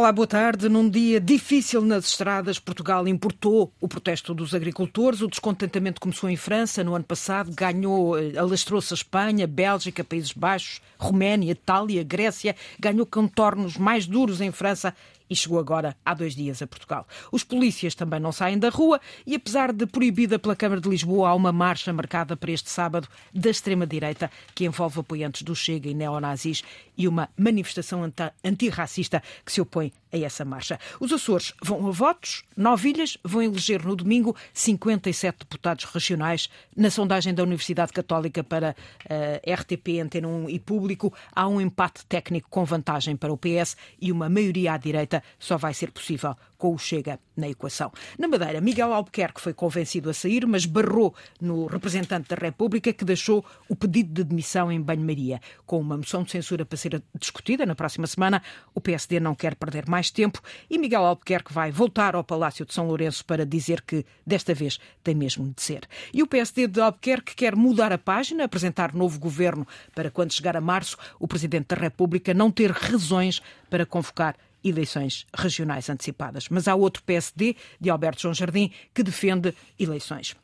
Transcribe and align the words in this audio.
Olá, 0.00 0.12
boa 0.12 0.26
tarde. 0.26 0.66
Num 0.66 0.88
dia 0.88 1.20
difícil 1.20 1.82
nas 1.82 2.06
estradas, 2.06 2.58
Portugal 2.58 3.06
importou 3.06 3.70
o 3.78 3.86
protesto 3.86 4.32
dos 4.32 4.54
agricultores. 4.54 5.20
O 5.20 5.28
descontentamento 5.28 6.00
começou 6.00 6.30
em 6.30 6.36
França 6.36 6.82
no 6.82 6.94
ano 6.94 7.04
passado, 7.04 7.52
ganhou, 7.54 8.18
eh, 8.18 8.32
alastrou-se 8.38 8.94
a 8.94 8.96
Espanha, 8.96 9.46
Bélgica, 9.46 10.02
Países 10.02 10.32
Baixos, 10.32 10.80
Roménia, 10.98 11.52
Itália, 11.52 12.02
Grécia, 12.02 12.56
ganhou 12.78 13.04
contornos 13.04 13.76
mais 13.76 14.06
duros 14.06 14.40
em 14.40 14.50
França 14.50 14.94
e 15.30 15.36
chegou 15.36 15.60
agora 15.60 15.96
há 16.04 16.12
dois 16.12 16.34
dias 16.34 16.60
a 16.60 16.66
Portugal. 16.66 17.06
Os 17.30 17.44
polícias 17.44 17.94
também 17.94 18.18
não 18.18 18.32
saem 18.32 18.58
da 18.58 18.68
rua 18.68 19.00
e, 19.24 19.36
apesar 19.36 19.72
de 19.72 19.86
proibida 19.86 20.38
pela 20.38 20.56
Câmara 20.56 20.80
de 20.80 20.88
Lisboa, 20.88 21.28
há 21.28 21.34
uma 21.34 21.52
marcha 21.52 21.92
marcada 21.92 22.36
para 22.36 22.50
este 22.50 22.68
sábado 22.68 23.06
da 23.32 23.48
extrema-direita 23.48 24.30
que 24.54 24.64
envolve 24.64 24.98
apoiantes 24.98 25.42
do 25.42 25.54
Chega 25.54 25.88
e 25.88 25.94
neonazis 25.94 26.64
e 27.00 27.08
uma 27.08 27.30
manifestação 27.34 28.02
antirracista 28.44 29.22
que 29.42 29.50
se 29.50 29.58
opõe 29.58 29.90
a 30.12 30.18
essa 30.18 30.44
marcha. 30.44 30.78
Os 31.00 31.10
Açores 31.10 31.54
vão 31.62 31.86
a 31.88 31.90
votos, 31.90 32.44
nove 32.54 32.90
ilhas 32.90 33.16
vão 33.24 33.42
eleger 33.42 33.82
no 33.86 33.96
domingo 33.96 34.36
57 34.52 35.38
deputados 35.38 35.84
regionais. 35.86 36.50
Na 36.76 36.90
sondagem 36.90 37.32
da 37.32 37.42
Universidade 37.42 37.90
Católica 37.90 38.44
para 38.44 38.70
uh, 38.70 38.74
eh, 39.08 39.54
RTP, 39.54 40.00
Antena 40.02 40.28
1 40.28 40.50
e 40.50 40.58
Público, 40.58 41.10
há 41.34 41.48
um 41.48 41.58
empate 41.58 42.04
técnico 42.04 42.50
com 42.50 42.66
vantagem 42.66 43.16
para 43.16 43.32
o 43.32 43.38
PS 43.38 43.76
e 43.98 44.12
uma 44.12 44.28
maioria 44.28 44.74
à 44.74 44.76
direita 44.76 45.22
só 45.38 45.56
vai 45.56 45.72
ser 45.72 45.90
possível 45.90 46.36
com 46.60 46.74
o 46.74 46.78
Chega 46.78 47.18
na 47.34 47.48
equação. 47.48 47.90
Na 48.18 48.28
Madeira, 48.28 48.60
Miguel 48.60 48.92
Albuquerque 48.92 49.40
foi 49.40 49.54
convencido 49.54 50.10
a 50.10 50.14
sair, 50.14 50.46
mas 50.46 50.66
barrou 50.66 51.14
no 51.40 51.66
representante 51.66 52.28
da 52.28 52.36
República 52.36 52.92
que 52.92 53.04
deixou 53.04 53.42
o 53.66 53.74
pedido 53.74 54.12
de 54.12 54.24
demissão 54.24 54.70
em 54.70 54.80
banho-maria. 54.80 55.40
Com 55.64 55.80
uma 55.80 55.96
moção 55.96 56.22
de 56.22 56.30
censura 56.30 56.66
para 56.66 56.76
ser 56.76 56.89
discutida 57.18 57.64
na 57.66 57.74
próxima 57.74 58.06
semana, 58.06 58.42
o 58.74 58.80
PSD 58.80 59.20
não 59.20 59.34
quer 59.34 59.54
perder 59.54 59.88
mais 59.88 60.10
tempo 60.10 60.40
e 60.68 60.78
Miguel 60.78 61.04
Albuquerque 61.04 61.52
vai 61.52 61.70
voltar 61.70 62.14
ao 62.14 62.24
Palácio 62.24 62.64
de 62.64 62.74
São 62.74 62.86
Lourenço 62.86 63.24
para 63.24 63.46
dizer 63.46 63.82
que 63.82 64.04
desta 64.26 64.54
vez 64.54 64.78
tem 65.04 65.14
mesmo 65.14 65.52
de 65.54 65.62
ser. 65.62 65.88
E 66.12 66.22
o 66.22 66.26
PSD 66.26 66.66
de 66.66 66.80
Albuquerque 66.80 67.34
quer 67.34 67.54
mudar 67.54 67.92
a 67.92 67.98
página, 67.98 68.44
apresentar 68.44 68.94
novo 68.94 69.18
governo 69.18 69.66
para 69.94 70.10
quando 70.10 70.32
chegar 70.32 70.56
a 70.56 70.60
março 70.60 70.96
o 71.18 71.28
Presidente 71.28 71.68
da 71.68 71.76
República 71.76 72.34
não 72.34 72.50
ter 72.50 72.70
razões 72.70 73.42
para 73.68 73.86
convocar 73.86 74.36
eleições 74.62 75.26
regionais 75.34 75.88
antecipadas. 75.88 76.48
Mas 76.48 76.68
há 76.68 76.74
outro 76.74 77.02
PSD, 77.02 77.56
de 77.80 77.90
Alberto 77.90 78.22
João 78.22 78.34
Jardim, 78.34 78.70
que 78.94 79.02
defende 79.02 79.54
eleições. 79.78 80.36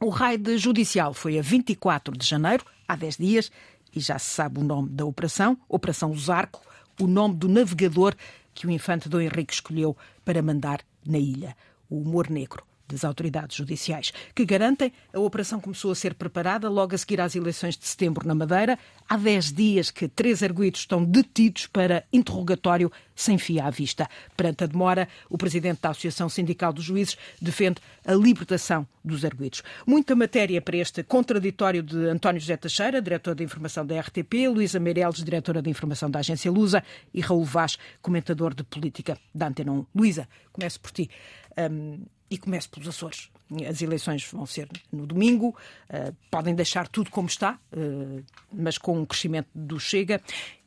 O 0.00 0.10
raio 0.10 0.58
judicial 0.58 1.12
foi 1.12 1.38
a 1.38 1.42
24 1.42 2.16
de 2.16 2.24
janeiro, 2.24 2.64
há 2.86 2.94
10 2.94 3.16
dias, 3.16 3.52
e 3.94 4.00
já 4.00 4.18
se 4.18 4.26
sabe 4.26 4.60
o 4.60 4.64
nome 4.64 4.90
da 4.90 5.04
operação, 5.04 5.58
Operação 5.68 6.16
Zarco, 6.16 6.60
o 7.00 7.06
nome 7.06 7.36
do 7.36 7.48
navegador 7.48 8.14
que 8.52 8.66
o 8.66 8.70
infante 8.70 9.08
Dom 9.08 9.20
Henrique 9.20 9.54
escolheu 9.54 9.96
para 10.24 10.42
mandar 10.42 10.80
na 11.06 11.18
ilha, 11.18 11.56
o 11.88 12.00
humor 12.00 12.28
negro 12.28 12.67
das 12.88 13.04
autoridades 13.04 13.56
judiciais, 13.56 14.12
que 14.34 14.44
garantem 14.44 14.92
a 15.12 15.20
operação 15.20 15.60
começou 15.60 15.92
a 15.92 15.94
ser 15.94 16.14
preparada 16.14 16.68
logo 16.68 16.94
a 16.94 16.98
seguir 16.98 17.20
às 17.20 17.36
eleições 17.36 17.76
de 17.76 17.86
setembro 17.86 18.26
na 18.26 18.34
Madeira. 18.34 18.78
Há 19.08 19.16
10 19.16 19.52
dias 19.52 19.90
que 19.90 20.08
três 20.08 20.42
arguídos 20.42 20.80
estão 20.80 21.04
detidos 21.04 21.66
para 21.66 22.04
interrogatório 22.12 22.90
sem 23.14 23.36
fia 23.36 23.64
à 23.64 23.70
vista. 23.70 24.08
Perante 24.36 24.64
a 24.64 24.66
demora, 24.66 25.08
o 25.28 25.36
presidente 25.36 25.80
da 25.82 25.90
Associação 25.90 26.28
Sindical 26.28 26.72
dos 26.72 26.84
Juízes 26.84 27.16
defende 27.40 27.80
a 28.06 28.14
libertação 28.14 28.86
dos 29.04 29.24
arguídos. 29.24 29.62
Muita 29.86 30.14
matéria 30.14 30.60
para 30.62 30.76
este 30.76 31.02
contraditório 31.02 31.82
de 31.82 31.96
António 32.06 32.40
José 32.40 32.56
Teixeira, 32.56 33.02
diretor 33.02 33.34
de 33.34 33.42
informação 33.42 33.84
da 33.84 33.98
RTP, 33.98 34.48
Luísa 34.48 34.78
Meireles, 34.78 35.24
diretora 35.24 35.60
de 35.60 35.70
informação 35.70 36.10
da 36.10 36.20
agência 36.20 36.50
Lusa 36.50 36.82
e 37.12 37.20
Raul 37.20 37.44
Vaz, 37.44 37.76
comentador 38.00 38.54
de 38.54 38.62
política 38.62 39.18
da 39.34 39.48
Antena 39.48 39.72
1. 39.72 39.86
Luísa, 39.94 40.28
começo 40.52 40.80
por 40.80 40.90
ti. 40.90 41.10
Um, 41.58 42.04
e 42.30 42.36
começo 42.36 42.70
pelos 42.70 42.88
Açores. 42.88 43.30
As 43.68 43.80
eleições 43.80 44.28
vão 44.30 44.44
ser 44.44 44.68
no 44.92 45.06
domingo, 45.06 45.56
uh, 45.88 46.14
podem 46.30 46.54
deixar 46.54 46.86
tudo 46.86 47.10
como 47.10 47.28
está, 47.28 47.58
uh, 47.72 48.22
mas 48.52 48.76
com 48.76 48.98
um 48.98 49.06
crescimento 49.06 49.48
do 49.54 49.80
Chega. 49.80 50.20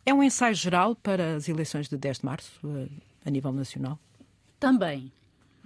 É 0.05 0.13
um 0.13 0.23
ensaio 0.23 0.55
geral 0.55 0.95
para 0.95 1.35
as 1.35 1.47
eleições 1.47 1.87
de 1.87 1.95
10 1.95 2.19
de 2.19 2.25
março, 2.25 2.51
uh, 2.63 2.89
a 3.23 3.29
nível 3.29 3.51
nacional? 3.51 3.99
Também, 4.59 5.11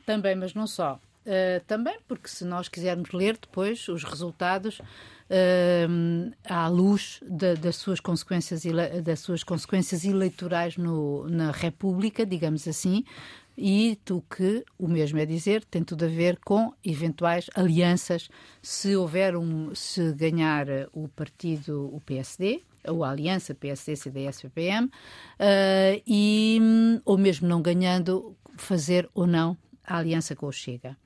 também, 0.06 0.36
mas 0.36 0.54
não 0.54 0.68
só. 0.68 1.00
também 1.68 1.98
porque 2.08 2.28
se 2.30 2.46
nós 2.46 2.70
quisermos 2.70 3.12
ler 3.12 3.38
depois 3.38 3.88
os 3.90 4.04
resultados 4.04 4.80
à 6.48 6.68
luz 6.70 7.20
de, 7.22 7.56
das, 7.56 7.76
suas 7.76 8.00
consequências, 8.00 8.64
das 9.04 9.20
suas 9.20 9.44
consequências 9.44 10.06
eleitorais 10.06 10.78
no, 10.78 11.28
na 11.28 11.52
República, 11.52 12.26
digamos 12.26 12.66
assim, 12.70 13.04
e 13.58 13.98
do 14.06 14.22
que 14.22 14.66
o 14.78 14.88
mesmo 14.88 15.20
é 15.20 15.26
dizer 15.26 15.64
tem 15.66 15.84
tudo 15.84 16.06
a 16.06 16.08
ver 16.08 16.40
com 16.40 16.74
eventuais 16.84 17.50
alianças 17.56 18.30
se 18.62 18.96
houver 18.96 19.36
um 19.36 19.74
se 19.74 20.12
ganhar 20.14 20.68
o 20.94 21.08
partido 21.08 21.90
o 21.94 22.02
PSD 22.02 22.62
ou 22.88 23.04
a 23.04 23.12
aliança 23.12 23.56
PSD 23.56 23.96
CDS 23.96 24.42
PPM 24.42 24.88
uh, 24.88 24.92
e 26.06 26.60
ou 27.04 27.18
mesmo 27.18 27.48
não 27.48 27.62
ganhando 27.62 28.36
fazer 28.58 29.10
ou 29.14 29.26
não 29.26 29.58
a 29.86 29.98
aliança 29.98 30.36
com 30.36 30.48
o 30.48 30.52
Chega. 30.52 30.98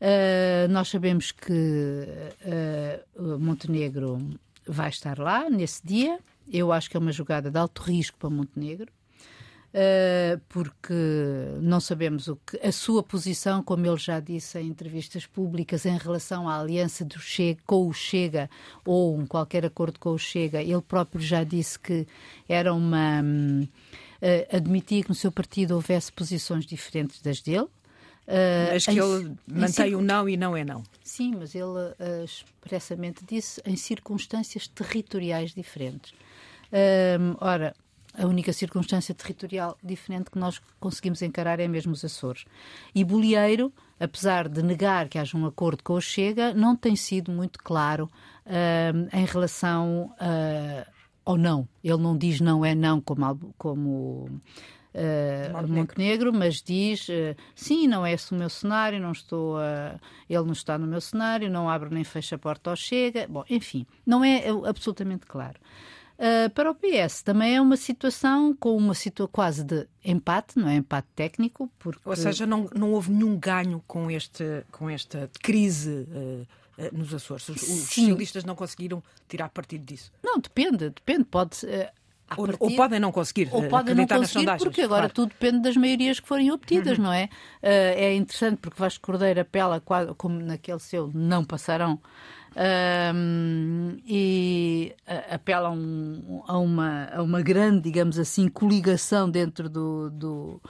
Uh, 0.00 0.68
nós 0.70 0.88
sabemos 0.88 1.32
que 1.32 2.04
uh, 3.16 3.38
Montenegro 3.38 4.18
vai 4.66 4.90
estar 4.90 5.18
lá 5.18 5.48
nesse 5.48 5.84
dia. 5.84 6.18
Eu 6.50 6.72
acho 6.72 6.90
que 6.90 6.96
é 6.96 7.00
uma 7.00 7.12
jogada 7.12 7.50
de 7.50 7.58
alto 7.58 7.82
risco 7.82 8.18
para 8.18 8.30
Montenegro 8.30 8.92
porque 10.48 10.94
não 11.60 11.80
sabemos 11.80 12.26
o 12.28 12.36
que 12.36 12.56
a 12.66 12.72
sua 12.72 13.02
posição, 13.02 13.62
como 13.62 13.86
ele 13.86 13.98
já 13.98 14.18
disse 14.18 14.58
em 14.58 14.66
entrevistas 14.68 15.26
públicas, 15.26 15.84
em 15.84 15.96
relação 15.96 16.48
à 16.48 16.58
aliança 16.58 17.04
do 17.04 17.18
Chega, 17.18 17.60
com 17.66 17.86
o 17.86 17.92
Chega 17.92 18.48
ou 18.84 19.16
um 19.16 19.26
qualquer 19.26 19.66
acordo 19.66 19.98
com 19.98 20.10
o 20.10 20.18
Chega, 20.18 20.62
ele 20.62 20.80
próprio 20.80 21.20
já 21.20 21.44
disse 21.44 21.78
que 21.78 22.06
era 22.48 22.72
uma. 22.72 23.20
Um, 23.22 23.62
uh, 24.22 24.56
admitia 24.56 25.02
que 25.02 25.08
no 25.08 25.14
seu 25.14 25.30
partido 25.30 25.74
houvesse 25.74 26.10
posições 26.12 26.64
diferentes 26.64 27.20
das 27.20 27.40
dele. 27.40 27.68
Uh, 28.26 28.72
mas 28.72 28.84
que 28.84 28.90
em, 28.90 28.98
ele 28.98 29.36
mantém 29.46 29.94
o 29.94 30.02
não 30.02 30.28
e 30.28 30.36
não 30.36 30.56
é 30.56 30.64
não. 30.64 30.82
Sim, 31.02 31.36
mas 31.38 31.54
ele 31.54 31.94
expressamente 32.24 33.24
disse 33.26 33.60
em 33.64 33.76
circunstâncias 33.76 34.68
territoriais 34.68 35.54
diferentes. 35.54 36.12
Ora, 37.40 37.74
a 38.18 38.26
única 38.26 38.52
circunstância 38.52 39.14
territorial 39.14 39.78
diferente 39.82 40.30
que 40.30 40.38
nós 40.38 40.60
conseguimos 40.80 41.22
encarar 41.22 41.60
é 41.60 41.68
mesmo 41.68 41.92
os 41.92 42.04
Açores. 42.04 42.44
E 42.94 43.04
Bolieiro, 43.04 43.72
apesar 43.98 44.48
de 44.48 44.62
negar 44.62 45.08
que 45.08 45.18
haja 45.18 45.36
um 45.36 45.46
acordo 45.46 45.82
com 45.84 45.94
o 45.94 46.00
Chega, 46.00 46.52
não 46.52 46.76
tem 46.76 46.96
sido 46.96 47.30
muito 47.30 47.58
claro 47.62 48.10
uh, 48.44 49.16
em 49.16 49.24
relação 49.24 50.12
uh, 50.20 50.90
ao 51.24 51.36
não. 51.36 51.68
Ele 51.82 51.98
não 51.98 52.16
diz 52.16 52.40
não 52.40 52.64
é 52.64 52.74
não 52.74 53.00
como, 53.00 53.54
como 53.56 54.40
Uh, 54.94 55.68
Montenegro, 55.68 56.32
mas 56.32 56.60
diz 56.62 57.08
uh, 57.08 57.36
sim, 57.54 57.86
não 57.86 58.04
é 58.04 58.14
esse 58.14 58.32
o 58.32 58.34
meu 58.34 58.48
cenário, 58.48 58.98
não 58.98 59.12
estou 59.12 59.58
a, 59.58 60.00
ele 60.28 60.44
não 60.44 60.52
está 60.52 60.76
no 60.78 60.86
meu 60.86 61.00
cenário, 61.00 61.50
não 61.50 61.68
abre 61.68 61.94
nem 61.94 62.02
fecha 62.02 62.34
a 62.34 62.38
porta 62.38 62.70
ao 62.70 62.74
chega. 62.74 63.28
Bom, 63.28 63.44
enfim, 63.48 63.86
não 64.04 64.24
é 64.24 64.44
absolutamente 64.66 65.26
claro. 65.26 65.60
Uh, 66.18 66.50
para 66.50 66.68
o 66.68 66.74
PS 66.74 67.22
também 67.22 67.54
é 67.54 67.60
uma 67.60 67.76
situação 67.76 68.52
com 68.52 68.76
uma 68.76 68.92
situação 68.92 69.30
quase 69.30 69.62
de 69.62 69.86
empate, 70.04 70.58
não 70.58 70.68
é 70.68 70.74
empate 70.74 71.06
técnico, 71.14 71.70
porque... 71.78 72.00
Ou 72.04 72.16
seja, 72.16 72.44
não, 72.44 72.68
não 72.74 72.90
houve 72.90 73.12
nenhum 73.12 73.38
ganho 73.38 73.80
com, 73.86 74.10
este, 74.10 74.64
com 74.72 74.90
esta 74.90 75.30
crise 75.40 76.08
uh, 76.10 76.46
uh, 76.76 76.98
nos 76.98 77.14
Açores. 77.14 77.48
Os, 77.48 77.62
os 77.62 77.68
socialistas 77.82 78.42
não 78.42 78.56
conseguiram 78.56 79.00
tirar 79.28 79.48
partido 79.50 79.84
disso. 79.84 80.10
Não, 80.20 80.40
depende, 80.40 80.90
depende, 80.90 81.24
pode... 81.24 81.58
Ou, 82.36 82.46
ou, 82.58 82.76
podem 82.76 83.00
não 83.00 83.10
conseguir 83.10 83.48
ou 83.50 83.68
podem 83.68 83.94
não 83.94 84.06
conseguir 84.06 84.44
porque 84.58 84.82
agora 84.82 85.08
claro. 85.08 85.14
tudo 85.14 85.28
depende 85.30 85.62
das 85.62 85.78
maiorias 85.78 86.20
que 86.20 86.28
forem 86.28 86.50
obtidas, 86.50 86.98
uhum. 86.98 87.04
não 87.04 87.12
é? 87.12 87.24
Uh, 87.24 87.28
é 87.62 88.14
interessante 88.14 88.58
porque 88.58 88.78
Vasco 88.78 89.06
Cordeiro 89.06 89.40
apela 89.40 89.80
como 89.80 90.38
naquele 90.38 90.78
seu 90.78 91.10
não 91.14 91.42
passarão 91.42 91.98
um, 93.14 93.96
e 94.06 94.94
apelam 95.30 96.42
a 96.46 96.58
uma, 96.58 97.08
a 97.12 97.22
uma 97.22 97.40
grande, 97.40 97.82
digamos 97.82 98.18
assim, 98.18 98.48
coligação 98.48 99.30
dentro 99.30 99.68
do, 99.68 100.10
do 100.10 100.62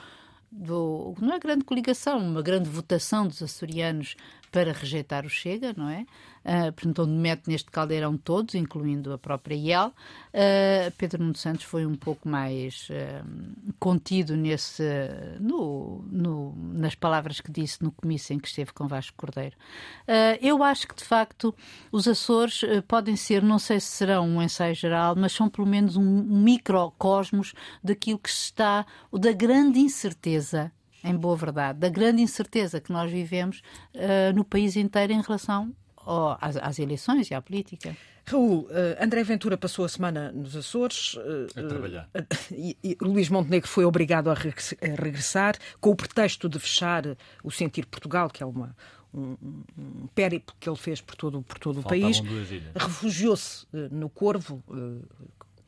do, 0.50 1.14
não 1.20 1.34
é 1.34 1.38
grande 1.38 1.64
coligação, 1.64 2.18
uma 2.18 2.42
grande 2.42 2.68
votação 2.68 3.26
dos 3.26 3.42
açorianos 3.42 4.16
para 4.50 4.72
rejeitar 4.72 5.26
o 5.26 5.28
Chega, 5.28 5.74
não 5.76 5.88
é? 5.88 6.06
Uh, 6.44 6.72
portanto, 6.72 7.02
onde 7.02 7.12
mete 7.12 7.48
neste 7.48 7.70
caldeirão 7.70 8.16
todos, 8.16 8.54
incluindo 8.54 9.12
a 9.12 9.18
própria 9.18 9.54
IEL. 9.54 9.88
Uh, 9.88 10.90
Pedro 10.96 11.22
Nuno 11.22 11.36
Santos 11.36 11.64
foi 11.64 11.84
um 11.84 11.94
pouco 11.94 12.28
mais 12.28 12.88
uh, 12.90 13.72
contido 13.78 14.36
nesse, 14.36 14.82
no, 15.40 16.04
no, 16.10 16.54
nas 16.72 16.94
palavras 16.94 17.40
que 17.40 17.50
disse 17.50 17.82
no 17.82 17.92
comício 17.92 18.34
em 18.34 18.38
que 18.38 18.48
esteve 18.48 18.72
com 18.72 18.86
Vasco 18.86 19.16
Cordeiro. 19.16 19.56
Eu 20.40 20.62
acho 20.62 20.86
que, 20.88 20.94
de 20.94 21.04
facto, 21.04 21.54
os 21.92 22.08
Açores 22.08 22.62
podem 22.86 23.16
ser, 23.16 23.42
não 23.42 23.58
sei 23.58 23.78
se 23.80 23.88
serão 23.88 24.26
um 24.28 24.42
ensaio 24.42 24.74
geral, 24.74 25.14
mas 25.16 25.32
são 25.32 25.48
pelo 25.48 25.66
menos 25.66 25.96
um 25.96 26.22
microcosmos 26.22 27.54
daquilo 27.82 28.18
que 28.18 28.28
está, 28.28 28.86
da 29.12 29.32
grande 29.32 29.80
incerteza 29.80 30.72
em 31.04 31.16
boa 31.16 31.36
verdade, 31.36 31.78
da 31.78 31.88
grande 31.88 32.22
incerteza 32.22 32.80
que 32.80 32.92
nós 32.92 33.10
vivemos 33.10 33.62
uh, 33.94 34.34
no 34.34 34.44
país 34.44 34.76
inteiro 34.76 35.12
em 35.12 35.20
relação 35.20 35.72
ao, 36.08 36.38
às, 36.40 36.56
às, 36.56 36.78
eleições 36.78 37.30
e 37.30 37.34
à 37.34 37.42
política. 37.42 37.96
Raul, 38.26 38.62
uh, 38.62 38.68
André 39.02 39.22
Ventura 39.24 39.56
passou 39.56 39.84
a 39.84 39.88
semana 39.88 40.32
nos 40.32 40.56
Açores. 40.56 41.14
Uh, 41.14 41.46
a 41.56 41.62
trabalhar. 41.62 42.08
e, 42.50 42.76
e 42.82 42.96
Luís 43.00 43.28
Montenegro 43.28 43.68
foi 43.68 43.84
obrigado 43.84 44.30
a, 44.30 44.34
regressar 44.34 45.56
com 45.80 45.90
o 45.90 45.96
pretexto 45.96 46.48
de 46.48 46.58
fechar 46.58 47.04
o 47.42 47.50
Sentir 47.50 47.86
Portugal, 47.86 48.28
que 48.28 48.42
é 48.42 48.46
uma, 48.46 48.74
um, 49.14 49.36
um 49.78 50.06
périplo 50.14 50.54
que 50.58 50.68
ele 50.68 50.76
fez 50.76 51.00
por 51.00 51.14
todo, 51.14 51.42
por 51.42 51.58
todo 51.58 51.80
o 51.80 51.82
país. 51.82 52.22
Refugiou-se 52.74 53.66
no 53.90 54.08
Corvo, 54.08 54.62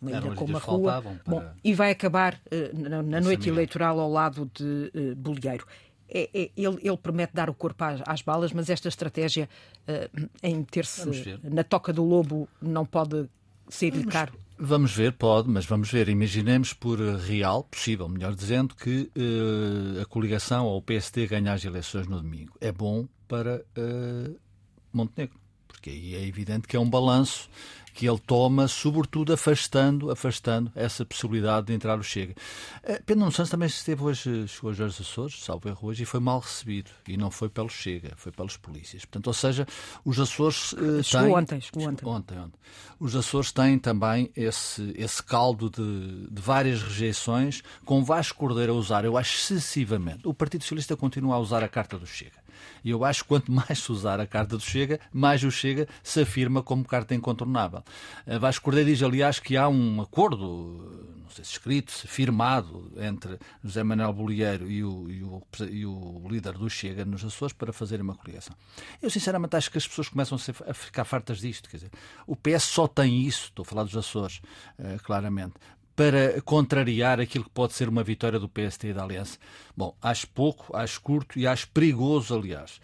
uma 0.01 0.11
ilha 0.11 0.35
com 0.35 0.45
uma 0.45 0.59
rua. 0.59 1.03
Para... 1.03 1.15
Bom, 1.27 1.45
e 1.63 1.75
vai 1.75 1.91
acabar 1.91 2.35
uh, 2.35 2.89
na, 2.89 3.03
na 3.03 3.21
noite 3.21 3.49
eleitoral 3.49 4.01
ao 4.01 4.11
lado 4.11 4.51
de 4.55 4.91
uh, 4.95 5.15
Bolieiro. 5.15 5.67
É, 6.13 6.29
é, 6.35 6.51
ele, 6.57 6.79
ele, 6.83 6.97
promete 6.97 7.33
dar 7.35 7.49
o 7.49 7.55
corpo 7.55 7.85
às, 7.85 8.01
às 8.05 8.23
balas, 8.23 8.53
mas 8.53 8.69
esta 8.69 8.89
estratégia 8.89 9.49
uh, 9.89 10.29
em 10.43 10.57
meter-se 10.57 11.39
na 11.43 11.63
toca 11.63 11.93
do 11.93 12.05
lobo 12.05 12.49
não 12.61 12.85
pode 12.85 13.29
ser-lhe 13.69 14.05
caro. 14.05 14.33
Vamos 14.59 14.93
ver, 14.93 15.13
pode, 15.13 15.49
mas 15.49 15.65
vamos 15.65 15.91
ver. 15.91 16.09
Imaginemos 16.09 16.75
por 16.75 16.99
real, 16.99 17.65
possível, 17.65 18.09
melhor 18.09 18.35
dizendo, 18.35 18.75
que 18.75 19.11
uh, 19.17 20.03
a 20.03 20.05
coligação 20.05 20.67
ou 20.67 20.79
o 20.79 20.83
PSD 20.83 21.27
ganhe 21.27 21.49
as 21.49 21.65
eleições 21.65 22.07
no 22.07 22.21
domingo. 22.21 22.53
É 22.61 22.71
bom 22.71 23.09
para 23.27 23.65
uh, 23.79 24.37
Montenegro, 24.93 25.39
porque 25.67 25.89
aí 25.89 26.15
é 26.15 26.27
evidente 26.27 26.69
que 26.69 26.77
é 26.77 26.81
um 26.81 26.91
balanço 26.91 27.49
que 28.01 28.09
ele 28.09 28.19
toma, 28.19 28.67
sobretudo 28.67 29.31
afastando, 29.31 30.11
afastando 30.11 30.73
essa 30.75 31.05
possibilidade 31.05 31.67
de 31.67 31.75
entrar 31.75 31.99
o 31.99 32.03
Chega. 32.03 32.35
Eh, 32.83 32.99
Pedro 33.05 33.21
Nuno 33.21 33.31
Santos 33.31 33.51
também 33.51 33.67
esteve 33.67 34.03
hoje, 34.03 34.49
chegou 34.49 34.71
hoje 34.71 34.83
aos 34.83 34.99
Açores, 34.99 35.45
salvo 35.45 35.69
erro 35.69 35.87
hoje, 35.87 36.05
e 36.05 36.07
foi 36.07 36.19
mal 36.19 36.39
recebido. 36.39 36.91
E 37.07 37.19
não 37.19 37.31
foi 37.31 37.51
pelo 37.51 37.69
Chega, 37.69 38.15
foi 38.17 38.33
pelos 38.33 38.57
polícias. 38.57 39.05
Portanto, 39.05 39.27
ou 39.27 39.35
seja, 39.35 39.67
os 40.03 40.19
Açores 40.19 40.73
uh, 40.73 41.03
têm... 41.03 41.31
Ontem, 41.31 41.63
ontem. 41.77 42.07
ontem. 42.09 42.39
Ontem, 42.39 42.59
Os 42.99 43.15
Açores 43.15 43.53
têm 43.53 43.79
também 43.79 44.31
esse, 44.35 44.95
esse 44.97 45.23
caldo 45.23 45.69
de, 45.69 46.27
de 46.31 46.41
várias 46.41 46.83
rejeições, 46.83 47.63
com 47.85 48.03
Vasco 48.03 48.39
Cordeiro 48.39 48.73
a 48.73 48.77
usar, 48.77 49.05
eu 49.05 49.19
acho, 49.19 49.37
excessivamente. 49.37 50.27
O 50.27 50.33
Partido 50.33 50.63
Socialista 50.63 50.97
continua 50.97 51.35
a 51.35 51.39
usar 51.39 51.63
a 51.63 51.69
carta 51.69 51.99
do 51.99 52.07
Chega. 52.07 52.40
E 52.85 52.91
eu 52.91 53.05
acho 53.05 53.23
que 53.23 53.29
quanto 53.29 53.51
mais 53.53 53.79
se 53.79 53.93
usar 53.93 54.21
a 54.21 54.27
carta 54.27 54.57
do 54.57 54.63
Chega, 54.63 55.01
mais 55.13 55.43
o 55.45 55.51
Chega 55.51 55.89
se 56.03 56.21
afirma 56.21 56.63
como 56.63 56.85
carta 56.85 57.15
incontornável. 57.15 57.83
Vasco 58.41 58.65
Cordeiro 58.65 58.91
diz, 58.91 59.03
aliás, 59.03 59.39
que 59.39 59.57
há 59.57 59.69
um 59.69 60.01
acordo, 60.01 61.17
não 61.23 61.31
sei 61.31 61.45
se 61.45 61.53
escrito, 61.53 61.93
se 61.93 62.07
firmado, 62.07 62.93
entre 62.97 63.39
José 63.63 63.83
Manuel 63.83 64.13
Bolieiro 64.13 64.71
e 64.71 64.83
o, 64.83 65.09
e, 65.09 65.23
o, 65.23 65.43
e 65.71 65.87
o, 65.87 66.27
líder 66.29 66.55
do 66.55 66.69
Chega 66.69 67.05
nos 67.05 67.25
Açores 67.25 67.53
para 67.53 67.73
fazer 67.73 68.01
uma 68.01 68.15
coligação. 68.15 68.55
Eu, 69.01 69.11
sinceramente, 69.11 69.57
acho 69.57 69.71
que 69.71 69.79
as 69.79 69.87
pessoas 69.87 70.09
começam 70.09 70.39
a, 70.67 70.75
ficar 70.75 71.05
fartas 71.05 71.39
disto. 71.39 71.69
Quer 71.69 71.77
dizer, 71.77 71.91
o 72.27 72.35
PS 72.35 72.65
só 72.65 72.89
tem 72.89 73.23
isso, 73.23 73.47
estou 73.47 73.63
a 73.63 73.67
falar 73.67 73.85
dos 73.85 73.97
Açores, 73.97 74.41
uh, 74.79 75.03
claramente, 75.05 75.55
para 76.01 76.41
contrariar 76.41 77.21
aquilo 77.21 77.45
que 77.45 77.51
pode 77.51 77.75
ser 77.75 77.87
uma 77.87 78.03
vitória 78.03 78.39
do 78.39 78.49
PST 78.49 78.89
e 78.89 78.95
da 78.95 79.05
Aliança? 79.05 79.37
Bom, 79.77 79.95
acho 80.01 80.27
pouco, 80.29 80.75
acho 80.75 80.99
curto 81.03 81.39
e 81.39 81.47
acho 81.47 81.69
perigoso, 81.69 82.35
aliás. 82.35 82.81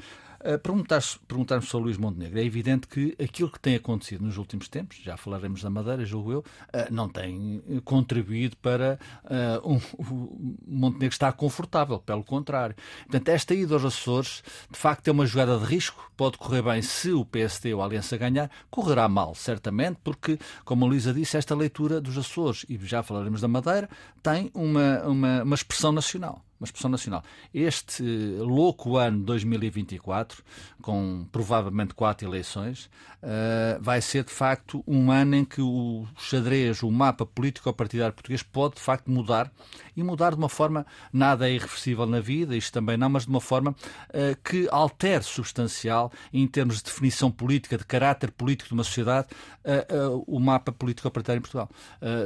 Uh, 0.47 0.59
Perguntar-me 0.61 1.03
perguntar 1.27 1.61
ao 1.73 1.81
Luís 1.81 1.99
Montenegro, 1.99 2.39
é 2.39 2.45
evidente 2.45 2.87
que 2.87 3.17
aquilo 3.21 3.51
que 3.51 3.59
tem 3.59 3.75
acontecido 3.75 4.25
nos 4.25 4.37
últimos 4.37 4.69
tempos, 4.69 4.99
já 5.03 5.17
falaremos 5.17 5.61
da 5.61 5.69
Madeira, 5.69 6.05
julgo 6.05 6.33
eu, 6.33 6.39
uh, 6.39 6.45
não 6.89 7.09
tem 7.09 7.61
contribuído 7.85 8.57
para 8.59 8.97
uh, 9.25 9.69
um, 9.69 9.81
o 9.99 10.57
Montenegro 10.65 11.13
estar 11.13 11.33
confortável, 11.33 11.99
pelo 11.99 12.23
contrário. 12.23 12.77
Portanto, 13.03 13.29
esta 13.29 13.55
ida 13.55 13.75
aos 13.75 13.85
Açores, 13.85 14.45
de 14.71 14.79
facto, 14.79 15.09
é 15.09 15.11
uma 15.11 15.27
jogada 15.27 15.59
de 15.59 15.65
risco, 15.65 16.13
pode 16.17 16.39
correr 16.39 16.63
bem 16.63 16.81
se 16.81 17.11
o 17.11 17.25
PSD 17.25 17.75
ou 17.75 17.83
a 17.83 17.85
Aliança 17.85 18.17
ganhar, 18.17 18.49
correrá 18.71 19.09
mal, 19.09 19.35
certamente, 19.35 19.99
porque, 20.05 20.39
como 20.65 20.85
a 20.85 20.89
Luísa 20.89 21.13
disse, 21.13 21.37
esta 21.37 21.57
leitura 21.57 22.01
dos 22.01 22.17
Açores, 22.17 22.65
e 22.69 22.79
já 22.85 23.03
falaremos 23.03 23.41
da 23.41 23.49
Madeira, 23.49 23.91
tem 24.23 24.49
uma, 24.55 25.03
uma, 25.03 25.43
uma 25.43 25.55
expressão 25.57 25.91
nacional 25.91 26.46
uma 26.59 26.65
expressão 26.65 26.91
nacional. 26.91 27.23
Este 27.53 28.03
louco 28.39 28.97
ano 28.97 29.23
2024, 29.25 30.43
com 30.83 31.27
provavelmente 31.31 31.95
quatro 31.95 32.27
eleições, 32.27 32.91
uh, 33.27 33.83
vai 33.83 34.01
ser 34.01 34.25
de 34.25 34.31
facto 34.31 34.83
um 34.87 35.11
ano 35.11 35.35
em 35.35 35.45
que 35.45 35.61
o 35.61 36.07
xadrez, 36.17 36.83
o 36.83 36.91
mapa 36.91 37.27
político-partidário 37.27 38.15
português 38.15 38.43
pode 38.43 38.77
de 38.77 38.81
facto 38.81 39.11
mudar 39.11 39.51
e 39.97 40.03
mudar 40.03 40.31
de 40.31 40.37
uma 40.37 40.49
forma 40.49 40.87
nada 41.13 41.49
é 41.49 41.55
irreversível 41.55 42.07
na 42.07 42.21
vida, 42.21 42.57
isto 42.57 42.73
também 42.73 42.97
não, 42.97 43.09
mas 43.09 43.25
de 43.25 43.31
uma 43.31 43.41
forma 43.41 43.73
uh, 43.73 44.43
que 44.45 44.69
altere 44.71 45.25
substancial 45.25 46.13
em 46.33 46.47
termos 46.47 46.77
de 46.77 46.85
definição 46.85 47.31
política, 47.31 47.77
de 47.77 47.85
caráter 47.85 48.31
político 48.31 48.69
de 48.69 48.75
uma 48.75 48.85
sociedade, 48.85 49.29
uh, 49.65 50.25
o 50.27 50.39
mapa 50.39 50.71
político-partidário 50.71 51.41
em 51.41 51.43
Portugal. 51.43 51.69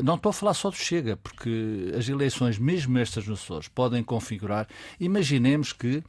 não 0.04 0.16
estou 0.16 0.30
a 0.30 0.32
falar 0.32 0.54
só 0.54 0.68
do 0.68 0.76
Chega, 0.76 1.16
porque 1.16 1.92
as 1.96 2.08
eleições, 2.08 2.58
mesmo 2.58 2.98
estas 2.98 3.26
nos 3.26 3.40
Açores, 3.40 3.68
podem 3.68 4.02
configurar. 4.02 4.68
Imaginemos 4.98 5.72
que 5.72 6.02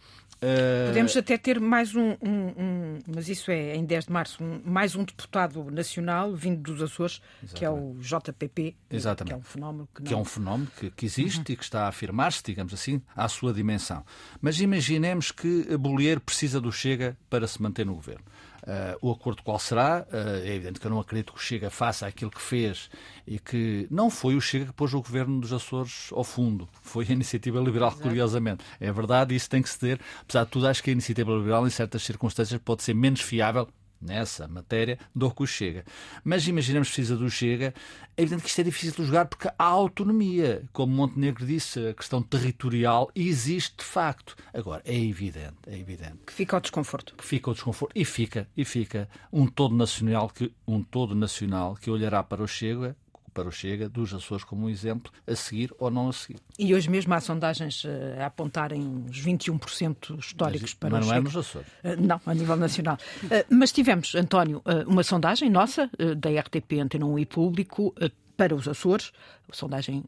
Uh... 0.43 0.87
Podemos 0.87 1.15
até 1.15 1.37
ter 1.37 1.59
mais 1.59 1.93
um, 1.95 2.17
um, 2.19 2.47
um, 2.57 2.99
mas 3.13 3.29
isso 3.29 3.51
é 3.51 3.75
em 3.75 3.85
10 3.85 4.05
de 4.05 4.11
março, 4.11 4.43
um, 4.43 4.59
mais 4.65 4.95
um 4.95 5.03
deputado 5.03 5.69
nacional 5.69 6.33
vindo 6.33 6.61
dos 6.61 6.81
Açores, 6.81 7.21
Exatamente. 7.43 7.59
que 7.59 7.65
é 7.65 7.69
o 7.69 7.95
JPP, 7.99 8.75
Exatamente. 8.89 9.27
que 9.29 9.33
é 9.33 9.37
um 9.37 9.43
fenómeno 9.43 9.89
que, 9.93 10.01
não... 10.01 10.07
que, 10.07 10.13
é 10.13 10.17
um 10.17 10.25
fenómeno 10.25 10.71
que, 10.79 10.89
que 10.89 11.05
existe 11.05 11.37
uhum. 11.37 11.45
e 11.49 11.55
que 11.55 11.63
está 11.63 11.83
a 11.83 11.89
afirmar-se, 11.89 12.41
digamos 12.43 12.73
assim, 12.73 13.01
à 13.15 13.27
sua 13.27 13.53
dimensão. 13.53 14.03
Mas 14.41 14.59
imaginemos 14.59 15.31
que 15.31 15.77
Bolieiro 15.77 16.19
precisa 16.19 16.59
do 16.59 16.71
Chega 16.71 17.15
para 17.29 17.45
se 17.45 17.61
manter 17.61 17.85
no 17.85 17.93
governo. 17.93 18.25
Uh, 18.63 19.07
o 19.07 19.11
acordo 19.11 19.41
qual 19.43 19.57
será? 19.57 20.05
Uh, 20.11 20.45
é 20.45 20.55
evidente 20.55 20.79
que 20.79 20.85
eu 20.85 20.91
não 20.91 20.99
acredito 20.99 21.33
que 21.33 21.39
o 21.39 21.41
Chega 21.41 21.69
faça 21.69 22.05
aquilo 22.05 22.29
que 22.29 22.41
fez 22.41 22.89
e 23.25 23.39
que 23.39 23.87
não 23.89 24.09
foi 24.09 24.35
o 24.35 24.41
Chega 24.41 24.65
que 24.65 24.73
pôs 24.73 24.93
o 24.93 25.01
governo 25.01 25.39
dos 25.39 25.51
Açores 25.51 26.09
ao 26.11 26.23
fundo. 26.23 26.69
Foi 26.81 27.05
a 27.09 27.11
Iniciativa 27.11 27.59
Liberal, 27.59 27.89
Exato. 27.89 28.03
curiosamente. 28.03 28.63
É 28.79 28.91
verdade, 28.91 29.35
isso 29.35 29.49
tem 29.49 29.61
que 29.61 29.69
se 29.69 29.79
ter. 29.79 29.99
Apesar 30.21 30.43
de 30.43 30.51
tudo, 30.51 30.67
acho 30.67 30.83
que 30.83 30.89
a 30.89 30.93
Iniciativa 30.93 31.31
Liberal, 31.31 31.65
em 31.65 31.71
certas 31.71 32.03
circunstâncias, 32.03 32.61
pode 32.63 32.83
ser 32.83 32.93
menos 32.93 33.21
fiável 33.21 33.67
nessa 34.01 34.47
matéria 34.47 34.97
do 35.15 35.31
que 35.31 35.43
o 35.43 35.47
Chega. 35.47 35.85
Mas 36.23 36.47
imaginemos 36.47 36.89
que 36.89 36.95
precisa 36.95 37.15
do 37.15 37.29
Chega. 37.29 37.73
É 38.17 38.23
evidente 38.23 38.43
que 38.43 38.49
isto 38.49 38.61
é 38.61 38.63
difícil 38.63 38.95
de 38.95 39.05
jogar 39.05 39.25
porque 39.25 39.47
há 39.47 39.63
autonomia. 39.63 40.63
Como 40.73 40.93
Montenegro 40.93 41.45
disse, 41.45 41.87
a 41.87 41.93
questão 41.93 42.21
territorial 42.21 43.11
existe 43.15 43.77
de 43.77 43.83
facto. 43.83 44.35
Agora, 44.53 44.81
é 44.85 44.97
evidente, 44.97 45.57
é 45.67 45.77
evidente. 45.77 46.19
Que 46.25 46.33
fica 46.33 46.57
o 46.57 46.61
desconforto. 46.61 47.15
Que 47.15 47.25
fica 47.25 47.51
o 47.51 47.53
desconforto. 47.53 47.91
E 47.95 48.03
fica, 48.03 48.47
e 48.55 48.65
fica 48.65 49.09
um 49.31 49.47
todo 49.47 49.75
nacional 49.75 50.29
que, 50.29 50.51
um 50.67 50.81
todo 50.81 51.15
nacional 51.15 51.75
que 51.75 51.89
olhará 51.89 52.23
para 52.23 52.43
o 52.43 52.47
Chega 52.47 52.95
para 53.33 53.47
o 53.47 53.51
Chega 53.51 53.89
dos 53.89 54.13
Açores 54.13 54.43
como 54.43 54.65
um 54.65 54.69
exemplo 54.69 55.11
a 55.27 55.35
seguir 55.35 55.73
ou 55.79 55.89
não 55.89 56.09
a 56.09 56.13
seguir. 56.13 56.39
E 56.57 56.73
hoje 56.73 56.89
mesmo 56.89 57.13
há 57.13 57.19
sondagens 57.19 57.83
eh, 57.85 58.21
a 58.21 58.27
apontarem 58.27 58.81
uns 58.81 59.21
21% 59.21 60.19
históricos 60.19 60.61
mas, 60.61 60.73
para 60.73 60.89
mas 60.91 61.05
o 61.05 61.09
não 61.09 61.15
é 61.15 61.19
nos 61.21 61.37
Açores. 61.37 61.67
Eh, 61.83 61.95
não, 61.95 62.21
a 62.25 62.33
nível 62.33 62.55
nacional. 62.55 62.97
Eh, 63.29 63.45
mas 63.49 63.71
tivemos, 63.71 64.15
António, 64.15 64.61
uma 64.85 65.03
sondagem 65.03 65.49
nossa, 65.49 65.89
da 66.17 66.29
RTP 66.29 66.79
Antena 66.81 67.05
1 67.05 67.19
e 67.19 67.25
Público, 67.25 67.93
para 68.37 68.55
os 68.55 68.67
Açores, 68.67 69.11
sondagem 69.51 70.03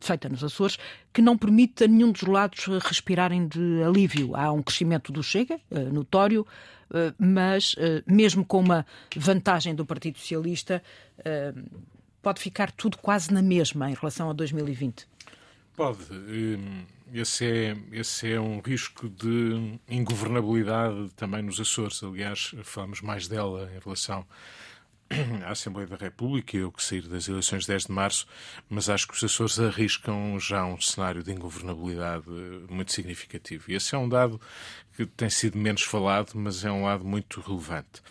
feita 0.00 0.28
nos 0.28 0.44
Açores, 0.44 0.78
que 1.12 1.22
não 1.22 1.36
permite 1.38 1.84
a 1.84 1.88
nenhum 1.88 2.12
dos 2.12 2.22
lados 2.22 2.66
respirarem 2.82 3.48
de 3.48 3.82
alívio. 3.82 4.36
Há 4.36 4.52
um 4.52 4.62
crescimento 4.62 5.12
do 5.12 5.22
Chega, 5.22 5.58
notório, 5.92 6.46
mas 7.18 7.74
mesmo 8.06 8.44
com 8.44 8.60
uma 8.60 8.84
vantagem 9.16 9.74
do 9.74 9.86
Partido 9.86 10.18
Socialista, 10.18 10.82
pode 12.24 12.40
ficar 12.40 12.72
tudo 12.72 12.96
quase 12.96 13.32
na 13.32 13.42
mesma 13.42 13.90
em 13.90 13.94
relação 13.94 14.30
a 14.30 14.32
2020? 14.32 15.06
Pode. 15.76 16.10
Hum, 16.10 16.84
esse 17.12 17.44
é, 17.44 17.76
esse 17.92 18.32
é 18.32 18.40
um 18.40 18.60
risco 18.60 19.08
de 19.08 19.78
ingovernabilidade 19.88 21.10
também 21.16 21.42
nos 21.42 21.60
Açores. 21.60 22.02
Aliás, 22.02 22.54
falamos 22.62 23.02
mais 23.02 23.28
dela 23.28 23.70
em 23.76 23.78
relação 23.78 24.24
à 25.44 25.50
Assembleia 25.50 25.86
da 25.86 25.96
República 25.96 26.56
e 26.56 26.64
o 26.64 26.72
que 26.72 26.82
sair 26.82 27.02
das 27.08 27.28
eleições 27.28 27.62
de 27.62 27.68
10 27.68 27.86
de 27.86 27.92
março, 27.92 28.26
mas 28.68 28.88
acho 28.88 29.06
que 29.08 29.14
os 29.14 29.24
Açores 29.24 29.58
arriscam 29.58 30.38
já 30.38 30.64
um 30.64 30.80
cenário 30.80 31.22
de 31.22 31.32
ingovernabilidade 31.32 32.28
muito 32.68 32.92
significativo. 32.92 33.64
E 33.68 33.74
esse 33.74 33.94
é 33.94 33.98
um 33.98 34.08
dado 34.08 34.40
que 34.96 35.04
tem 35.06 35.28
sido 35.28 35.58
menos 35.58 35.82
falado, 35.82 36.32
mas 36.34 36.64
é 36.64 36.70
um 36.70 36.84
lado 36.84 37.04
muito 37.04 37.40
relevante. 37.40 38.02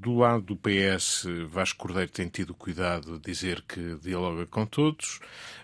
Do 0.00 0.16
lado 0.16 0.42
do 0.42 0.56
PS, 0.56 1.24
Vasco 1.48 1.78
Cordeiro 1.78 2.10
tem 2.10 2.28
tido 2.28 2.52
cuidado 2.52 3.16
de 3.18 3.30
dizer 3.30 3.62
que 3.62 3.96
dialoga 4.02 4.44
com 4.44 4.66
todos. 4.66 5.20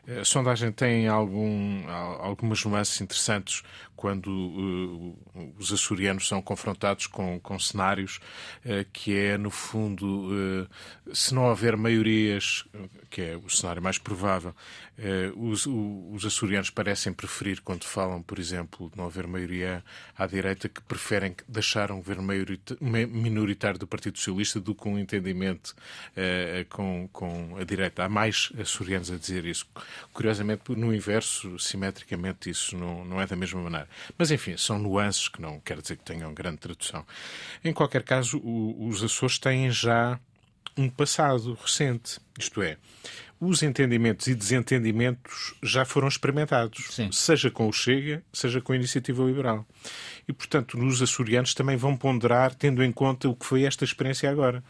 A 0.07 0.25
sondagem 0.25 0.71
tem 0.71 1.09
algum, 1.09 1.89
algumas 1.89 2.65
nuances 2.65 3.01
interessantes 3.01 3.65
quando 3.97 4.29
uh, 4.29 5.55
os 5.59 5.73
açorianos 5.73 6.29
são 6.29 6.43
confrontados 6.43 7.07
com, 7.07 7.41
com 7.41 7.59
cenários 7.59 8.21
uh, 8.67 8.85
que 8.93 9.17
é, 9.17 9.39
no 9.39 9.51
fundo, 9.51 10.29
uh, 10.29 10.54
se 11.13 11.35
não 11.35 11.45
houver 11.45 11.77
maiorias, 11.77 12.65
que 13.11 13.23
é 13.23 13.37
o 13.37 13.49
cenário 13.49 13.83
mais 13.83 13.99
provável, 13.99 14.55
os, 15.37 15.67
os 15.67 16.25
açorianos 16.25 16.71
parecem 16.71 17.13
preferir, 17.13 17.61
quando 17.63 17.85
falam, 17.85 18.23
por 18.23 18.39
exemplo, 18.39 18.91
de 18.91 18.97
não 18.97 19.07
haver 19.07 19.27
maioria 19.27 19.85
à 20.17 20.27
direita, 20.27 20.69
que 20.69 20.81
preferem 20.83 21.35
deixar 21.49 21.91
um 21.91 21.97
governo 21.97 22.23
minoritário 22.81 23.79
do 23.79 23.87
Partido 23.87 24.19
Socialista 24.19 24.61
do 24.61 24.75
que 24.75 24.89
um 24.89 24.99
entendimento 24.99 25.75
com, 26.71 27.09
com 27.13 27.57
a 27.57 27.65
direita. 27.65 28.05
Há 28.05 28.09
mais 28.09 28.53
açorianos 28.59 29.11
a 29.11 29.17
dizer 29.17 29.45
isso. 29.45 29.67
Curiosamente, 30.13 30.63
no 30.77 30.95
inverso, 30.95 31.59
simetricamente, 31.59 32.51
isso 32.51 32.77
não, 32.77 33.05
não 33.05 33.21
é 33.21 33.27
da 33.27 33.37
mesma 33.37 33.61
maneira. 33.61 33.89
Mas, 34.17 34.31
enfim, 34.31 34.57
são 34.57 34.79
nuances 34.79 35.29
que 35.29 35.43
não 35.43 35.59
quer 35.61 35.81
dizer 35.81 35.97
que 35.97 36.05
tenham 36.05 36.33
grande 36.33 36.59
tradução. 36.59 37.05
Em 37.65 37.73
qualquer 37.73 38.03
caso, 38.03 38.41
os 38.45 39.03
Açores 39.03 39.39
têm 39.39 39.71
já 39.71 40.21
um 40.77 40.89
passado 40.89 41.57
recente, 41.61 42.19
isto 42.39 42.63
é, 42.63 42.77
os 43.41 43.63
entendimentos 43.63 44.27
e 44.27 44.35
desentendimentos 44.35 45.55
já 45.63 45.85
foram 45.85 46.09
experimentados, 46.09 46.87
Sim. 46.91 47.11
seja 47.13 47.51
com 47.51 47.69
o 47.69 47.73
Chega, 47.73 48.23
seja 48.33 48.61
com 48.61 48.73
a 48.73 48.77
Iniciativa 48.77 49.23
Liberal. 49.25 49.67
E, 50.27 50.33
portanto, 50.33 50.79
nos 50.79 51.03
açorianos 51.03 51.55
também 51.55 51.77
vão 51.77 51.97
ponderar, 51.97 52.55
tendo 52.55 52.83
em 52.83 52.91
conta 52.91 53.29
o 53.29 53.35
que 53.35 53.45
foi 53.45 53.65
esta 53.65 53.85
experiência 53.85 54.31
agora. 54.31 54.63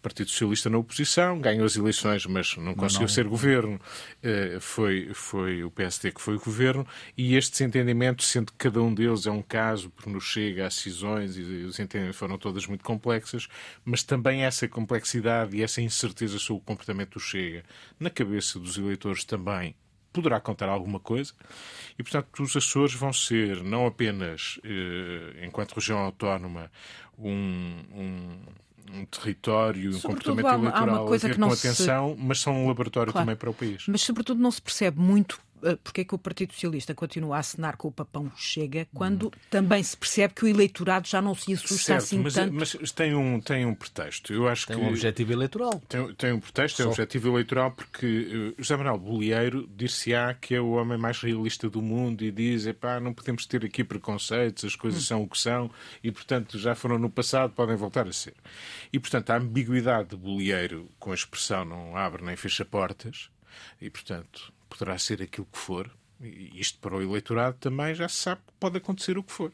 Partido 0.00 0.30
Socialista 0.30 0.70
na 0.70 0.78
oposição, 0.78 1.40
ganhou 1.40 1.64
as 1.64 1.76
eleições, 1.76 2.26
mas 2.26 2.56
não 2.56 2.74
conseguiu 2.74 3.06
não. 3.06 3.14
ser 3.14 3.26
governo. 3.26 3.80
Uh, 4.22 4.60
foi, 4.60 5.10
foi 5.12 5.62
o 5.62 5.70
PSD 5.70 6.12
que 6.12 6.20
foi 6.20 6.36
o 6.36 6.40
governo, 6.40 6.86
e 7.16 7.36
estes 7.36 7.60
entendimentos, 7.60 8.26
sendo 8.26 8.52
que 8.52 8.58
cada 8.58 8.80
um 8.82 8.92
deles 8.94 9.26
é 9.26 9.30
um 9.30 9.42
caso, 9.42 9.90
porque 9.90 10.10
nos 10.10 10.24
chega 10.24 10.66
às 10.66 10.74
decisões, 10.74 11.36
e 11.36 11.42
os 11.42 11.78
entendimentos 11.78 12.18
foram 12.18 12.38
todas 12.38 12.66
muito 12.66 12.84
complexas, 12.84 13.48
mas 13.84 14.02
também 14.02 14.44
essa 14.44 14.66
complexidade 14.68 15.56
e 15.56 15.62
essa 15.62 15.80
incerteza 15.80 16.38
sobre 16.38 16.62
o 16.62 16.64
comportamento 16.64 17.14
do 17.14 17.20
Chega 17.20 17.64
na 17.98 18.10
cabeça 18.10 18.58
dos 18.58 18.76
eleitores 18.78 19.24
também 19.24 19.74
poderá 20.12 20.40
contar 20.40 20.68
alguma 20.68 21.00
coisa. 21.00 21.32
E, 21.98 22.02
portanto, 22.02 22.42
os 22.42 22.56
Açores 22.56 22.94
vão 22.94 23.12
ser, 23.12 23.62
não 23.62 23.86
apenas, 23.86 24.58
eh, 24.64 25.44
enquanto 25.46 25.74
região 25.74 25.98
autónoma, 25.98 26.70
um, 27.18 27.84
um 27.92 28.42
um 28.92 29.04
território, 29.04 29.96
um 29.96 30.00
comportamento 30.00 30.46
há, 30.46 30.54
eleitoral 30.54 30.88
há 30.88 30.92
uma 31.00 31.06
coisa 31.06 31.26
a 31.26 31.28
ver 31.28 31.34
que 31.34 31.40
não 31.40 31.48
com 31.48 31.54
atenção, 31.54 32.14
se... 32.16 32.22
mas 32.22 32.40
são 32.40 32.64
um 32.64 32.68
laboratório 32.68 33.12
claro. 33.12 33.26
também 33.26 33.36
para 33.36 33.50
o 33.50 33.54
país. 33.54 33.84
Mas, 33.86 34.02
sobretudo, 34.02 34.40
não 34.40 34.50
se 34.50 34.60
percebe 34.60 35.00
muito 35.00 35.40
porque 35.82 36.02
é 36.02 36.04
que 36.04 36.14
o 36.14 36.18
Partido 36.18 36.52
Socialista 36.52 36.94
continua 36.94 37.36
a 37.36 37.38
assinar 37.40 37.76
com 37.76 37.88
o 37.88 37.92
papão 37.92 38.30
Chega, 38.36 38.86
quando 38.94 39.28
hum. 39.28 39.30
também 39.50 39.82
se 39.82 39.96
percebe 39.96 40.34
que 40.34 40.44
o 40.44 40.48
eleitorado 40.48 41.06
já 41.06 41.20
não 41.20 41.34
se 41.34 41.52
assusta 41.52 41.76
certo, 41.76 42.02
assim 42.02 42.18
mas, 42.18 42.34
tanto. 42.34 42.54
Mas 42.54 42.92
tem 42.92 43.14
um, 43.14 43.40
tem 43.40 43.64
um 43.66 43.74
pretexto. 43.74 44.32
Eu 44.32 44.48
acho 44.48 44.66
tem 44.66 44.76
que 44.76 44.82
um 44.82 44.88
objetivo 44.88 45.32
eleitoral. 45.32 45.82
Tem, 45.88 46.14
tem 46.14 46.32
um 46.32 46.40
pretexto, 46.40 46.78
Só. 46.78 46.82
é 46.82 46.86
um 46.86 46.90
objetivo 46.90 47.28
eleitoral, 47.28 47.70
porque 47.72 48.06
uh, 48.06 48.62
José 48.62 48.76
Manuel 48.76 48.98
Bolieiro 48.98 49.68
dir-se-á 49.76 50.34
que 50.34 50.54
é 50.54 50.60
o 50.60 50.70
homem 50.72 50.98
mais 50.98 51.20
realista 51.20 51.68
do 51.68 51.82
mundo 51.82 52.24
e 52.24 52.30
diz, 52.30 52.66
epá, 52.66 53.00
não 53.00 53.12
podemos 53.12 53.46
ter 53.46 53.64
aqui 53.64 53.84
preconceitos, 53.84 54.64
as 54.64 54.76
coisas 54.76 55.02
hum. 55.02 55.06
são 55.06 55.22
o 55.22 55.28
que 55.28 55.38
são 55.38 55.70
e, 56.02 56.10
portanto, 56.10 56.58
já 56.58 56.74
foram 56.74 56.98
no 56.98 57.10
passado, 57.10 57.52
podem 57.52 57.76
voltar 57.76 58.06
a 58.06 58.12
ser. 58.12 58.34
E, 58.92 58.98
portanto, 58.98 59.30
a 59.30 59.36
ambiguidade 59.36 60.10
de 60.10 60.16
Bolieiro 60.16 60.90
com 60.98 61.12
a 61.12 61.14
expressão 61.14 61.64
não 61.64 61.96
abre 61.96 62.24
nem 62.24 62.36
fecha 62.36 62.64
portas 62.64 63.30
e, 63.80 63.90
portanto, 63.90 64.52
poderá 64.70 64.96
ser 64.98 65.20
aquilo 65.22 65.46
que 65.50 65.58
for, 65.58 65.90
isto 66.20 66.78
para 66.78 66.96
o 66.96 67.02
eleitorado 67.02 67.56
também 67.58 67.94
já 67.94 68.08
se 68.08 68.16
sabe 68.16 68.42
que 68.46 68.52
pode 68.58 68.76
acontecer 68.78 69.18
o 69.18 69.22
que 69.22 69.32
for. 69.32 69.52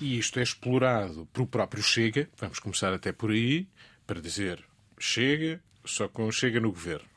E 0.00 0.18
isto 0.18 0.40
é 0.40 0.42
explorado 0.42 1.26
pelo 1.32 1.46
próprio 1.46 1.82
Chega, 1.82 2.28
vamos 2.36 2.58
começar 2.58 2.92
até 2.92 3.12
por 3.12 3.30
aí, 3.30 3.68
para 4.06 4.20
dizer 4.20 4.64
Chega, 4.98 5.60
só 5.84 6.08
com 6.08 6.30
Chega 6.32 6.60
no 6.60 6.70
governo. 6.70 7.08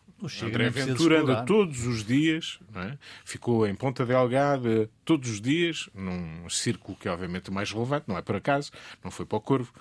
André 0.43 0.69
Ventura 0.71 1.21
anda 1.21 1.43
todos 1.43 1.86
os 1.86 2.03
dias, 2.03 2.59
é? 2.75 2.97
ficou 3.24 3.67
em 3.67 3.75
Ponta 3.75 4.03
Delgada 4.03 4.89
todos 5.05 5.29
os 5.29 5.39
dias, 5.39 5.89
num 5.93 6.50
círculo 6.50 6.97
que 6.97 7.07
é 7.07 7.12
obviamente 7.12 7.51
mais 7.51 7.71
relevante, 7.71 8.05
não 8.07 8.17
é 8.17 8.21
por 8.24 8.36
acaso, 8.36 8.71
não 9.03 9.12
foi 9.12 9.27
para 9.27 9.38
o 9.38 9.41
Corvo. 9.41 9.71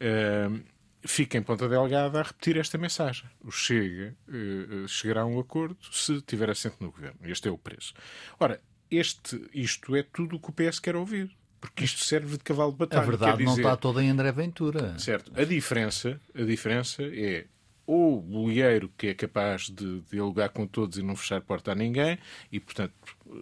Uh, 0.00 0.62
fica 1.04 1.36
em 1.36 1.42
Ponta 1.42 1.68
Delgada 1.68 2.20
a 2.20 2.22
repetir 2.22 2.56
esta 2.56 2.78
mensagem. 2.78 3.28
O 3.42 3.50
Chega 3.50 4.16
uh, 4.28 4.88
chegará 4.88 5.22
a 5.22 5.26
um 5.26 5.38
acordo 5.38 5.76
se 5.90 6.20
tiver 6.22 6.50
assento 6.50 6.76
no 6.80 6.90
governo. 6.90 7.18
Este 7.22 7.48
é 7.48 7.50
o 7.50 7.58
preço. 7.58 7.92
Ora, 8.38 8.60
este, 8.90 9.42
isto 9.52 9.96
é 9.96 10.02
tudo 10.02 10.36
o 10.36 10.40
que 10.40 10.50
o 10.50 10.52
PS 10.52 10.78
quer 10.78 10.96
ouvir. 10.96 11.30
Porque 11.60 11.84
isto 11.84 12.00
serve 12.00 12.36
de 12.36 12.42
cavalo 12.42 12.72
de 12.72 12.78
batalha. 12.78 13.02
A 13.02 13.06
verdade 13.06 13.38
dizer, 13.38 13.44
não 13.44 13.56
está 13.56 13.76
toda 13.76 14.02
em 14.02 14.10
André 14.10 14.32
Ventura. 14.32 14.98
Certo. 14.98 15.30
A 15.40 15.44
diferença, 15.44 16.20
a 16.34 16.42
diferença 16.42 17.04
é 17.04 17.46
ou 17.92 18.22
bolieiro 18.22 18.90
que 18.96 19.08
é 19.08 19.14
capaz 19.14 19.68
de 19.68 20.00
dialogar 20.10 20.48
com 20.48 20.66
todos 20.66 20.96
e 20.96 21.02
não 21.02 21.14
fechar 21.14 21.42
porta 21.42 21.72
a 21.72 21.74
ninguém, 21.74 22.18
e, 22.50 22.58
portanto, 22.58 22.94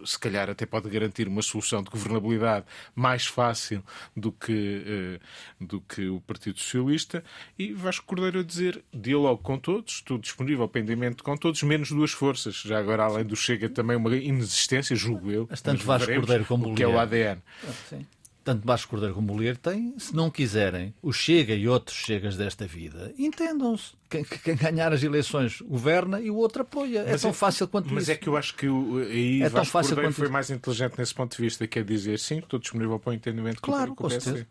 se 0.05 0.19
calhar 0.19 0.49
até 0.49 0.65
pode 0.65 0.89
garantir 0.89 1.27
uma 1.27 1.41
solução 1.41 1.81
de 1.81 1.89
governabilidade 1.89 2.65
mais 2.93 3.25
fácil 3.25 3.81
do 4.15 4.31
que, 4.31 5.19
uh, 5.61 5.65
do 5.65 5.79
que 5.79 6.09
o 6.09 6.19
Partido 6.21 6.59
Socialista, 6.59 7.23
e 7.57 7.71
Vasco 7.71 8.05
Cordeiro 8.05 8.39
a 8.39 8.43
dizer 8.43 8.83
diálogo 8.93 9.41
com 9.41 9.57
todos, 9.57 9.93
estou 9.93 10.17
disponível 10.17 10.67
para 10.67 10.81
pendimento 10.81 11.23
com 11.23 11.37
todos, 11.37 11.63
menos 11.63 11.89
duas 11.89 12.11
forças. 12.11 12.55
Já 12.55 12.77
agora, 12.77 13.03
além 13.03 13.23
do 13.23 13.35
Chega, 13.35 13.69
também 13.69 13.95
uma 13.95 14.15
inexistência, 14.15 14.95
julgo 14.95 15.31
eu. 15.31 15.47
Mas 15.49 15.61
tanto 15.61 15.85
Vasco 15.85 16.13
Cordeiro 16.13 16.45
como 16.45 16.71
o 16.71 16.75
que 16.75 16.83
é 16.83 16.87
o 16.87 16.99
ADN. 16.99 17.41
Ah, 17.63 17.71
sim 17.89 18.05
tanto 18.43 18.65
Vasco 18.65 18.89
Cordeiro 18.89 19.13
como 19.13 19.33
Mulher 19.33 19.57
têm, 19.57 19.93
se 19.97 20.15
não 20.15 20.29
quiserem, 20.29 20.93
o 21.01 21.13
Chega 21.13 21.53
e 21.53 21.67
outros 21.67 21.97
Chegas 21.97 22.35
desta 22.35 22.65
vida, 22.65 23.13
entendam-se. 23.17 24.00
Quem, 24.11 24.25
quem, 24.25 24.57
ganhar 24.57 24.91
as 24.91 25.01
eleições 25.03 25.61
governa 25.61 26.19
e 26.19 26.29
o 26.29 26.35
outro 26.35 26.63
apoia. 26.63 26.99
É 26.99 27.11
mas 27.11 27.21
é 27.21 27.23
tão 27.23 27.29
é, 27.29 27.33
fácil 27.33 27.65
quanto 27.65 27.85
mas 27.85 28.03
isso. 28.03 28.11
Mas 28.11 28.17
é 28.17 28.19
que 28.19 28.27
eu 28.27 28.35
acho 28.35 28.55
que 28.55 28.67
aí 28.67 29.41
é 29.41 29.49
tão 29.49 29.63
fácil 29.63 29.95
Cordeiro 29.95 30.13
foi 30.13 30.25
isso. 30.25 30.33
mais 30.33 30.49
inteligente 30.51 30.97
nesse 30.97 31.13
ponto 31.13 31.33
de 31.33 31.41
vista, 31.41 31.65
quer 31.65 31.85
dizer, 31.85 32.19
sim, 32.19 32.39
estou 32.39 32.59
disponível 32.59 32.99
para 32.99 33.11
o 33.11 33.13
entendimento 33.13 33.61
claro, 33.61 33.95
com 33.95 34.05
o 34.05 34.09
PSD. 34.09 34.45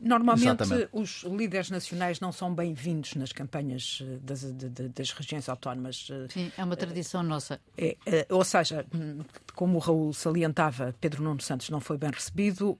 Normalmente 0.00 0.62
Exatamente. 0.62 0.88
os 0.92 1.22
líderes 1.22 1.70
nacionais 1.70 2.20
não 2.20 2.32
são 2.32 2.52
bem-vindos 2.52 3.14
nas 3.14 3.32
campanhas 3.32 4.02
eh, 4.02 4.18
das, 4.22 4.40
de, 4.42 4.88
das 4.88 5.10
regiões 5.12 5.48
autónomas. 5.48 6.08
Eh, 6.10 6.26
sim, 6.28 6.52
é 6.58 6.64
uma 6.64 6.76
tradição 6.76 7.22
nossa. 7.22 7.58
É, 7.78 7.96
é, 8.04 8.26
ou 8.28 8.44
seja, 8.44 8.84
hum, 8.94 9.20
como 9.54 9.76
o 9.76 9.78
Raul 9.78 10.12
salientava, 10.12 10.94
Pedro 11.00 11.22
Nuno 11.22 11.40
Santos 11.40 11.70
não 11.70 11.80
foi 11.80 11.96
bem 11.96 12.10
recebido. 12.10 12.76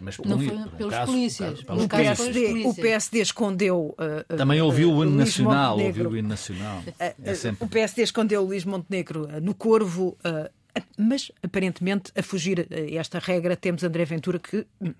Mas 0.00 0.18
não 0.18 0.38
foi 0.38 0.58
pelos 0.76 0.94
caso, 0.94 1.12
polícias. 1.12 1.60
o, 1.60 1.88
PSD, 1.88 2.64
o 2.64 2.74
PSD 2.74 3.20
escondeu. 3.20 3.94
Também 4.36 4.60
ouviu 4.60 4.90
o 4.90 5.04
nacional. 5.26 5.78
Ouviu 5.78 6.10
o 6.10 6.16
hino 6.16 6.28
nacional. 6.28 6.82
É 6.98 7.34
sempre... 7.34 7.64
O 7.64 7.68
PSD 7.68 8.02
escondeu 8.02 8.42
o 8.42 8.44
Luís 8.44 8.64
Montenegro 8.64 9.28
no 9.40 9.54
Corvo. 9.54 10.16
Mas, 10.98 11.32
aparentemente, 11.42 12.12
a 12.14 12.22
fugir 12.22 12.68
a 12.70 13.00
esta 13.00 13.18
regra, 13.18 13.56
temos 13.56 13.82
André 13.82 14.04
Ventura 14.04 14.38
que 14.38 14.66
hum, 14.80 14.92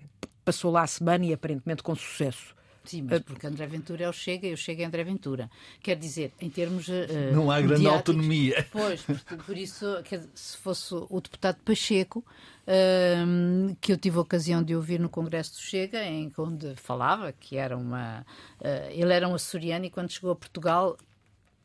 passou 0.43 0.71
lá 0.71 0.81
a 0.81 0.87
semana 0.87 1.25
e 1.25 1.33
aparentemente 1.33 1.83
com 1.83 1.93
sucesso. 1.95 2.56
Sim, 2.87 3.01
mas 3.01 3.21
porque 3.21 3.45
André 3.45 3.67
Ventura 3.67 4.05
é 4.05 4.09
o 4.09 4.13
Chega 4.13 4.47
e 4.47 4.53
o 4.53 4.57
Chega 4.57 4.83
é 4.83 4.85
André 4.85 5.03
Ventura. 5.03 5.51
Quer 5.81 5.97
dizer, 5.97 6.31
em 6.39 6.49
termos. 6.49 6.87
Uh, 6.87 7.33
não 7.33 7.51
há 7.51 7.59
grande 7.59 7.85
autonomia. 7.85 8.65
Pois, 8.71 9.01
por, 9.01 9.17
por 9.45 9.57
isso, 9.57 9.85
se 10.33 10.57
fosse 10.57 10.93
o 10.93 11.19
deputado 11.19 11.57
Pacheco, 11.65 12.19
uh, 12.19 13.75
que 13.81 13.91
eu 13.91 13.97
tive 13.97 14.17
a 14.17 14.21
ocasião 14.21 14.63
de 14.63 14.75
ouvir 14.75 14.99
no 14.99 15.09
Congresso 15.09 15.53
do 15.53 15.59
Chega, 15.59 16.03
em 16.03 16.31
onde 16.37 16.75
falava 16.75 17.33
que 17.33 17.57
era 17.57 17.75
uma. 17.75 18.25
Uh, 18.61 18.89
ele 18.91 19.13
era 19.13 19.27
um 19.27 19.35
açoriano 19.35 19.85
e 19.85 19.89
quando 19.89 20.11
chegou 20.11 20.31
a 20.31 20.35
Portugal, 20.35 20.97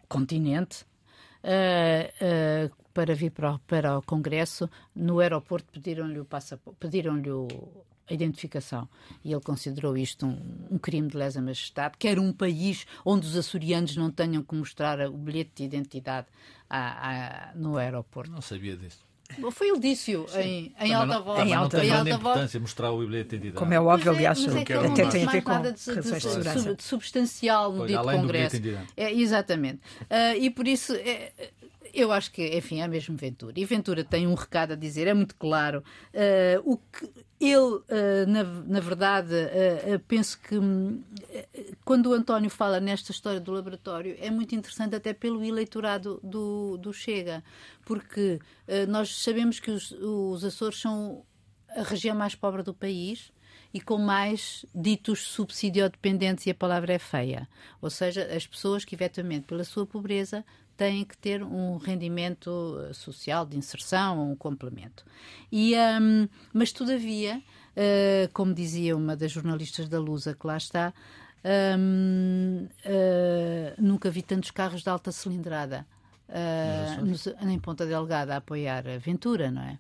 continente, 0.09 0.85
para 2.93 3.15
vir 3.15 3.31
para 3.31 3.55
o, 3.55 3.59
para 3.61 3.99
o 3.99 4.03
Congresso, 4.03 4.69
no 4.95 5.21
aeroporto 5.21 5.73
pediram-lhe 5.73 6.19
o 6.19 6.25
passaporte, 6.25 6.79
pediram-lhe 6.81 7.31
o 7.31 7.49
a 8.09 8.15
identificação. 8.15 8.89
E 9.25 9.33
ele 9.33 9.41
considerou 9.41 9.97
isto 9.97 10.27
um, 10.27 10.39
um 10.71 10.79
crime 10.79 11.09
de 11.09 11.17
lesa 11.17 11.41
majestade, 11.41 11.97
quer 11.99 12.19
um 12.19 12.33
país 12.33 12.87
onde 13.05 13.27
os 13.27 13.37
açorianos 13.37 13.97
não 13.97 14.11
tenham 14.11 14.43
que 14.43 14.55
mostrar 14.55 15.01
o 15.09 15.17
bilhete 15.17 15.51
de 15.57 15.65
identidade 15.65 16.27
a, 16.69 17.51
a, 17.51 17.55
no 17.55 17.77
aeroporto. 17.77 18.31
Não 18.31 18.41
sabia 18.41 18.77
disso. 18.77 19.13
Foi 19.51 19.69
ele 19.69 19.79
disse-o 19.79 20.27
em, 20.39 20.75
em 20.79 20.93
alta 20.93 21.21
voz. 21.21 21.49
Em 21.49 21.55
alta, 21.55 21.85
em 21.85 21.91
alta 21.91 22.19
voz. 22.19 22.55
mostrar 22.57 22.91
o 22.91 22.99
bilhete 22.99 23.31
de 23.31 23.37
identidade. 23.37 23.59
Como 23.59 23.73
é 23.73 23.81
óbvio, 23.81 24.13
é, 24.13 24.17
aliás, 24.17 24.47
é 24.47 24.65
que 24.65 24.73
até 24.73 25.09
tem 25.09 25.27
a 25.27 25.31
ver 25.31 25.43
com 25.43 25.53
nada 25.53 25.73
de, 25.73 25.85
de, 25.85 26.65
de, 26.65 26.77
de 26.77 26.83
substancial 26.83 27.73
no 27.73 27.79
pois, 27.79 27.91
dito 27.91 28.03
Congresso. 28.03 28.57
É, 28.97 29.13
exatamente. 29.13 29.81
Uh, 30.03 30.37
e 30.39 30.51
por 30.51 30.67
isso. 30.69 30.95
É, 30.95 31.33
eu 31.95 32.11
acho 32.11 32.33
que, 32.33 32.57
enfim, 32.57 32.81
é 32.81 32.89
mesmo 32.89 33.17
Ventura. 33.17 33.53
E 33.55 33.65
Ventura 33.65 34.03
tem 34.03 34.27
um 34.27 34.35
recado 34.35 34.73
a 34.73 34.77
dizer, 34.77 35.07
é 35.07 35.15
muito 35.15 35.35
claro. 35.35 35.85
Uh, 36.15 36.73
o 36.73 36.79
que 36.79 37.07
ele, 37.45 37.57
uh, 37.57 38.27
na, 38.29 38.45
na 38.45 38.81
verdade, 38.81 39.35
uh, 39.35 39.99
penso 40.07 40.39
que 40.41 40.57
um, 40.57 41.03
quando 41.85 42.11
o 42.11 42.15
António 42.15 42.51
fala 42.51 42.81
nesta 42.81 43.11
história 43.11 43.41
do 43.41 43.53
laboratório, 43.53 44.17
é 44.21 44.31
muito 44.31 44.55
interessante 44.55 44.95
até 44.95 45.13
pelo 45.13 45.45
eleitorado 45.45 46.21
do, 46.23 46.77
do 46.77 46.93
Chega, 46.93 47.43
porque 47.85 48.39
nós 48.89 49.23
sabemos 49.23 49.59
que 49.59 49.71
os, 49.71 49.91
os 49.93 50.45
Açores 50.45 50.81
são 50.81 51.25
a 51.69 51.83
região 51.83 52.17
mais 52.17 52.35
pobre 52.35 52.63
do 52.63 52.73
país 52.73 53.33
e 53.75 53.81
com 53.81 53.99
mais 53.99 54.67
ditos 54.75 55.27
subsidiodependentes, 55.27 56.47
e 56.47 56.51
a 56.51 56.55
palavra 56.55 56.93
é 56.93 56.99
feia. 56.99 57.49
Ou 57.81 57.89
seja, 57.89 58.25
as 58.25 58.47
pessoas 58.47 58.85
que, 58.85 58.95
efetivamente, 58.95 59.47
pela 59.47 59.65
sua 59.65 59.87
pobreza, 59.87 60.45
têm 60.77 61.05
que 61.05 61.17
ter 61.17 61.43
um 61.43 61.77
rendimento 61.77 62.79
eh, 62.89 62.93
social 62.93 63.45
de 63.47 63.57
inserção, 63.57 64.31
um 64.31 64.37
complemento. 64.37 65.05
E, 65.51 65.75
um, 65.77 66.29
mas, 66.53 66.73
todavia, 66.73 67.43
uh, 67.77 68.33
como 68.33 68.55
dizia 68.55 68.97
uma 68.97 69.17
das 69.17 69.31
jornalistas 69.31 69.89
da 69.89 70.01
Lusa 70.01 70.35
que 70.35 70.47
lá 70.47 70.57
está, 70.57 70.93
um, 71.45 72.65
uh, 72.65 72.71
eh, 72.85 73.75
nunca 73.79 74.11
vi 74.11 74.23
tantos 74.23 74.51
carros 74.53 74.83
de 74.83 74.89
alta 74.89 75.11
cilindrada 75.11 75.87
uh, 76.29 77.05
nos, 77.05 77.27
em 77.27 77.59
Ponta 77.59 77.85
Delgada 77.85 78.35
a 78.35 78.37
apoiar 78.37 78.87
a 78.87 78.99
Ventura, 78.99 79.51
não 79.51 79.63
é? 79.63 79.79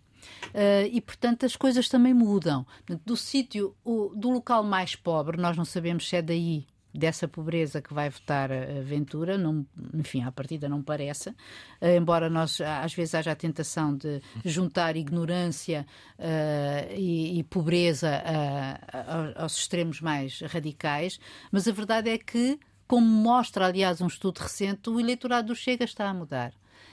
Uh, 0.48 0.88
e, 0.92 1.00
portanto, 1.00 1.46
as 1.46 1.56
coisas 1.56 1.88
também 1.88 2.14
mudam. 2.14 2.66
Do 3.04 3.16
sítio, 3.16 3.74
do 3.84 4.30
local 4.30 4.62
mais 4.62 4.94
pobre, 4.94 5.36
nós 5.36 5.56
não 5.56 5.64
sabemos 5.64 6.08
se 6.08 6.16
é 6.16 6.22
daí 6.22 6.66
dessa 6.94 7.26
pobreza 7.26 7.80
que 7.80 7.92
vai 7.92 8.10
votar 8.10 8.50
Ventura, 8.84 9.38
não, 9.38 9.66
enfim, 9.94 10.22
à 10.22 10.32
partida 10.32 10.68
não 10.68 10.82
parece, 10.82 11.30
uh, 11.30 11.34
embora 11.96 12.28
nós 12.28 12.60
às 12.60 12.94
vezes 12.94 13.14
haja 13.14 13.32
a 13.32 13.36
tentação 13.36 13.96
de 13.96 14.20
juntar 14.44 14.96
ignorância 14.96 15.86
uh, 16.18 16.94
e, 16.94 17.38
e, 17.38 17.44
pobreza 17.44 18.22
aos 19.36 19.56
extremos 19.58 20.00
mais 20.00 20.40
radicais, 20.40 21.18
mas 21.50 21.66
a 21.66 21.72
verdade 21.72 22.10
é 22.10 22.18
que, 22.18 22.58
como 22.86 23.06
mostra, 23.06 23.66
aliás, 23.66 24.00
um 24.00 24.06
estudo 24.06 24.38
recente, 24.38 24.90
o 24.90 25.00
eleitorado 25.00 25.48
do 25.48 25.56
Chega 25.56 25.84
está 25.84 26.08
a 26.08 26.14
mudar. 26.14 26.52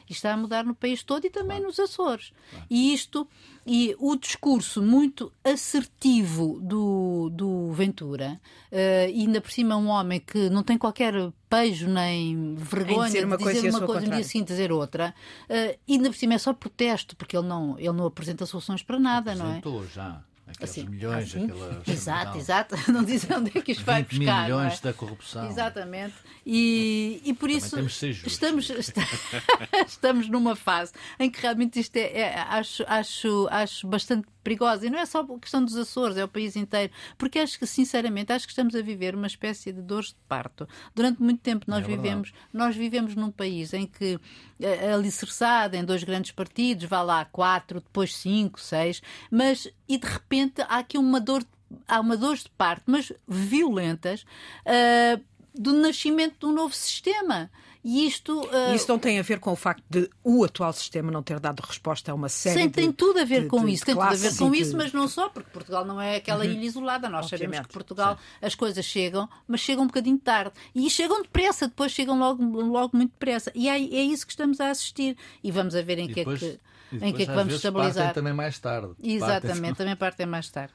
E 0.10 0.14
está 0.14 0.34
a 0.34 0.38
mudar 0.38 0.66
no 0.66 0.74
país 0.74 1.04
todo 1.04 1.26
e 1.26 1.30
também 1.30 1.58
claro. 1.58 1.66
nos 1.66 1.80
Açores. 1.80 2.34
Claro. 2.50 2.66
E 2.70 2.94
isto, 2.94 3.28
e 3.66 3.96
o 4.00 4.16
discurso 4.16 4.82
muito 4.82 5.32
assertivo 5.44 6.60
do, 6.62 7.30
do 7.32 7.72
Ventura, 7.74 8.42
uh, 8.72 9.08
ainda 9.08 9.40
por 9.40 9.52
cima 9.52 9.78
um 9.78 9.88
homem 9.88 10.20
que 10.20 10.50
não 10.50 10.64
tem 10.64 10.78
qualquer 10.78 11.14
pejo 11.48 11.88
nem 11.88 12.56
vergonha 12.56 13.06
dizer 13.08 13.26
uma 13.26 13.38
de 13.38 13.44
coisa, 13.44 13.62
dizer 13.62 13.78
uma 13.78 13.86
coisa 13.86 14.02
no 14.08 14.16
dia 14.16 14.24
seguinte 14.24 14.48
dizer 14.48 14.72
outra, 14.72 15.14
uh, 15.50 15.80
ainda 15.88 16.10
por 16.10 16.18
cima 16.18 16.34
é 16.34 16.38
só 16.38 16.54
protesto, 16.54 17.16
porque 17.16 17.38
ele 17.38 17.48
não, 17.48 17.78
ele 17.78 17.94
não 17.94 18.06
apresenta 18.06 18.46
soluções 18.46 18.82
para 18.82 19.00
nada, 19.00 19.36
não 19.36 19.54
é? 19.54 19.62
já. 19.94 20.24
Aqueles 20.50 20.72
assim, 20.72 20.84
milhões, 20.90 21.30
assim? 21.30 21.46
aquela... 21.46 21.84
Exato, 21.88 22.38
exato. 22.38 22.92
Não 22.92 23.04
dizem 23.06 23.38
onde 23.38 23.58
é 23.58 23.62
que 23.62 23.72
isto 23.72 23.84
vai 23.84 24.04
buscar. 24.04 24.44
milhões 24.44 24.80
é? 24.80 24.82
da 24.82 24.94
corrupção. 24.94 25.48
Exatamente. 25.48 26.16
E, 26.46 27.22
e 27.24 27.34
por 27.34 27.50
isso 27.50 27.78
estamos, 28.26 28.72
estamos 29.88 30.30
numa 30.30 30.56
fase 30.56 30.94
em 31.20 31.30
que 31.30 31.42
realmente 31.42 31.80
isto 31.80 31.96
é, 31.96 32.20
é, 32.20 32.40
acho, 32.40 32.84
acho, 32.88 33.48
acho 33.52 33.88
bastante 33.88 34.28
perigosa. 34.50 34.88
E 34.88 34.90
não 34.90 35.00
é 35.00 35.06
só 35.06 35.22
a 35.22 35.40
questão 35.40 35.64
dos 35.64 35.76
Açores, 35.76 36.18
é 36.18 36.24
o 36.24 36.28
país 36.28 36.56
inteiro. 36.56 36.92
Porque 37.18 37.40
acho 37.40 37.60
que, 37.60 37.68
sinceramente, 37.68 38.34
acho 38.34 38.48
que 38.48 38.52
estamos 38.52 38.76
a 38.76 38.82
viver 38.82 39.16
uma 39.16 39.28
espécie 39.28 39.72
de 39.72 39.82
dores 39.82 40.10
de 40.10 40.18
parto. 40.28 40.68
Durante 40.96 41.22
muito 41.22 41.42
tempo 41.42 41.66
nós, 41.68 41.84
é 41.84 41.88
vivemos, 41.88 42.34
nós 42.52 42.76
vivemos 42.76 43.16
num 43.16 43.32
país 43.32 43.74
em 43.74 43.86
que, 43.86 44.20
eh, 44.60 44.92
alicerçado 44.92 45.76
em 45.76 45.86
dois 45.86 46.04
grandes 46.04 46.32
partidos, 46.32 46.86
vá 46.86 47.02
lá 47.02 47.26
quatro, 47.26 47.80
depois 47.80 48.16
cinco, 48.16 48.60
seis, 48.60 49.02
mas 49.30 49.68
e 49.88 49.98
de 49.98 50.08
repente 50.08 50.62
há 50.62 50.80
aqui 50.80 50.98
uma 50.98 51.20
dor 51.20 51.44
há 51.88 52.00
uma 52.00 52.18
dor 52.18 52.36
de 52.36 52.50
parto, 52.58 52.84
mas 52.88 53.14
violentas, 53.28 54.26
uh, 54.66 55.24
do 55.54 55.74
nascimento 55.74 56.40
de 56.40 56.46
um 56.48 56.52
novo 56.52 56.74
sistema. 56.74 57.52
E 57.84 58.06
isto. 58.06 58.42
Uh... 58.42 58.76
Isso 58.76 58.88
não 58.90 59.00
tem 59.00 59.20
a 59.20 59.22
ver 59.22 59.40
com 59.40 59.52
o 59.52 59.56
facto 59.56 59.84
de 59.90 60.10
o 60.24 60.44
atual 60.44 60.74
sistema 60.74 61.12
não 61.12 61.24
ter 61.24 61.40
dado 61.40 61.62
resposta 61.62 62.12
a 62.12 62.16
uma 62.16 62.28
série 62.28 62.62
Sim, 62.62 62.68
de. 62.68 62.74
tem 62.74 62.92
tudo 62.92 63.20
a 63.20 63.26
ver 63.26 63.44
de, 63.44 63.48
com 63.48 63.64
de, 63.66 63.72
isso. 63.72 63.86
Tem 63.86 63.96
tudo 63.96 64.06
a 64.06 64.14
ver 64.14 64.36
com 64.36 64.54
isso, 64.54 64.76
mas 64.76 64.92
não 64.92 65.08
só, 65.08 65.30
porque 65.30 65.50
Portugal 65.52 65.86
não 65.86 66.00
é 66.00 66.18
aquela 66.18 66.44
uhum. 66.44 66.52
ilha 66.52 66.66
isolada. 66.66 67.08
Nós 67.08 67.26
Obviamente. 67.26 67.48
sabemos 67.48 67.68
que 67.68 67.74
Portugal 67.74 68.18
Sim. 68.18 68.46
as 68.46 68.56
coisas 68.56 68.86
chegam, 68.86 69.30
mas 69.48 69.62
chegam 69.62 69.84
um 69.86 69.88
bocadinho 69.88 70.18
tarde. 70.18 70.52
E 70.76 70.90
chegam 70.90 71.22
depressa, 71.22 71.68
depois 71.68 71.92
chegam 71.92 72.20
logo, 72.20 72.44
logo 72.44 72.98
muito 72.98 73.12
depressa. 73.12 73.52
E 73.56 73.70
é, 73.70 73.76
é 73.76 74.04
isso 74.04 74.26
que 74.26 74.34
estamos 74.34 74.60
a 74.60 74.70
assistir. 74.70 75.16
E 75.42 75.52
vamos 75.52 75.74
a 75.74 75.82
ver 75.82 76.00
em 76.00 76.08
que 76.08 76.16
depois, 76.16 76.44
é 76.44 76.50
que. 76.50 76.60
Em 77.06 77.14
que 77.14 77.24
é 77.24 77.26
que 77.28 77.32
vamos 77.32 77.54
estabilizar? 77.54 78.14
também 78.14 78.34
mais 78.34 78.60
tarde. 78.60 78.94
Exatamente, 79.02 79.46
partem... 79.48 79.74
também 79.76 79.96
partem 79.96 80.26
mais 80.26 80.50
tarde. 80.50 80.74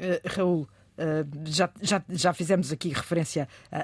Uh, 0.00 0.28
Raul, 0.28 0.68
já, 1.46 1.70
já, 1.80 2.02
já 2.08 2.32
fizemos 2.32 2.72
aqui 2.72 2.88
referência 2.88 3.48
à, 3.70 3.78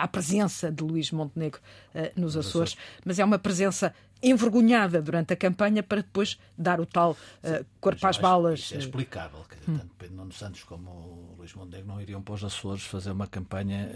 à, 0.00 0.04
à 0.04 0.08
presença 0.08 0.70
de 0.70 0.82
Luís 0.82 1.10
Montenegro 1.10 1.60
uh, 1.94 2.20
nos 2.20 2.36
Açores, 2.36 2.76
mas 3.04 3.18
é 3.18 3.24
uma 3.24 3.38
presença 3.38 3.92
envergonhada 4.22 5.02
durante 5.02 5.32
a 5.32 5.36
campanha 5.36 5.82
para 5.82 6.02
depois 6.02 6.38
dar 6.56 6.80
o 6.80 6.86
tal 6.86 7.12
uh, 7.12 7.64
corpo 7.80 8.06
às 8.06 8.18
balas. 8.18 8.60
Isso 8.60 8.74
é 8.74 8.78
explicável. 8.78 9.40
Hum. 9.68 9.78
Tanto 9.78 9.94
Pedro 9.96 10.16
Nuno 10.16 10.32
Santos 10.32 10.64
como 10.64 10.90
o 10.90 11.34
Luís 11.38 11.54
Montenegro 11.54 11.86
não 11.86 12.00
iriam 12.00 12.20
para 12.20 12.34
os 12.34 12.44
Açores 12.44 12.82
fazer 12.82 13.12
uma 13.12 13.26
campanha 13.26 13.90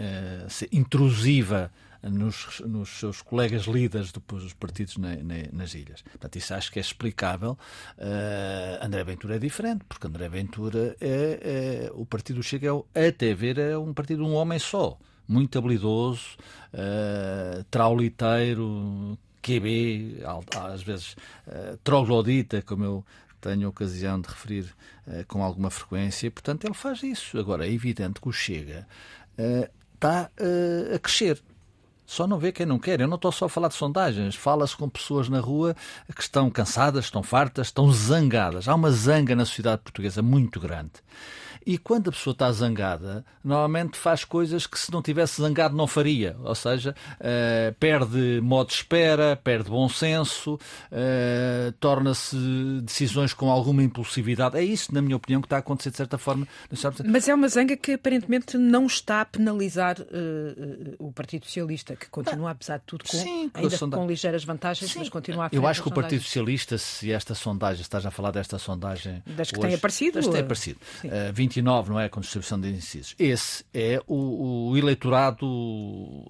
intrusiva 0.71 1.73
nos, 2.03 2.61
nos 2.61 2.89
seus 2.91 3.23
colegas 3.23 3.65
líderes 3.65 4.12
dos 4.12 4.53
partidos 4.53 4.97
na, 4.97 5.17
na, 5.17 5.35
nas 5.53 5.75
ilhas. 5.75 6.03
Portanto, 6.03 6.37
isso 6.37 6.55
acho 6.55 6.73
que 6.73 6.79
é 6.79 6.83
explicável. 6.83 7.59
Uh, 7.99 8.85
André 8.85 9.05
Ventura 9.05 9.37
é 9.37 9.39
diferente, 9.39 9.85
porque 9.89 10.07
André 10.07 10.29
Ventura 10.29 10.97
é, 11.01 11.89
é 11.89 11.93
o 11.95 12.05
partido 12.07 12.43
Chega 12.43 12.71
até 12.95 13.35
ver 13.35 13.59
é 13.59 13.77
um 13.77 13.93
partido 13.93 14.23
de 14.23 14.29
um 14.29 14.35
homem 14.35 14.59
só, 14.59 14.99
muito 15.27 15.59
habilidoso, 15.59 16.37
uh, 16.73 17.65
trauliteiro, 17.71 19.19
QB, 19.46 20.22
às 20.56 20.82
vezes 20.82 21.12
uh, 21.46 21.76
troglodita, 21.85 22.62
como 22.62 22.85
eu 22.85 23.06
tenho 23.40 23.68
ocasião 23.68 24.20
de 24.20 24.28
referir 24.28 24.74
uh, 25.06 25.24
com 25.28 25.42
alguma 25.42 25.70
frequência. 25.70 26.30
Portanto, 26.30 26.64
ele 26.64 26.74
faz 26.74 27.02
isso. 27.04 27.38
Agora, 27.38 27.64
é 27.66 27.70
evidente 27.70 28.20
que 28.20 28.28
o 28.28 28.32
Chega 28.32 28.88
uh, 29.38 29.70
está 29.94 30.30
uh, 30.40 30.94
a 30.94 30.98
crescer. 30.98 31.40
Só 32.07 32.27
não 32.27 32.38
vê 32.38 32.53
quem 32.53 32.64
não 32.64 32.79
quer. 32.79 33.01
Eu 33.01 33.09
não 33.09 33.16
estou 33.16 33.33
só 33.33 33.47
a 33.47 33.49
falar 33.49 33.69
de 33.69 33.75
sondagens. 33.75 34.37
Fala-se 34.37 34.77
com 34.77 34.88
pessoas 34.88 35.29
na 35.29 35.40
rua 35.40 35.75
que 36.14 36.23
estão 36.23 36.49
cansadas, 36.49 37.07
estão 37.07 37.23
fartas, 37.23 37.66
estão 37.66 37.90
zangadas. 37.90 38.69
Há 38.69 38.75
uma 38.75 38.90
zanga 38.90 39.35
na 39.35 39.45
sociedade 39.45 39.83
portuguesa 39.83 40.23
muito 40.23 40.61
grande. 40.61 40.92
E 41.66 41.77
quando 41.77 42.11
a 42.11 42.12
pessoa 42.12 42.31
está 42.31 42.53
zangada, 42.53 43.25
normalmente 43.42 43.99
faz 43.99 44.25
coisas 44.25 44.69
que 44.69 44.79
se 44.79 44.92
não 44.92 45.03
tivesse 45.03 45.42
zangado 45.42 45.75
não 45.75 45.88
faria. 45.88 46.37
Ou 46.45 46.55
seja, 46.55 46.95
uh, 47.19 47.75
perde 47.81 48.40
modo 48.40 48.69
de 48.69 48.75
espera, 48.75 49.35
perde 49.35 49.69
bom 49.69 49.88
senso, 49.88 50.55
uh, 50.55 51.73
torna-se 51.81 52.37
decisões 52.85 53.35
com 53.35 53.51
alguma 53.51 53.83
impulsividade. 53.83 54.57
É 54.57 54.62
isso, 54.62 54.95
na 54.95 55.03
minha 55.03 55.16
opinião, 55.16 55.40
que 55.40 55.47
está 55.47 55.57
a 55.57 55.59
acontecer 55.59 55.90
de 55.90 55.97
certa 55.97 56.16
forma. 56.16 56.47
Mas 57.05 57.29
é 57.29 57.35
uma 57.35 57.49
zanga 57.49 57.77
que 57.77 57.95
aparentemente 57.95 58.57
não 58.57 58.87
está 58.87 59.23
a 59.23 59.25
penalizar 59.25 60.01
uh, 60.01 60.95
o 61.01 61.11
Partido 61.11 61.47
Socialista, 61.47 61.95
que 61.96 62.09
continua, 62.09 62.50
apesar 62.50 62.78
de 62.78 62.85
tudo, 62.87 63.04
com, 63.04 63.16
Sim, 63.16 63.50
ainda 63.52 63.76
sonda... 63.76 63.96
com 63.96 64.06
ligeiras 64.06 64.44
vantagens, 64.44 64.92
Sim. 64.92 65.00
mas 65.00 65.09
continua 65.09 65.46
a 65.46 65.48
Eu 65.50 65.66
acho 65.66 65.82
que 65.82 65.88
o 65.88 65.92
Partido 65.92 66.22
Socialista, 66.22 66.78
se 66.78 67.11
esta 67.11 67.35
sondagem, 67.35 67.82
estás 67.82 68.06
a 68.06 68.11
falar 68.11 68.30
desta 68.30 68.59
sondagem. 68.59 69.22
Das 69.26 69.50
que 69.50 69.59
hoje, 69.59 69.68
tem 69.68 69.76
aparecido. 69.76 70.14
Das 70.14 70.26
que 70.26 70.32
tem 70.32 70.40
aparecido. 70.42 70.78
Uh, 71.04 71.32
20 71.32 71.56
29, 71.56 71.90
não 71.90 72.00
é? 72.00 72.09
Com 72.09 72.20
distribuição 72.20 72.61
de 72.61 72.70
incisos. 72.70 73.14
Esse 73.18 73.64
é 73.72 74.00
o, 74.06 74.70
o, 74.70 74.76
eleitorado 74.76 75.46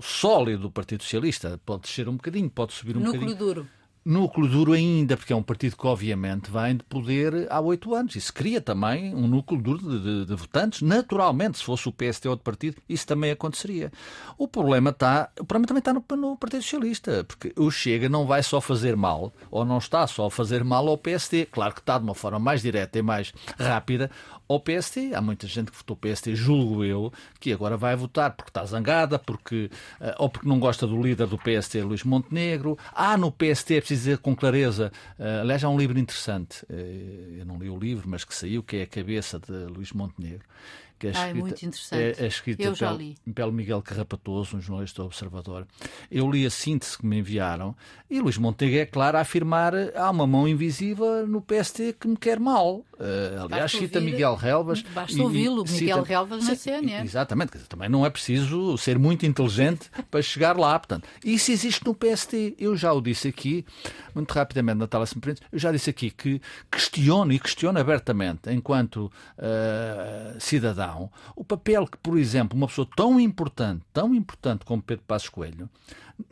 sólido 0.00 0.62
do 0.62 0.70
Partido 0.70 1.02
Socialista. 1.02 1.60
Pode 1.64 1.82
descer 1.82 2.08
um 2.08 2.16
bocadinho, 2.16 2.48
pode 2.48 2.72
subir 2.72 2.96
um 2.96 3.00
Núcleo 3.00 3.20
bocadinho. 3.20 3.38
Núcleo 3.38 3.54
duro 3.54 3.76
núcleo 4.06 4.48
duro 4.48 4.72
ainda, 4.72 5.16
porque 5.16 5.32
é 5.32 5.36
um 5.36 5.42
partido 5.42 5.76
que 5.76 5.86
obviamente 5.86 6.48
vem 6.48 6.76
de 6.76 6.84
poder 6.84 7.48
há 7.50 7.60
oito 7.60 7.92
anos. 7.92 8.14
Isso 8.14 8.32
cria 8.32 8.60
também 8.60 9.12
um 9.12 9.26
núcleo 9.26 9.60
duro 9.60 9.78
de, 9.78 9.98
de, 9.98 10.26
de, 10.26 10.34
votantes. 10.34 10.80
Naturalmente, 10.80 11.58
se 11.58 11.64
fosse 11.64 11.88
o 11.88 11.92
PST 11.92 12.28
outro 12.28 12.44
partido, 12.44 12.76
isso 12.88 13.04
também 13.04 13.32
aconteceria. 13.32 13.92
O 14.38 14.46
problema 14.46 14.90
está, 14.90 15.28
o 15.40 15.44
problema 15.44 15.66
também 15.66 15.80
está 15.80 15.92
no, 15.92 16.04
no, 16.16 16.36
Partido 16.36 16.62
Socialista, 16.62 17.24
porque 17.24 17.52
o 17.56 17.68
Chega 17.68 18.08
não 18.08 18.26
vai 18.26 18.44
só 18.44 18.60
fazer 18.60 18.94
mal, 18.94 19.32
ou 19.50 19.64
não 19.64 19.78
está 19.78 20.06
só 20.06 20.26
a 20.26 20.30
fazer 20.30 20.62
mal 20.62 20.86
ao 20.86 20.96
PST. 20.96 21.48
Claro 21.50 21.74
que 21.74 21.80
está 21.80 21.98
de 21.98 22.04
uma 22.04 22.14
forma 22.14 22.38
mais 22.38 22.62
direta 22.62 22.98
e 23.00 23.02
mais 23.02 23.34
rápida 23.58 24.08
ao 24.48 24.60
PST. 24.60 25.14
Há 25.14 25.20
muita 25.20 25.46
gente 25.46 25.70
que 25.70 25.76
votou 25.76 25.96
PST, 25.96 26.34
julgo 26.34 26.84
eu, 26.84 27.12
que 27.40 27.52
agora 27.52 27.76
vai 27.76 27.96
votar 27.96 28.34
porque 28.34 28.50
está 28.50 28.64
zangada, 28.64 29.18
porque, 29.18 29.70
uh, 30.00 30.14
ou 30.18 30.28
porque 30.28 30.48
não 30.48 30.58
gosta 30.58 30.86
do 30.86 31.00
líder 31.00 31.26
do 31.26 31.38
PST, 31.38 31.80
Luís 31.82 32.04
Montenegro. 32.04 32.78
Há 32.92 33.16
no 33.16 33.30
PST, 33.30 33.74
é 33.74 33.80
preciso 33.80 34.00
dizer 34.00 34.18
com 34.18 34.34
clareza. 34.34 34.92
Uh, 35.18 35.40
aliás, 35.42 35.62
há 35.64 35.68
um 35.68 35.78
livro 35.78 35.98
interessante, 35.98 36.64
uh, 36.64 37.36
eu 37.38 37.44
não 37.44 37.58
li 37.58 37.68
o 37.68 37.78
livro, 37.78 38.08
mas 38.08 38.24
que 38.24 38.34
saiu, 38.34 38.62
que 38.62 38.76
é 38.76 38.82
A 38.82 38.86
Cabeça 38.86 39.38
de 39.38 39.52
Luís 39.52 39.92
Montenegro 39.92 40.44
que 40.98 41.08
é 41.08 41.10
escrita, 41.10 41.26
ah, 41.26 41.30
é 41.30 41.34
muito 41.34 41.66
interessante. 41.66 42.20
É, 42.20 42.24
é 42.24 42.26
escrita 42.26 42.62
Eu 42.62 42.74
já 42.74 42.92
li. 42.92 43.16
pelo 43.34 43.52
Miguel 43.52 43.82
Carrapatoso, 43.82 44.56
um 44.56 44.60
jornalista 44.60 45.02
do 45.02 45.06
Observador. 45.06 45.66
Eu 46.10 46.30
li 46.30 46.46
a 46.46 46.50
síntese 46.50 46.96
que 46.96 47.06
me 47.06 47.18
enviaram 47.18 47.74
e 48.08 48.20
Luís 48.20 48.38
Montego 48.38 48.76
é 48.76 48.86
claro 48.86 49.18
a 49.18 49.20
afirmar 49.20 49.74
há 49.94 50.10
uma 50.10 50.26
mão 50.26 50.48
invisível 50.48 51.26
no 51.26 51.42
PST 51.42 51.96
que 52.00 52.08
me 52.08 52.16
quer 52.16 52.40
mal. 52.40 52.84
Uh, 52.94 53.42
aliás, 53.44 53.62
basta 53.62 53.78
cita 53.78 53.98
ouvir, 53.98 54.12
Miguel 54.12 54.34
Relvas. 54.36 54.82
Basta 54.82 55.22
ouvi-lo, 55.22 55.64
Miguel 55.64 55.98
cita, 55.98 56.02
Relvas 56.02 56.46
na 56.46 56.54
CNN. 56.54 57.04
Exatamente, 57.04 57.58
também 57.68 57.88
não 57.88 58.06
é 58.06 58.10
preciso 58.10 58.78
ser 58.78 58.98
muito 58.98 59.26
inteligente 59.26 59.90
para 60.10 60.22
chegar 60.22 60.56
lá. 60.56 60.78
Portanto, 60.78 61.06
isso 61.24 61.50
existe 61.52 61.84
no 61.84 61.94
PST. 61.94 62.54
Eu 62.58 62.76
já 62.76 62.92
o 62.92 63.02
disse 63.02 63.28
aqui, 63.28 63.66
muito 64.14 64.32
rapidamente, 64.32 64.78
Natália, 64.78 65.06
se 65.06 65.14
me 65.14 65.20
permite, 65.20 65.42
eu 65.52 65.58
já 65.58 65.70
disse 65.70 65.90
aqui 65.90 66.10
que 66.10 66.40
questiono 66.70 67.32
e 67.32 67.38
questiono 67.38 67.78
abertamente, 67.78 68.50
enquanto 68.50 69.12
uh, 69.36 70.40
cidadão 70.40 70.85
o 71.34 71.44
papel 71.44 71.86
que, 71.86 71.96
por 71.98 72.18
exemplo, 72.18 72.56
uma 72.56 72.66
pessoa 72.66 72.88
tão 72.96 73.18
importante, 73.20 73.82
tão 73.92 74.14
importante 74.14 74.64
como 74.64 74.82
Pedro 74.82 75.04
Passos 75.06 75.28
Coelho, 75.28 75.68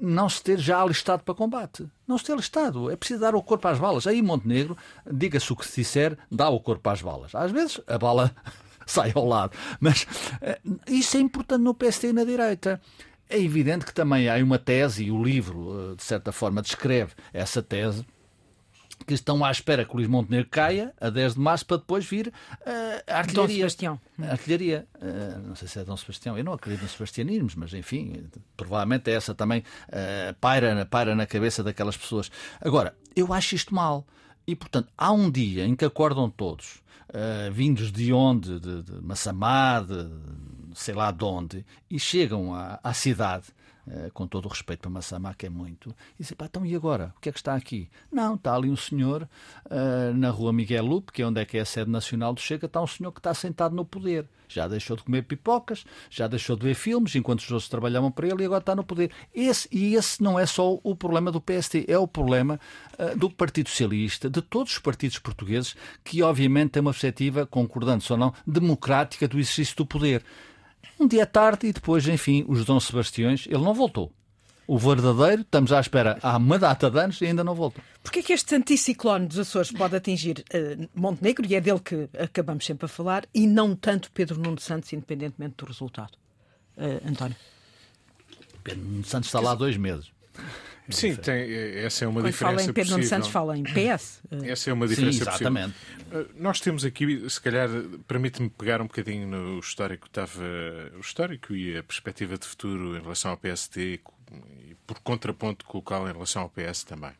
não 0.01 0.29
se 0.29 0.43
ter 0.43 0.59
já 0.59 0.81
alistado 0.81 1.23
para 1.23 1.35
combate. 1.35 1.87
Não 2.07 2.19
se 2.19 2.25
ter 2.25 2.33
alistado. 2.33 2.91
É 2.91 2.97
preciso 2.97 3.21
dar 3.21 3.35
o 3.35 3.43
corpo 3.43 3.69
às 3.69 3.79
balas. 3.79 4.07
Aí 4.07 4.23
Montenegro, 4.23 4.77
diga-se 5.11 5.53
o 5.53 5.57
que 5.57 5.67
se 5.67 5.83
disser, 5.83 6.17
dá 6.31 6.49
o 6.49 6.61
corpo 6.61 6.89
às 6.89 7.03
balas. 7.03 7.35
Às 7.35 7.51
vezes 7.51 7.81
a 7.87 7.99
bala 7.99 8.35
sai 8.87 9.13
ao 9.15 9.27
lado. 9.27 9.57
Mas 9.81 10.07
eh, 10.41 10.59
isso 10.89 11.17
é 11.17 11.21
importante 11.21 11.63
no 11.63 11.75
PST 11.75 12.09
e 12.09 12.13
na 12.13 12.25
direita. 12.25 12.81
É 13.29 13.41
evidente 13.41 13.87
que 13.87 13.95
também 13.95 14.29
há 14.29 14.37
uma 14.37 14.59
tese, 14.59 15.05
e 15.05 15.11
o 15.11 15.23
livro, 15.23 15.93
eh, 15.93 15.97
de 15.97 16.05
certa 16.05 16.31
forma, 16.33 16.63
descreve 16.63 17.13
essa 17.33 17.63
tese, 17.63 18.07
que 19.07 19.15
estão 19.15 19.45
à 19.45 19.51
espera 19.51 19.85
que 19.85 19.93
o 19.93 19.97
Luís 19.97 20.09
Montenegro 20.09 20.49
caia 20.51 20.93
a 21.01 21.11
10 21.11 21.35
de 21.35 21.41
março 21.41 21.67
para 21.67 21.79
depois 21.79 22.07
vir 22.07 22.29
uh, 22.29 22.33
a 23.07 23.19
artilharia. 23.19 23.35
Dom 23.35 23.49
Sebastião. 23.49 24.01
A 24.23 24.31
artilharia. 24.31 24.87
Uh, 24.97 25.49
não 25.49 25.57
sei 25.57 25.69
se 25.69 25.79
é 25.79 25.85
Dom 25.85 25.97
Sebastião. 25.97 26.39
Eu 26.39 26.45
não 26.45 26.53
acredito 26.53 26.83
no 26.83 26.89
sebastianismos, 26.89 27.55
mas 27.55 27.75
enfim, 27.75 28.27
provavelmente 28.57 29.11
é 29.11 29.15
essa 29.15 29.35
também 29.35 29.61
uh, 29.89 30.35
paira, 30.41 30.87
paira 30.87 31.15
na 31.15 31.27
cabeça 31.27 31.63
daquelas 31.63 31.97
pessoas. 31.97 32.31
Agora, 32.61 32.97
eu 33.15 33.33
acho 33.33 33.55
isto 33.55 33.75
mal. 33.75 34.07
E, 34.47 34.55
portanto, 34.55 34.89
há 34.97 35.11
um 35.11 35.31
dia 35.31 35.65
em 35.65 35.75
que 35.75 35.85
acordam 35.85 36.29
todos, 36.29 36.83
uh, 37.09 37.51
vindos 37.51 37.91
de 37.91 38.13
onde? 38.13 38.61
De, 38.61 38.83
de 38.83 38.93
Massamá, 39.03 39.81
de 39.81 40.07
sei 40.75 40.95
lá 40.95 41.11
de 41.11 41.25
onde, 41.25 41.65
e 41.91 41.99
chegam 41.99 42.55
à, 42.55 42.79
à 42.83 42.93
cidade 42.93 43.47
eh, 43.87 44.11
com 44.15 44.27
todo 44.27 44.47
o 44.47 44.49
respeito 44.49 44.81
para 44.81 44.91
Massamá, 44.91 45.35
que 45.35 45.45
é 45.45 45.51
muito, 45.51 45.95
e 46.19 46.23
dizem, 46.23 46.35
pá, 46.35 46.47
então 46.47 46.65
e 46.65 46.75
agora? 46.75 47.13
O 47.19 47.21
que 47.21 47.29
é 47.29 47.33
que 47.33 47.39
está 47.39 47.55
aqui? 47.55 47.91
Não, 48.11 48.35
está 48.35 48.55
ali 48.55 48.71
um 48.71 48.77
senhor 48.77 49.29
uh, 49.67 50.15
na 50.15 50.31
rua 50.31 50.55
Miguel 50.55 50.87
Lupe, 50.87 51.13
que 51.13 51.21
é 51.21 51.27
onde 51.27 51.39
é 51.39 51.45
que 51.45 51.59
é 51.59 51.61
a 51.61 51.67
sede 51.67 51.91
nacional 51.91 52.33
do 52.33 52.41
Chega, 52.41 52.65
está 52.65 52.81
um 52.81 52.87
senhor 52.87 53.13
que 53.13 53.21
está 53.21 53.35
sentado 53.35 53.77
no 53.77 53.85
poder. 53.85 54.27
Já 54.49 54.67
deixou 54.67 54.97
de 54.97 55.03
comer 55.03 55.23
pipocas, 55.23 55.85
já 56.09 56.27
deixou 56.27 56.57
de 56.57 56.63
ver 56.63 56.75
filmes, 56.75 57.15
enquanto 57.15 57.41
os 57.41 57.51
outros 57.51 57.69
trabalhavam 57.69 58.11
para 58.11 58.27
ele 58.27 58.43
e 58.43 58.47
agora 58.47 58.61
está 58.61 58.75
no 58.75 58.85
poder. 58.85 59.11
Esse, 59.35 59.69
e 59.71 59.95
esse 59.95 60.23
não 60.23 60.39
é 60.39 60.47
só 60.47 60.79
o 60.83 60.97
problema 60.97 61.31
do 61.31 61.41
PST, 61.41 61.85
é 61.87 61.99
o 61.99 62.09
problema 62.09 62.59
uh, 62.99 63.19
do 63.19 63.29
Partido 63.29 63.69
Socialista, 63.69 64.31
de 64.31 64.41
todos 64.41 64.73
os 64.73 64.79
partidos 64.79 65.19
portugueses, 65.19 65.77
que 66.03 66.23
obviamente 66.23 66.71
têm 66.71 66.81
uma 66.81 66.93
perspectiva, 66.93 67.45
concordando 67.45 68.03
ou 68.09 68.17
não, 68.17 68.33
democrática 68.47 69.29
do 69.29 69.39
exercício 69.39 69.77
do 69.77 69.85
poder. 69.85 70.25
Um 70.99 71.07
dia 71.07 71.27
tarde 71.27 71.69
e 71.69 71.73
depois, 71.73 72.07
enfim, 72.09 72.45
os 72.49 72.65
Dom 72.65 72.79
Sebastiões, 72.81 73.47
ele 73.47 73.63
não 73.63 73.75
voltou. 73.75 74.13
O 74.67 74.79
verdadeiro, 74.79 75.43
estamos 75.43 75.73
à 75.73 75.81
espera 75.81 76.19
há 76.23 76.39
uma 76.39 76.59
data 76.59 76.91
de 76.91 76.99
anos 76.99 77.21
e 77.21 77.27
ainda 77.27 77.45
não 77.45 77.55
voltou. 77.55 77.85
Porquê 78.03 78.23
que 78.23 78.33
este 78.33 78.55
anticiclone 78.55 79.27
dos 79.27 79.39
Açores 79.39 79.71
pode 79.71 79.95
atingir 79.95 80.43
uh, 80.55 80.89
Montenegro, 80.95 81.45
e 81.47 81.55
é 81.55 81.61
dele 81.61 81.81
que 81.81 82.09
acabamos 82.19 82.65
sempre 82.65 82.87
a 82.87 82.89
falar, 82.89 83.27
e 83.35 83.47
não 83.47 83.77
tanto 83.77 84.11
Pedro 84.11 84.41
Nuno 84.41 84.59
Santos, 84.59 84.93
independentemente 84.93 85.57
do 85.59 85.67
resultado? 85.67 86.13
Uh, 86.79 87.07
António? 87.07 87.37
Pedro 88.63 88.83
Nuno 88.83 89.05
Santos 89.05 89.29
está 89.29 89.39
lá 89.41 89.53
há 89.53 89.55
dois 89.55 89.77
meses. 89.77 90.11
Sim, 90.89 91.17
tem, 91.17 91.51
essa 91.79 92.05
é 92.05 92.09
uma 92.09 92.21
Quando 92.21 92.33
diferença. 92.33 92.57
Fala 92.57 92.71
em 92.71 92.73
Pedro 92.73 92.91
Nuno 92.93 93.05
Santos, 93.05 93.29
fala 93.29 93.57
em 93.57 93.63
PS. 93.63 94.23
Essa 94.43 94.71
é 94.71 94.73
uma 94.73 94.87
diferença 94.87 95.25
Sim, 95.25 95.31
exatamente. 95.31 95.73
Possível. 95.73 96.21
Eh, 96.21 96.27
nós 96.37 96.61
temos 96.61 96.85
aqui, 96.85 97.31
se 97.31 97.41
calhar, 97.41 97.69
permite-me 98.07 98.51
pegar 98.51 98.83
um 98.83 98.87
bocadinho 98.87 99.27
no 99.27 99.59
histórico, 99.59 100.07
estava, 100.07 100.43
o 100.97 101.01
histórico 101.01 101.55
e 101.55 101.79
a 101.79 101.83
perspectiva 101.83 102.37
de 102.37 102.47
futuro 102.47 102.97
em 102.97 103.01
relação 103.01 103.31
ao 103.31 103.37
PST 103.39 103.81
e, 103.81 104.75
por 104.87 104.99
contraponto, 105.01 105.65
colocá-lo 105.65 106.09
em 106.09 106.13
relação 106.13 106.43
ao 106.43 106.51
PS 106.51 106.85
também. 106.85 107.13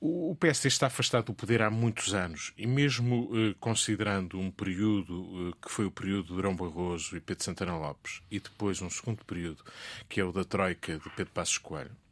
O 0.00 0.36
PSD 0.38 0.68
está 0.68 0.86
afastado 0.86 1.26
do 1.26 1.34
poder 1.34 1.62
há 1.62 1.70
muitos 1.70 2.14
anos 2.14 2.52
e, 2.56 2.66
mesmo 2.66 3.30
eh, 3.32 3.54
considerando 3.58 4.38
um 4.38 4.50
período 4.50 5.50
eh, 5.50 5.56
que 5.64 5.72
foi 5.72 5.86
o 5.86 5.90
período 5.90 6.28
de 6.28 6.34
Durão 6.34 6.54
Barroso 6.54 7.16
e 7.16 7.20
Pedro 7.20 7.44
Santana 7.44 7.76
Lopes, 7.76 8.20
e 8.30 8.38
depois 8.38 8.82
um 8.82 8.90
segundo 8.90 9.24
período, 9.24 9.64
que 10.08 10.20
é 10.20 10.24
o 10.24 10.32
da 10.32 10.44
Troika 10.44 10.98
de 10.98 11.10
Pedro 11.10 11.32
Passos 11.32 11.58
Coelho, 11.58 11.90
eh, 11.90 12.03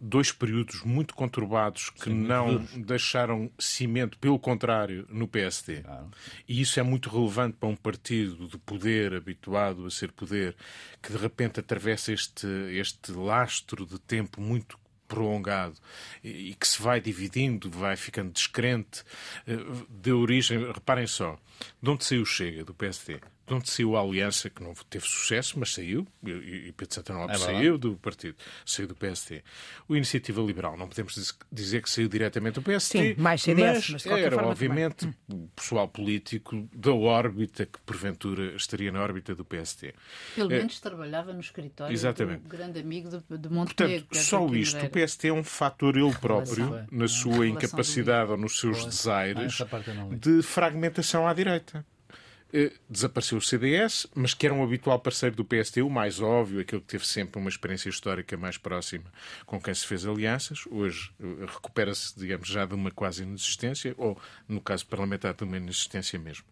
dois 0.00 0.32
períodos 0.32 0.82
muito 0.82 1.14
conturbados 1.14 1.90
que 1.90 2.04
Sim, 2.04 2.14
não 2.14 2.58
deixaram 2.76 3.50
cimento, 3.58 4.18
pelo 4.18 4.38
contrário, 4.38 5.06
no 5.10 5.28
PSD. 5.28 5.82
Claro. 5.82 6.10
E 6.48 6.60
isso 6.60 6.80
é 6.80 6.82
muito 6.82 7.10
relevante 7.10 7.56
para 7.58 7.68
um 7.68 7.76
partido 7.76 8.48
de 8.48 8.58
poder, 8.58 9.14
habituado 9.14 9.84
a 9.86 9.90
ser 9.90 10.12
poder, 10.12 10.56
que 11.02 11.12
de 11.12 11.18
repente 11.18 11.60
atravessa 11.60 12.12
este, 12.12 12.46
este 12.72 13.12
lastro 13.12 13.84
de 13.84 13.98
tempo 13.98 14.40
muito 14.40 14.78
prolongado 15.08 15.76
e 16.22 16.54
que 16.54 16.68
se 16.68 16.80
vai 16.80 17.00
dividindo, 17.00 17.70
vai 17.70 17.96
ficando 17.96 18.30
descrente, 18.30 19.02
eh, 19.46 19.56
de 19.88 20.12
origem. 20.12 20.70
Reparem 20.70 21.06
só, 21.06 21.38
de 21.82 21.90
onde 21.90 22.04
saiu 22.04 22.24
Chega, 22.26 22.62
do 22.62 22.74
PSD? 22.74 23.18
De 23.48 23.54
onde 23.54 23.70
saiu 23.70 23.96
a 23.96 24.00
aliança, 24.00 24.50
que 24.50 24.62
não 24.62 24.74
teve 24.88 25.06
sucesso, 25.06 25.58
mas 25.58 25.72
saiu, 25.72 26.06
e 26.22 26.72
Pedro 26.76 26.94
Santana 26.94 27.20
Lopes 27.20 27.42
é 27.42 27.44
saiu 27.46 27.78
do 27.78 27.96
partido, 27.96 28.36
saiu 28.64 28.86
do 28.86 28.94
PST. 28.94 29.42
O 29.88 29.96
Iniciativa 29.96 30.42
Liberal, 30.42 30.76
não 30.76 30.86
podemos 30.86 31.36
dizer 31.50 31.82
que 31.82 31.90
saiu 31.90 32.08
diretamente 32.08 32.60
do 32.60 32.62
PST, 32.62 32.98
Sim, 32.98 33.14
mais 33.16 33.42
CDS, 33.42 33.90
mas, 33.90 34.04
mas 34.04 34.06
era, 34.06 34.46
obviamente, 34.46 35.06
também. 35.28 35.46
o 35.46 35.48
pessoal 35.56 35.88
político 35.88 36.68
da 36.72 36.92
órbita 36.92 37.64
que, 37.64 37.80
porventura, 37.80 38.54
estaria 38.54 38.92
na 38.92 39.02
órbita 39.02 39.34
do 39.34 39.44
PST. 39.44 39.94
Pelo 40.34 40.52
é, 40.52 40.58
menos 40.58 40.78
trabalhava 40.80 41.32
no 41.32 41.40
escritório 41.40 41.92
Exatamente. 41.92 42.42
do 42.42 42.48
grande 42.48 42.80
amigo 42.80 43.08
de, 43.08 43.38
de 43.38 43.48
Montenegro. 43.48 44.06
Portanto, 44.06 44.24
só 44.24 44.46
isto, 44.54 44.84
o 44.84 44.90
PST 44.90 45.28
é 45.28 45.32
um 45.32 45.42
fator 45.42 45.96
ele 45.96 46.14
próprio, 46.14 46.86
na 46.90 47.08
sua 47.08 47.46
incapacidade 47.46 48.30
ou 48.30 48.36
nos 48.36 48.58
seus 48.58 48.84
desaires, 48.84 49.58
de 50.18 50.42
fragmentação 50.42 51.26
à 51.26 51.32
direita. 51.32 51.84
Eh, 52.50 52.72
desapareceu 52.88 53.36
o 53.36 53.42
CDS, 53.42 54.06
mas 54.14 54.32
que 54.32 54.46
era 54.46 54.54
um 54.54 54.64
habitual 54.64 54.98
parceiro 54.98 55.36
do 55.36 55.44
PST, 55.44 55.82
o 55.82 55.90
mais 55.90 56.18
óbvio, 56.18 56.60
aquele 56.60 56.80
que 56.80 56.86
teve 56.86 57.06
sempre 57.06 57.38
uma 57.38 57.50
experiência 57.50 57.90
histórica 57.90 58.38
mais 58.38 58.56
próxima 58.56 59.04
com 59.44 59.60
quem 59.60 59.74
se 59.74 59.86
fez 59.86 60.06
alianças. 60.06 60.64
Hoje 60.70 61.10
eh, 61.20 61.44
recupera-se, 61.46 62.18
digamos, 62.18 62.48
já 62.48 62.64
de 62.64 62.74
uma 62.74 62.90
quase 62.90 63.22
inexistência, 63.22 63.94
ou, 63.98 64.18
no 64.48 64.62
caso 64.62 64.86
parlamentar, 64.86 65.34
de 65.34 65.44
uma 65.44 65.58
inexistência 65.58 66.18
mesmo. 66.18 66.46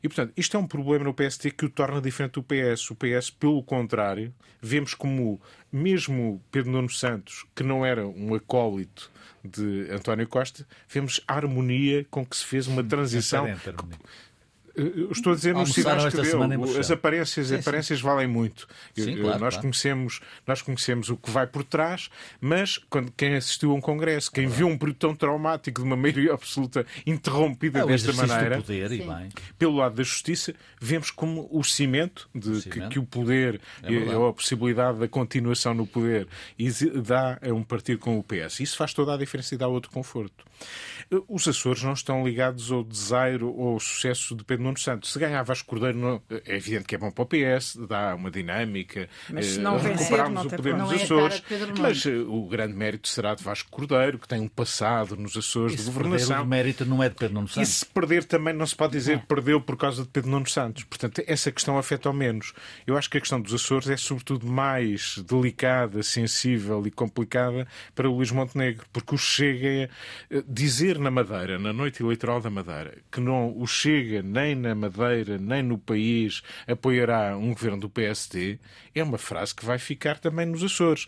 E, 0.00 0.08
portanto, 0.08 0.32
isto 0.36 0.56
é 0.56 0.60
um 0.60 0.68
problema 0.68 1.04
no 1.04 1.14
PST 1.14 1.50
que 1.50 1.64
o 1.64 1.70
torna 1.70 2.00
diferente 2.00 2.34
do 2.34 2.44
PS. 2.44 2.88
O 2.92 2.94
PS, 2.94 3.30
pelo 3.30 3.60
contrário, 3.64 4.32
vemos 4.62 4.94
como, 4.94 5.40
mesmo 5.72 6.40
Pedro 6.52 6.70
Nuno 6.70 6.90
Santos, 6.90 7.44
que 7.56 7.64
não 7.64 7.84
era 7.84 8.06
um 8.06 8.36
acólito 8.36 9.10
de 9.44 9.90
António 9.90 10.28
Costa, 10.28 10.66
vemos 10.88 11.20
a 11.26 11.34
harmonia 11.34 12.06
com 12.10 12.24
que 12.24 12.36
se 12.36 12.44
fez 12.44 12.66
uma 12.66 12.84
transição. 12.84 13.46
Estou 15.10 15.32
a 15.32 15.36
dizer 15.36 15.54
nos 15.54 15.72
sinais 15.72 16.12
que 16.12 16.22
deu. 16.22 16.40
As 16.78 16.90
aparências, 16.90 17.48
sim, 17.48 17.56
aparências 17.56 17.98
sim. 17.98 18.04
valem 18.04 18.26
muito. 18.26 18.66
Sim, 18.94 19.16
claro, 19.16 19.40
nós, 19.40 19.54
claro. 19.54 19.60
Conhecemos, 19.60 20.20
nós 20.46 20.62
conhecemos 20.62 21.10
o 21.10 21.16
que 21.16 21.30
vai 21.30 21.46
por 21.46 21.64
trás, 21.64 22.10
mas 22.40 22.78
quando, 22.78 23.12
quem 23.12 23.34
assistiu 23.34 23.72
a 23.72 23.74
um 23.74 23.80
congresso, 23.80 24.30
quem 24.30 24.46
viu 24.46 24.66
um 24.66 24.78
período 24.78 24.98
tão 24.98 25.14
traumático 25.14 25.80
de 25.80 25.86
uma 25.86 25.96
maioria 25.96 26.32
absoluta 26.34 26.86
interrompida 27.06 27.80
é, 27.80 27.86
desta 27.86 28.12
maneira, 28.12 28.56
poder, 28.56 28.90
pelo 29.58 29.76
lado 29.76 29.96
da 29.96 30.02
justiça, 30.02 30.54
vemos 30.80 31.10
como 31.10 31.48
o 31.50 31.62
cimento 31.62 32.28
de 32.34 32.50
o 32.50 32.60
cimento. 32.60 32.70
Que, 32.70 32.88
que, 32.88 32.98
o 32.98 33.04
poder 33.04 33.60
é 33.82 34.16
ou 34.16 34.28
a 34.28 34.32
possibilidade 34.32 34.98
da 34.98 35.08
continuação 35.08 35.74
no 35.74 35.86
poder 35.86 36.28
dá 37.02 37.38
a 37.42 37.52
um 37.52 37.62
partido 37.62 37.98
com 37.98 38.18
o 38.18 38.22
PS. 38.22 38.60
Isso 38.60 38.76
faz 38.76 38.94
toda 38.94 39.14
a 39.14 39.16
diferença 39.16 39.54
e 39.54 39.58
dá 39.58 39.68
outro 39.68 39.90
conforto. 39.90 40.44
Os 41.28 41.48
Açores 41.48 41.82
não 41.82 41.92
estão 41.92 42.24
ligados 42.24 42.70
ao 42.70 42.84
desaire 42.84 43.42
ou 43.42 43.72
ao 43.72 43.80
sucesso 43.80 44.36
de 44.36 44.44
Pedro 44.60 44.64
Nuno 44.64 44.78
Santos. 44.78 45.12
Se 45.12 45.18
ganhar 45.18 45.42
Vasco 45.42 45.66
Cordeiro, 45.68 45.96
não, 45.96 46.22
é 46.44 46.56
evidente 46.56 46.84
que 46.84 46.94
é 46.94 46.98
bom 46.98 47.10
para 47.10 47.22
o 47.22 47.26
PS, 47.26 47.76
dá 47.88 48.14
uma 48.14 48.30
dinâmica. 48.30 49.08
Mas 49.30 49.46
se 49.46 49.58
não 49.58 49.78
vencer, 49.78 49.96
recuperarmos 49.96 50.34
não 50.34 50.46
o 50.46 50.50
poder 50.50 50.76
nos 50.76 50.88
Não 50.90 50.92
é 50.92 51.02
Açores. 51.02 51.42
Mas 51.78 52.06
eh, 52.06 52.10
o 52.28 52.46
grande 52.46 52.74
mérito 52.74 53.08
será 53.08 53.34
de 53.34 53.42
Vasco 53.42 53.70
Cordeiro, 53.70 54.18
que 54.18 54.28
tem 54.28 54.40
um 54.40 54.48
passado 54.48 55.16
nos 55.16 55.36
Açores 55.36 55.76
de 55.76 55.82
governação. 55.82 56.42
o 56.42 56.46
mérito 56.46 56.84
não 56.84 57.02
é 57.02 57.08
de 57.08 57.14
Pedro 57.14 57.34
Nuno 57.34 57.46
E 57.46 57.50
Santos. 57.50 57.70
se 57.70 57.86
perder 57.86 58.24
também 58.24 58.52
não 58.54 58.66
se 58.66 58.76
pode 58.76 58.92
dizer 58.92 59.20
que 59.20 59.26
perdeu 59.26 59.60
por 59.60 59.76
causa 59.76 60.02
de 60.02 60.08
Pedro 60.08 60.30
Nuno 60.30 60.48
Santos. 60.48 60.84
Portanto, 60.84 61.22
essa 61.26 61.50
questão 61.50 61.78
afeta 61.78 62.08
ao 62.08 62.14
menos. 62.14 62.52
Eu 62.86 62.96
acho 62.96 63.08
que 63.08 63.16
a 63.16 63.20
questão 63.20 63.40
dos 63.40 63.54
Açores 63.54 63.88
é 63.88 63.96
sobretudo 63.96 64.46
mais 64.46 65.18
delicada, 65.18 66.02
sensível 66.02 66.86
e 66.86 66.90
complicada 66.90 67.66
para 67.94 68.08
o 68.08 68.14
Luís 68.14 68.30
Montenegro, 68.30 68.84
porque 68.92 69.14
o 69.14 69.18
Chega 69.18 69.88
eh, 70.30 70.42
dizer 70.46 70.98
na 70.98 71.10
Madeira, 71.10 71.58
na 71.58 71.72
noite 71.72 72.02
eleitoral 72.02 72.40
da 72.40 72.50
Madeira, 72.50 72.98
que 73.10 73.20
não 73.20 73.56
o 73.56 73.66
Chega 73.66 74.22
nem 74.22 74.49
na 74.54 74.74
Madeira 74.74 75.38
nem 75.38 75.62
no 75.62 75.78
país 75.78 76.42
apoiará 76.66 77.36
um 77.36 77.52
governo 77.52 77.80
do 77.80 77.90
PSD, 77.90 78.58
é 78.94 79.02
uma 79.02 79.18
frase 79.18 79.54
que 79.54 79.64
vai 79.64 79.78
ficar 79.78 80.18
também 80.18 80.46
nos 80.46 80.62
Açores 80.62 81.06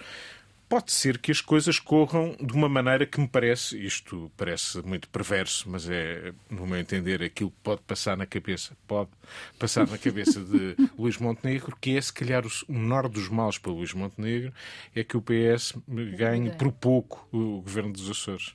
pode 0.73 0.91
ser 0.91 1.19
que 1.19 1.31
as 1.31 1.43
coisas 1.43 1.79
corram 1.79 2.35
de 2.41 2.55
uma 2.55 2.67
maneira 2.67 3.05
que 3.05 3.21
me 3.21 3.29
parece, 3.29 3.77
isto 3.77 4.33
parece 4.39 4.81
muito 4.81 5.07
perverso, 5.11 5.69
mas 5.69 5.87
é, 5.87 6.33
no 6.49 6.67
meu 6.67 6.79
entender, 6.79 7.23
aquilo 7.23 7.51
que 7.51 7.57
pode 7.63 7.83
passar 7.83 8.17
na 8.17 8.25
cabeça, 8.25 8.75
pode 8.89 9.11
passar 9.59 9.87
na 9.87 9.99
cabeça 9.99 10.41
de 10.41 10.75
Luís 10.99 11.19
Montenegro, 11.19 11.77
que 11.79 11.95
é 11.95 12.01
se 12.01 12.11
calhar 12.11 12.43
o 12.47 12.73
menor 12.73 13.07
dos 13.07 13.29
males 13.29 13.59
para 13.59 13.71
Luís 13.71 13.93
Montenegro, 13.93 14.51
é 14.97 15.05
que 15.05 15.15
o 15.15 15.21
PS 15.21 15.75
ganhe 16.17 16.49
por 16.53 16.73
pouco 16.73 17.29
o 17.31 17.61
governo 17.61 17.93
dos 17.93 18.09
Açores. 18.09 18.55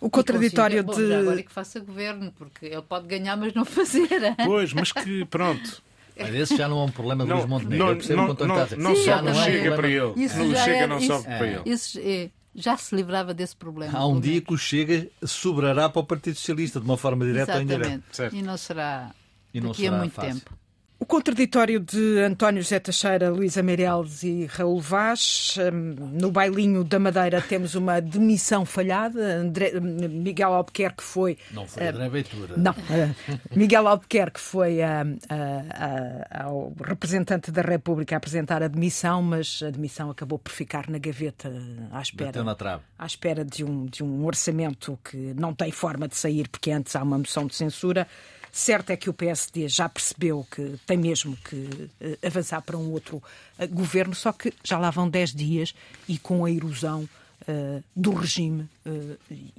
O 0.00 0.08
contraditório 0.08 0.78
E 0.78 0.82
considera- 0.84 1.14
Bom, 1.16 1.20
agora 1.22 1.34
é 1.34 1.42
de. 1.42 1.42
que 1.48 1.52
faça 1.52 1.80
governo, 1.80 2.32
porque 2.38 2.66
ele 2.66 2.82
pode 2.82 3.06
ganhar, 3.08 3.36
mas 3.36 3.52
não 3.54 3.64
fazer. 3.66 4.08
Pois, 4.44 4.72
mas 4.72 4.92
que 4.92 5.24
pronto. 5.24 5.82
Mas 6.20 6.34
esse 6.34 6.56
já 6.56 6.68
não 6.68 6.80
é 6.80 6.84
um 6.84 6.90
problema 6.90 7.24
do 7.24 7.28
Não, 7.28 7.36
Luís 7.36 7.48
Montenegro. 7.48 7.78
não, 7.78 7.88
Eu 7.92 7.96
percebo 7.96 8.16
não, 8.16 8.24
o 8.24 8.26
que 8.36 8.42
o 8.42 8.44
António 8.44 8.54
não, 8.54 8.62
a 8.62 8.92
não 8.92 8.96
Sim, 8.96 9.06
não 9.10 9.22
não 9.22 9.30
é 9.30 9.44
chega 9.44 9.58
problema- 9.72 9.76
para 9.76 9.88
ele. 9.88 10.24
Isso 10.24 10.38
Não 10.38 10.50
já 10.50 10.64
chega, 10.64 10.76
é- 10.78 10.86
não 10.86 10.98
isso- 10.98 11.06
sobe 11.06 11.24
para 11.24 11.46
ele. 11.46 11.62
Isso, 11.66 11.98
é, 12.02 12.30
já 12.54 12.76
se 12.76 12.94
livrava 12.96 13.32
desse 13.34 13.54
problema. 13.54 13.96
Há 13.98 14.06
um 14.06 14.18
dia 14.20 14.40
que 14.40 14.52
o 14.52 14.58
Chega 14.58 15.08
sobrará 15.24 15.88
para 15.88 16.00
o 16.00 16.04
Partido 16.04 16.34
Socialista, 16.36 16.80
de 16.80 16.86
uma 16.86 16.96
forma 16.96 17.24
direta 17.24 17.54
ou 17.54 17.62
indireta. 17.62 17.80
Exatamente. 17.86 18.04
Certo. 18.16 18.34
E 18.36 18.42
não 18.42 18.56
será 18.56 19.10
E 19.54 19.60
não 19.60 19.68
daqui 19.70 19.82
a 19.86 19.90
será 19.90 19.98
muito 19.98 20.12
fácil. 20.12 20.34
tempo. 20.34 20.57
O 21.00 21.06
contraditório 21.06 21.78
de 21.78 22.18
António 22.18 22.60
José 22.60 22.80
Teixeira, 22.80 23.30
Luísa 23.30 23.62
Meireles 23.62 24.24
e 24.24 24.46
Raul 24.46 24.80
Vaz. 24.80 25.54
Hum, 25.72 25.94
No 26.20 26.32
bailinho 26.32 26.82
da 26.82 26.98
Madeira 26.98 27.40
temos 27.40 27.76
uma 27.76 28.00
demissão 28.00 28.64
falhada. 28.66 29.36
André, 29.36 29.78
Miguel 29.78 30.52
Albuquerque 30.52 31.02
foi. 31.04 31.38
Não 31.52 31.68
foi 31.68 31.86
André 31.86 32.08
Ventura. 32.08 32.54
Não, 32.56 32.74
eh, 32.90 33.14
Miguel 33.54 33.86
Albuquerque 33.86 34.40
foi 34.40 34.80
ao 34.82 36.74
representante 36.84 37.52
da 37.52 37.62
República 37.62 38.16
a 38.16 38.18
apresentar 38.18 38.60
a 38.60 38.68
demissão, 38.68 39.22
mas 39.22 39.62
a 39.62 39.70
demissão 39.70 40.10
acabou 40.10 40.36
por 40.38 40.50
ficar 40.50 40.90
na 40.90 40.98
gaveta 40.98 41.48
à 41.92 42.02
espera 42.02 42.42
na 42.42 42.56
trave. 42.56 42.82
à 42.98 43.06
espera 43.06 43.44
de 43.44 43.62
um, 43.64 43.86
de 43.86 44.02
um 44.02 44.26
orçamento 44.26 44.98
que 45.08 45.16
não 45.34 45.54
tem 45.54 45.70
forma 45.70 46.08
de 46.08 46.16
sair, 46.16 46.48
porque 46.48 46.72
antes 46.72 46.96
há 46.96 47.02
uma 47.04 47.18
moção 47.18 47.46
de 47.46 47.54
censura. 47.54 48.06
Certo 48.52 48.90
é 48.90 48.96
que 48.96 49.08
o 49.10 49.12
PSD 49.14 49.68
já 49.68 49.88
percebeu 49.88 50.46
que 50.50 50.76
tem 50.86 50.96
mesmo 50.96 51.36
que 51.36 51.90
eh, 52.00 52.18
avançar 52.26 52.60
para 52.62 52.76
um 52.76 52.90
outro 52.92 53.22
eh, 53.58 53.66
governo, 53.66 54.14
só 54.14 54.32
que 54.32 54.52
já 54.64 54.78
lá 54.78 54.90
vão 54.90 55.08
10 55.08 55.34
dias 55.34 55.74
e 56.08 56.18
com 56.18 56.44
a 56.44 56.50
erosão 56.50 57.08
eh, 57.46 57.82
do 57.94 58.12
regime 58.12 58.68
eh, 58.84 59.16
e, 59.30 59.52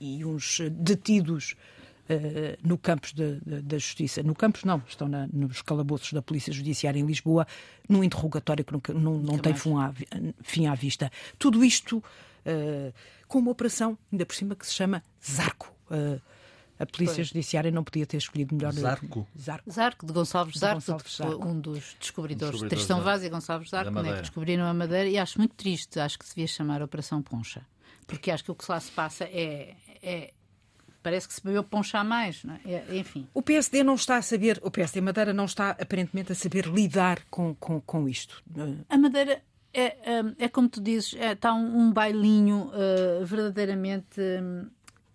e- 0.00 0.18
e 0.18 0.24
uns 0.24 0.60
detidos 0.70 1.54
eh, 2.08 2.58
no 2.64 2.76
campos 2.78 3.12
da, 3.12 3.78
Justiça. 3.78 4.22
No 4.22 4.34
campos 4.34 4.64
não, 4.64 4.82
estão 4.88 5.06
na- 5.08 5.28
nos 5.32 5.62
calabouços 5.62 6.12
da 6.12 6.22
Polícia 6.22 6.52
Judiciária 6.52 6.98
em 6.98 7.06
Lisboa, 7.06 7.46
num 7.88 8.02
interrogatório 8.02 8.64
que 8.64 8.72
nunca- 8.72 8.92
não, 8.94 9.18
não 9.18 9.38
tem 9.38 9.54
fim 9.54 9.74
à, 9.76 9.92
fim 10.42 10.66
à 10.66 10.74
vista. 10.74 11.10
Tudo 11.38 11.64
isto 11.64 12.02
eh, 12.46 12.92
com 13.28 13.38
uma 13.38 13.50
operação, 13.50 13.96
ainda 14.10 14.24
por 14.26 14.34
cima, 14.34 14.56
que 14.56 14.66
se 14.66 14.72
chama 14.74 15.02
Zarco. 15.24 15.72
Eh, 15.90 16.18
a 16.80 16.86
Polícia 16.86 17.16
Pois. 17.16 17.28
Judiciária 17.28 17.70
não 17.70 17.84
podia 17.84 18.06
ter 18.06 18.16
escolhido 18.16 18.54
melhor. 18.54 18.72
Zarco? 18.72 19.28
Zarco. 19.38 19.70
Zarco, 19.70 20.06
de 20.06 20.12
Gonçalves 20.12 20.54
De 20.54 20.60
Zarco, 20.60 20.76
Gonçalves 20.80 21.10
de- 21.12 21.16
Zarco. 21.18 21.46
um 21.48 21.60
dos 21.60 21.96
descobridores, 22.00 22.52
Descobridores 22.52 22.68
Tristão 22.70 22.98
da- 22.98 23.04
Vaz 23.04 23.22
e 23.22 23.28
Gonçalves 23.28 23.70
Zarco, 23.70 23.90
né, 24.02 24.14
que 24.14 24.20
descobriram 24.22 24.64
a 24.64 24.72
Madeira, 24.74 25.08
e 25.08 25.18
acho 25.18 25.38
muito 25.38 25.54
triste, 25.54 26.00
acho 26.00 26.18
que 26.18 26.24
se 26.24 26.34
devia 26.34 26.46
chamar 26.48 26.82
Operação 26.82 27.20
Poncha, 27.22 27.64
porque 28.06 28.30
acho 28.30 28.42
que 28.42 28.50
o 28.50 28.54
que 28.54 28.64
lá 28.68 28.80
se 28.80 28.90
passa 28.90 29.24
é. 29.24 29.74
é- 30.02 30.32
parece 31.02 31.26
que 31.28 31.32
se 31.34 31.42
bebeu 31.42 31.64
poncha 31.64 31.98
a 31.98 32.04
mais, 32.04 32.44
não 32.44 32.54
é? 32.56 32.60
É- 32.72 32.96
enfim. 32.98 33.26
O 33.32 33.40
PSD 33.40 33.82
não 33.82 33.94
está 33.94 34.16
a 34.18 34.22
saber, 34.22 34.60
o 34.62 34.70
PSD 34.70 35.00
Madeira 35.00 35.32
não 35.32 35.46
está 35.46 35.70
aparentemente 35.70 36.30
a 36.32 36.34
saber 36.34 36.66
lidar 36.66 37.22
com, 37.30 37.54
com, 37.54 37.80
com 37.80 38.06
isto. 38.06 38.42
A 38.86 38.98
Madeira 38.98 39.40
é, 39.72 39.96
hum, 40.22 40.34
é 40.38 40.46
como 40.48 40.68
tu 40.68 40.78
dizes, 40.80 41.14
é, 41.14 41.32
está 41.32 41.54
um, 41.54 41.78
um 41.84 41.90
bailinho 41.92 42.70
uh, 42.74 43.24
verdadeiramente 43.24 44.20
hum, 44.20 44.66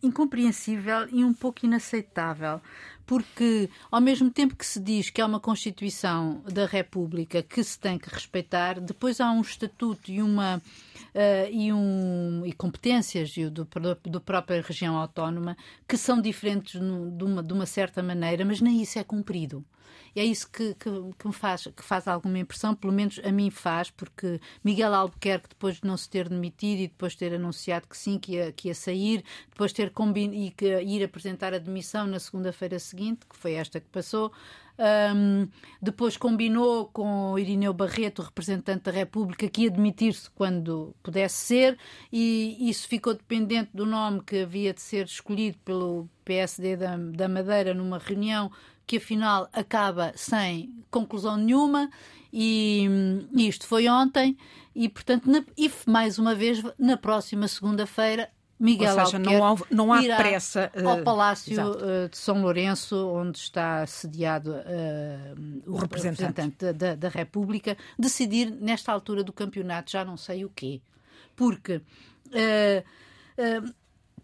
incompreensível 0.06 1.08
e 1.12 1.24
um 1.24 1.34
pouco 1.34 1.66
inaceitável. 1.66 2.62
Porque, 3.06 3.70
ao 3.92 4.02
mesmo 4.02 4.32
tempo 4.32 4.56
que 4.56 4.66
se 4.66 4.80
diz 4.80 5.12
que 5.12 5.22
há 5.22 5.28
uma 5.28 5.40
Constituição 5.40 6.42
da 6.52 6.66
República 6.66 7.44
que 7.44 7.64
se 7.64 7.78
tem 7.80 8.00
que 8.00 8.10
respeitar, 8.10 8.80
depois 8.80 9.22
há 9.22 9.32
um 9.32 9.42
estatuto 9.42 10.12
e 10.12 10.22
uma. 10.24 10.58
uh, 10.58 11.52
e, 11.52 11.72
um, 11.72 12.42
e 12.46 12.52
competências 12.54 13.38
e 13.38 13.48
do, 13.48 13.68
do 14.06 14.20
própria 14.20 14.60
região 14.62 14.98
autónoma 14.98 15.56
que 15.88 15.98
são 15.98 16.20
diferentes 16.20 16.82
no- 16.82 17.12
de, 17.12 17.24
uma, 17.24 17.44
de 17.44 17.54
uma 17.54 17.66
certa 17.68 18.02
maneira, 18.02 18.44
mas 18.44 18.60
nem 18.60 18.82
isso 18.82 18.98
é 18.98 19.04
cumprido. 19.04 19.64
E 20.16 20.20
é 20.20 20.24
isso 20.24 20.50
que, 20.50 20.74
que, 20.76 20.90
que 21.18 21.28
me 21.28 21.34
faz, 21.34 21.68
que 21.76 21.84
faz 21.84 22.08
alguma 22.08 22.40
impressão, 22.40 22.74
pelo 22.74 22.94
menos 22.94 23.20
a 23.24 23.32
mim 23.32 23.50
faz, 23.50 23.90
porque 23.92 24.40
Miguel 24.64 24.94
Albuquerque, 24.94 25.50
depois 25.50 25.76
de 25.76 25.86
não 25.86 25.98
se 25.98 26.10
ter 26.10 26.30
demitido 26.30 26.80
e 26.80 26.88
depois 26.88 27.14
de 27.14 27.20
ter 27.20 27.34
anunciado 27.34 27.88
que 27.88 27.98
sim, 27.98 28.18
que 28.18 28.34
ia, 28.34 28.52
que 28.52 28.68
ia 28.70 28.76
sair, 28.76 29.24
depois 29.50 29.72
de 29.72 29.78
ter 29.78 29.92
combin... 29.92 30.32
e 30.32 30.52
que 30.52 30.82
ir 30.82 31.04
apresentar 31.04 31.54
a 31.54 31.58
demissão 31.58 32.08
na 32.08 32.20
segunda-feira 32.20 32.80
seguinte, 32.80 33.26
que 33.28 33.36
foi 33.36 33.54
esta 33.54 33.80
que 33.80 33.88
passou, 33.88 34.32
hum, 35.16 35.48
depois 35.82 36.18
combinou 36.18 36.88
com 36.88 37.38
Irineu 37.38 37.74
Barreto, 37.74 38.22
representante 38.22 38.84
da 38.84 38.92
República, 38.92 39.50
que 39.50 39.64
ia 39.64 39.72
demitir-se 39.72 40.30
quando 40.32 40.96
pudesse 41.04 41.36
ser, 41.36 41.78
e 42.12 42.70
isso 42.70 42.88
ficou 42.88 43.14
dependente 43.14 43.72
do 43.74 43.86
nome 43.86 44.22
que 44.22 44.44
havia 44.44 44.74
de 44.74 44.82
ser 44.82 45.06
escolhido 45.06 45.58
pelo 45.66 46.10
PSD 46.24 46.78
da, 46.78 46.98
da 46.98 47.28
Madeira 47.28 47.74
numa 47.74 48.00
reunião 48.00 48.52
que 48.88 48.98
afinal 48.98 49.50
acaba 49.54 50.12
sem 50.16 50.74
conclusão 50.92 51.38
nenhuma 51.38 51.90
e 52.32 52.88
hum, 52.90 53.28
isto 53.36 53.66
foi 53.68 53.88
ontem 53.88 54.38
e 54.76 54.88
portanto 54.90 55.30
na- 55.30 55.44
e 55.58 55.72
mais 55.88 56.20
uma 56.20 56.36
vez 56.36 56.62
na 56.78 56.98
próxima 56.98 57.48
segunda-feira 57.48 58.30
Miguel 58.58 58.98
Ou 58.98 59.06
seja, 59.06 59.20
não 59.20 59.44
há- 59.46 59.58
não 59.70 59.94
há 59.94 60.02
pressa, 60.16 60.72
eh, 60.74 60.84
ao 60.86 61.04
Palácio 61.04 61.52
exato. 61.52 61.78
eh, 61.84 62.08
de 62.08 62.18
São 62.18 62.42
Lourenço 62.42 62.96
onde 63.10 63.38
está 63.38 63.86
sediado 63.86 64.56
eh, 64.66 65.34
o, 65.68 65.76
representante. 65.76 66.22
representante 66.42 66.74
da, 66.74 66.96
da- 66.96 67.10
República 67.10 67.76
decidir 68.00 68.50
nesta 68.50 68.94
altura 68.94 69.24
do 69.26 69.34
campeonato 69.34 69.92
já 69.92 70.06
não 70.06 70.16
sei 70.16 70.46
o 70.46 70.50
quê 70.50 70.82
porque 71.36 71.82
eh, 72.32 72.84
eh, 73.38 73.62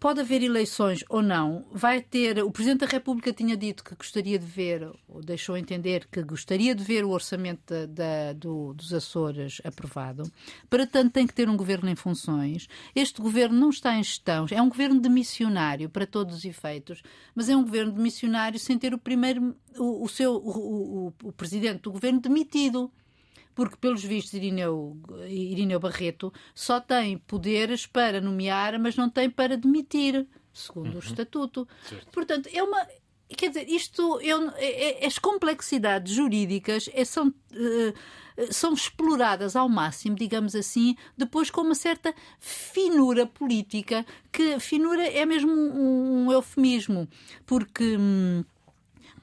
pode 0.02 0.18
haver 0.20 0.42
eleições 0.42 1.04
ou 1.08 1.22
não, 1.22 1.64
vai 1.70 2.00
ter. 2.02 2.42
O 2.42 2.50
Presidente 2.50 2.80
da 2.80 2.86
República 2.86 3.32
tinha 3.32 3.56
dito 3.56 3.84
que 3.84 3.94
gostaria 3.94 4.36
de 4.36 4.44
ver, 4.44 4.90
ou 5.06 5.20
deixou 5.22 5.56
entender 5.56 6.08
que 6.10 6.20
gostaria 6.24 6.74
de 6.74 6.82
ver 6.82 7.04
o 7.04 7.10
orçamento 7.10 7.60
da- 7.68 7.86
da- 7.86 8.32
do- 8.32 8.74
dos 8.74 8.92
Açores 8.92 9.60
aprovado. 9.64 10.24
Para 10.68 10.88
tanto, 10.88 11.12
tem 11.12 11.24
que 11.24 11.32
ter 11.32 11.48
um 11.48 11.56
governo 11.56 11.88
em 11.88 11.94
funções. 11.94 12.66
Este 12.96 13.22
governo 13.22 13.56
não 13.56 13.70
está 13.70 13.94
em 13.96 14.02
gestão, 14.02 14.44
é 14.50 14.60
um 14.60 14.68
governo 14.68 15.00
de 15.00 15.08
missionário 15.08 15.88
para 15.88 16.04
todos 16.04 16.34
os 16.38 16.44
efeitos, 16.44 17.00
mas 17.32 17.48
é 17.48 17.56
um 17.56 17.62
governo 17.62 17.92
de 17.92 18.00
missionário 18.00 18.58
sem 18.58 18.76
ter 18.76 18.92
o 18.92 18.98
primeiro, 18.98 19.54
o, 19.78 20.04
o 20.04 20.08
seu, 20.08 20.32
o, 20.34 21.06
o- 21.06 21.12
o 21.28 21.32
presidente 21.32 21.80
do 21.82 21.92
governo 21.92 22.20
demitido 22.20 22.90
porque, 23.54 23.76
pelos 23.76 24.02
vistos, 24.04 24.34
Irineu, 24.34 24.96
Irineu 25.28 25.78
Barreto 25.80 26.32
só 26.54 26.80
tem 26.80 27.18
poderes 27.18 27.86
para 27.86 28.20
nomear, 28.20 28.78
mas 28.80 28.96
não 28.96 29.08
tem 29.10 29.28
para 29.30 29.56
demitir, 29.56 30.26
segundo 30.52 30.94
o 30.96 30.98
Estatuto. 30.98 31.68
Portanto, 32.12 32.48
é 32.52 32.62
uma. 32.62 32.86
Quer 33.28 33.48
dizer, 33.48 33.68
isto. 33.68 34.20
Eu, 34.20 34.50
é- 34.56 35.02
é- 35.04 35.06
as 35.06 35.18
complexidades 35.18 36.12
jurídicas 36.14 36.88
é- 36.92 37.04
são. 37.04 37.32
eh, 37.54 37.94
são 38.50 38.72
exploradas 38.72 39.54
ao 39.54 39.68
máximo, 39.68 40.16
digamos 40.16 40.54
assim, 40.54 40.96
depois 41.18 41.50
com 41.50 41.60
uma 41.60 41.74
certa 41.74 42.14
finura 42.40 43.26
política, 43.26 44.06
que 44.32 44.58
finura 44.58 45.06
é 45.06 45.24
mesmo 45.26 45.52
um, 45.52 46.24
um 46.28 46.32
eufemismo, 46.32 47.06
porque 47.44 47.96
hum, 47.98 48.42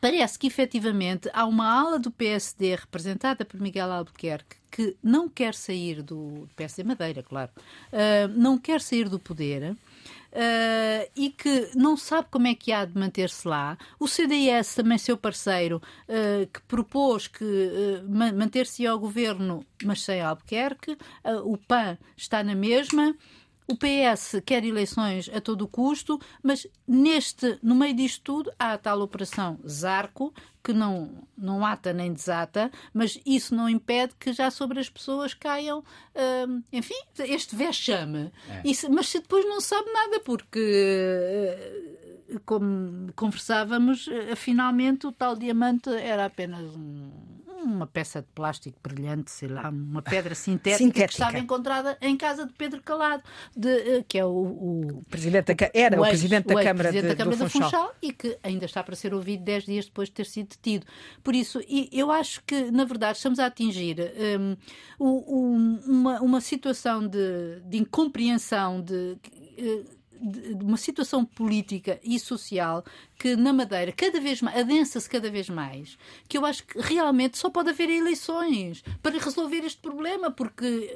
Parece 0.02 0.40
que 0.40 0.48
efetivamente 0.48 1.30
há 1.34 1.46
uma 1.46 1.68
ala 1.68 2.00
do 2.00 2.12
PSD 2.12 2.76
representada 2.76 3.44
por 3.44 3.60
Miguel 3.60 3.92
Albuquerque 3.92 4.58
que 4.72 4.96
não 5.04 5.28
quer 5.28 5.56
sair 5.56 6.04
do 6.04 6.48
PSD 6.56 6.84
Madeira, 6.84 7.24
claro, 7.24 7.50
ah, 7.92 8.28
não 8.30 8.58
quer 8.58 8.82
sair 8.82 9.10
do 9.10 9.18
poder, 9.20 9.76
uh, 10.34 11.10
e 11.16 11.30
que 11.30 11.72
não 11.76 11.98
sabe 11.98 12.28
como 12.32 12.48
é 12.48 12.56
que 12.56 12.72
há 12.72 12.86
de 12.86 12.98
manter-se 12.98 13.48
lá. 13.48 13.78
O 14.00 14.08
CDS, 14.08 14.76
também 14.76 14.98
seu 14.98 15.18
parceiro, 15.18 15.82
uh, 16.08 16.48
que 16.48 16.62
propôs 16.62 17.28
que 17.28 17.44
uh, 17.44 18.36
manter-se 18.36 18.86
ao 18.86 19.00
governo, 19.00 19.66
mas 19.84 20.02
sem 20.02 20.22
Albuquerque. 20.22 20.98
o 21.44 21.58
PAN 21.58 21.98
está 22.16 22.44
na 22.44 22.56
mesma. 22.56 23.16
O 23.70 23.76
PS 23.76 24.42
quer 24.44 24.66
eleições 24.66 25.30
a 25.32 25.40
todo 25.40 25.68
custo, 25.68 26.20
mas 26.42 26.66
neste, 26.88 27.60
no 27.62 27.76
meio 27.76 27.94
disto 27.94 28.24
tudo, 28.24 28.52
há 28.58 28.74
a 28.74 28.78
tal 28.80 29.00
operação 29.00 29.60
Zarco, 29.68 30.34
que 30.64 30.74
não, 30.74 31.12
não 31.38 31.64
ata 31.64 31.94
nem 31.94 32.12
desata, 32.12 32.72
mas 32.92 33.22
isso 33.24 33.54
não 33.54 33.70
impede 33.70 34.16
que 34.20 34.34
já 34.34 34.50
sobre 34.50 34.80
as 34.80 34.90
pessoas 34.90 35.36
caiam, 35.36 35.84
hum, 36.48 36.64
enfim, 36.74 36.96
este 37.20 37.56
vexame. 37.56 38.32
É. 38.50 38.62
Isso, 38.66 38.92
mas 38.92 39.08
se 39.08 39.20
depois 39.20 39.46
não 39.46 39.62
sabe 39.62 39.88
nada, 39.92 40.20
porque, 40.22 41.56
hum, 42.28 42.40
como 42.48 43.14
conversávamos, 43.16 44.08
eh, 44.08 44.36
finalmente 44.36 45.06
o 45.06 45.12
tal 45.12 45.36
diamante 45.36 45.92
era 45.92 46.26
apenas 46.26 46.76
um 46.76 47.12
uma 47.64 47.88
peça 47.88 48.22
de 48.22 48.28
plástico 48.34 48.78
brilhante, 48.82 49.32
sei 49.32 49.50
lá, 49.50 49.70
uma 49.70 50.02
pedra 50.02 50.36
sintética, 50.36 50.78
sintética. 50.78 51.08
que 51.08 51.14
estava 51.14 51.40
encontrada 51.40 51.98
em 52.02 52.16
casa 52.18 52.46
de 52.46 52.54
Pedro 52.54 52.82
Calado, 52.82 53.24
de, 53.56 53.70
eh, 53.70 54.06
que 54.08 54.18
é 54.18 54.26
o, 54.26 54.30
o 54.30 55.04
presidente 55.10 55.54
da, 55.54 55.70
era 55.74 56.00
o, 56.00 56.06
presidente 56.06 56.48
da 56.48 56.56
Câmara, 56.56 56.90
presidente 56.90 57.02
de, 57.02 57.08
da 57.08 57.16
Câmara 57.16 57.38
do 57.38 57.50
Funchal. 57.50 57.70
Funchal 57.70 57.96
e 58.02 58.14
que 58.14 58.38
ainda 58.44 58.66
está 58.66 58.84
para 58.84 58.96
ser 58.96 59.14
ouvido 59.14 59.44
dez 59.44 59.66
dias 59.66 59.86
depois 59.86 60.10
de 60.10 60.16
ter 60.16 60.26
sido 60.26 60.50
detido. 60.50 60.86
Por 61.24 61.36
isso, 61.36 61.62
eu 61.92 62.12
acho 62.12 62.44
que, 62.46 62.72
na 62.72 62.86
verdade, 62.86 63.18
estamos 63.18 63.40
a 63.40 63.46
atingir 63.46 63.98
um, 65.00 65.06
um, 65.06 65.80
uma, 65.86 66.22
uma 66.22 66.42
situação 66.42 67.08
de, 67.08 67.62
de 67.66 67.78
incompreensão, 67.78 68.82
de 68.82 69.18
uh, 69.58 69.99
de 70.22 70.64
uma 70.64 70.78
situação 70.78 71.24
política 71.24 72.00
e 72.04 72.20
social 72.20 72.84
que 73.18 73.36
na 73.36 73.54
Madeira 73.54 73.92
cada 73.92 74.20
vez 74.20 74.42
mais 74.42 74.58
adensa-se 74.58 75.10
cada 75.10 75.30
vez 75.30 75.50
mais, 75.50 75.98
que 76.28 76.38
eu 76.38 76.46
acho 76.46 76.66
que 76.66 76.80
realmente 76.80 77.38
só 77.38 77.50
pode 77.50 77.70
haver 77.70 77.90
eleições 77.90 78.84
para 79.02 79.18
resolver 79.18 79.64
este 79.66 79.82
problema, 79.82 80.30
porque 80.30 80.90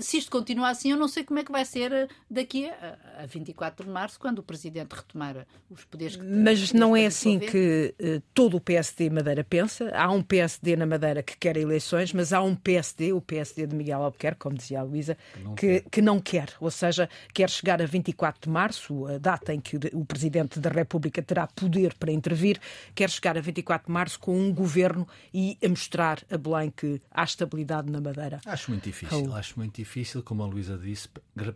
se 0.00 0.18
isto 0.18 0.30
continuar 0.30 0.70
assim, 0.70 0.90
eu 0.90 0.96
não 0.96 1.08
sei 1.08 1.24
como 1.24 1.40
é 1.40 1.44
que 1.44 1.50
vai 1.50 1.64
ser 1.64 1.92
eh, 1.92 2.08
daqui 2.30 2.68
a, 2.68 3.22
a 3.22 3.26
24 3.26 3.86
de 3.86 3.90
março, 3.90 4.18
quando 4.18 4.40
o 4.40 4.42
Presidente 4.42 4.94
retomar 4.94 5.46
os 5.70 5.84
poderes 5.84 6.16
que 6.16 6.22
Mas 6.22 6.72
não 6.72 6.96
é 6.96 7.06
assim 7.06 7.38
que 7.38 7.94
uh, 8.00 8.22
todo 8.34 8.56
o 8.56 8.60
PSD 8.60 9.10
Madeira 9.10 9.42
pensa. 9.42 9.90
Há 9.94 10.10
um 10.10 10.22
PSD 10.22 10.76
na 10.76 10.86
Madeira 10.86 11.22
que 11.22 11.36
quer 11.36 11.56
eleições, 11.56 12.12
mas 12.12 12.32
há 12.32 12.42
um 12.42 12.54
PSD, 12.54 13.12
o 13.12 13.20
PSD 13.20 13.66
de 13.66 13.74
Miguel 13.74 14.02
Albuquerque, 14.02 14.40
como 14.40 14.56
dizia 14.56 14.80
a 14.80 14.82
Luísa, 14.82 15.16
que, 15.56 15.84
que, 15.90 16.02
não 16.02 16.20
quer. 16.20 16.52
Ou 16.60 16.70
seja, 16.70 17.08
quer 17.32 17.48
chegar 17.48 17.80
a 17.80 17.86
24 17.86 18.42
de 18.42 18.50
março, 18.50 19.06
a 19.06 19.18
data 19.18 19.54
em 19.54 19.60
que 19.60 19.76
o, 19.76 19.80
o 19.94 20.04
Presidente 20.04 20.60
da 20.60 20.70
República 20.70 21.22
terá 21.22 21.46
poder 21.46 21.94
para 21.94 22.12
intervir, 22.12 22.60
quer 22.94 23.10
chegar 23.10 23.36
a 23.36 23.40
24 23.40 23.86
de 23.86 23.92
março 23.92 24.18
com 24.18 24.38
um 24.38 24.52
governo 24.52 25.06
e 25.32 25.56
a 25.64 25.68
mostrar 25.68 26.22
a 26.30 26.36
Belém 26.36 26.70
que 26.70 27.00
há 27.10 27.24
estabilidade 27.24 27.90
na 27.90 28.00
Madeira. 28.00 28.40
Acho 28.46 28.70
muito 28.70 28.84
difícil, 28.84 29.34
acho 29.34 29.58
muito 29.58 29.77
difícil, 29.78 30.22
como 30.22 30.42
a 30.42 30.46
Luísa 30.46 30.76
disse, 30.76 31.08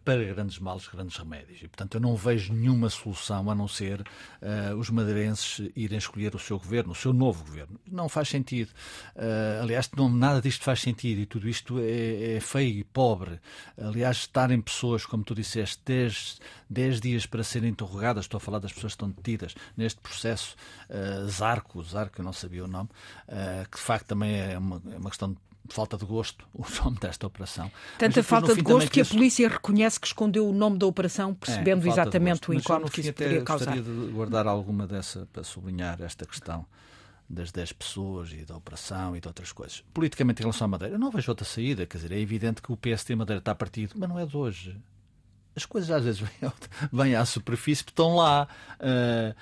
para 0.04 0.24
grandes 0.24 0.58
males, 0.58 0.86
grandes 0.88 1.16
remédios. 1.16 1.60
E, 1.62 1.68
portanto, 1.68 1.94
eu 1.94 2.00
não 2.00 2.14
vejo 2.16 2.52
nenhuma 2.52 2.88
solução 2.88 3.50
a 3.50 3.54
não 3.54 3.66
ser 3.66 4.00
uh, 4.00 4.76
os 4.78 4.90
madeirenses 4.90 5.70
irem 5.74 5.98
escolher 5.98 6.34
o 6.34 6.38
seu 6.38 6.58
governo, 6.58 6.92
o 6.92 6.94
seu 6.94 7.12
novo 7.12 7.44
governo. 7.44 7.78
Não 7.90 8.08
faz 8.08 8.28
sentido. 8.28 8.70
Uh, 9.16 9.62
aliás, 9.62 9.90
não, 9.96 10.08
nada 10.08 10.40
disto 10.40 10.64
faz 10.64 10.80
sentido 10.80 11.20
e 11.20 11.26
tudo 11.26 11.48
isto 11.48 11.78
é, 11.78 12.36
é, 12.36 12.40
feio 12.40 12.78
e 12.78 12.84
pobre. 12.84 13.40
Aliás, 13.76 14.18
estarem 14.18 14.60
pessoas, 14.60 15.04
como 15.04 15.24
tu 15.24 15.34
disseste, 15.34 15.82
10, 15.84 16.40
10 16.70 17.00
dias 17.00 17.26
para 17.26 17.42
serem 17.42 17.70
interrogadas, 17.70 18.24
estou 18.24 18.38
a 18.38 18.40
falar 18.40 18.60
das 18.60 18.72
pessoas 18.72 18.92
que 18.92 19.02
estão 19.02 19.10
detidas 19.10 19.54
neste 19.76 20.00
processo, 20.00 20.56
uh, 20.88 21.28
Zarco, 21.28 21.82
Zarco, 21.82 22.20
eu 22.20 22.24
não 22.24 22.32
sabia 22.32 22.64
o 22.64 22.68
nome, 22.68 22.88
que 23.70 23.76
de 23.76 23.82
facto 23.82 24.06
também 24.06 24.38
é 24.38 24.58
uma, 24.58 24.80
é 24.92 24.98
uma 24.98 25.10
questão 25.10 25.32
de 25.32 25.38
falta 25.68 25.96
de 25.96 26.04
gosto 26.04 26.46
o 26.54 26.64
nome 26.82 26.98
desta 26.98 27.26
operação. 27.26 27.70
Tanta 27.98 28.22
falta 28.22 28.54
de 28.54 28.62
gosto 28.62 28.90
que 28.90 29.00
a 29.00 29.04
polícia 29.04 29.48
reconhece 29.48 29.98
que 29.98 30.06
escondeu 30.06 30.48
o 30.48 30.52
nome 30.52 30.78
da 30.78 30.86
operação, 30.86 31.34
percebendo 31.34 31.86
é, 31.86 31.90
exatamente 31.90 32.50
o 32.50 32.54
incómodo 32.54 32.90
que 32.90 33.00
isso 33.00 33.12
poderia 33.12 33.42
causar. 33.42 33.76
Gostaria 33.76 34.06
de 34.06 34.12
guardar 34.12 34.46
alguma 34.46 34.86
dessa 34.86 35.28
para 35.32 35.44
sublinhar 35.44 36.00
esta 36.02 36.26
questão 36.26 36.66
das 37.28 37.50
10 37.50 37.72
pessoas 37.72 38.30
e 38.32 38.44
da 38.44 38.56
operação 38.56 39.16
e 39.16 39.20
de 39.20 39.26
outras 39.26 39.52
coisas. 39.52 39.82
Politicamente, 39.94 40.42
em 40.42 40.44
relação 40.44 40.66
à 40.66 40.68
Madeira, 40.68 40.94
eu 40.96 40.98
não 40.98 41.10
vejo 41.10 41.30
outra 41.30 41.46
saída. 41.46 41.86
Quer 41.86 41.98
dizer, 41.98 42.12
é 42.12 42.18
evidente 42.18 42.60
que 42.60 42.70
o 42.70 42.76
PSD 42.76 43.16
Madeira 43.16 43.38
está 43.38 43.54
partido, 43.54 43.94
mas 43.96 44.08
não 44.08 44.18
é 44.18 44.26
de 44.26 44.36
hoje. 44.36 44.76
As 45.56 45.64
coisas 45.64 45.90
às 45.90 46.04
vezes 46.04 46.20
vêm, 46.20 46.52
vêm 46.92 47.14
à 47.14 47.24
superfície, 47.24 47.84
estão 47.86 48.16
lá. 48.16 48.46
Uh, 48.74 49.34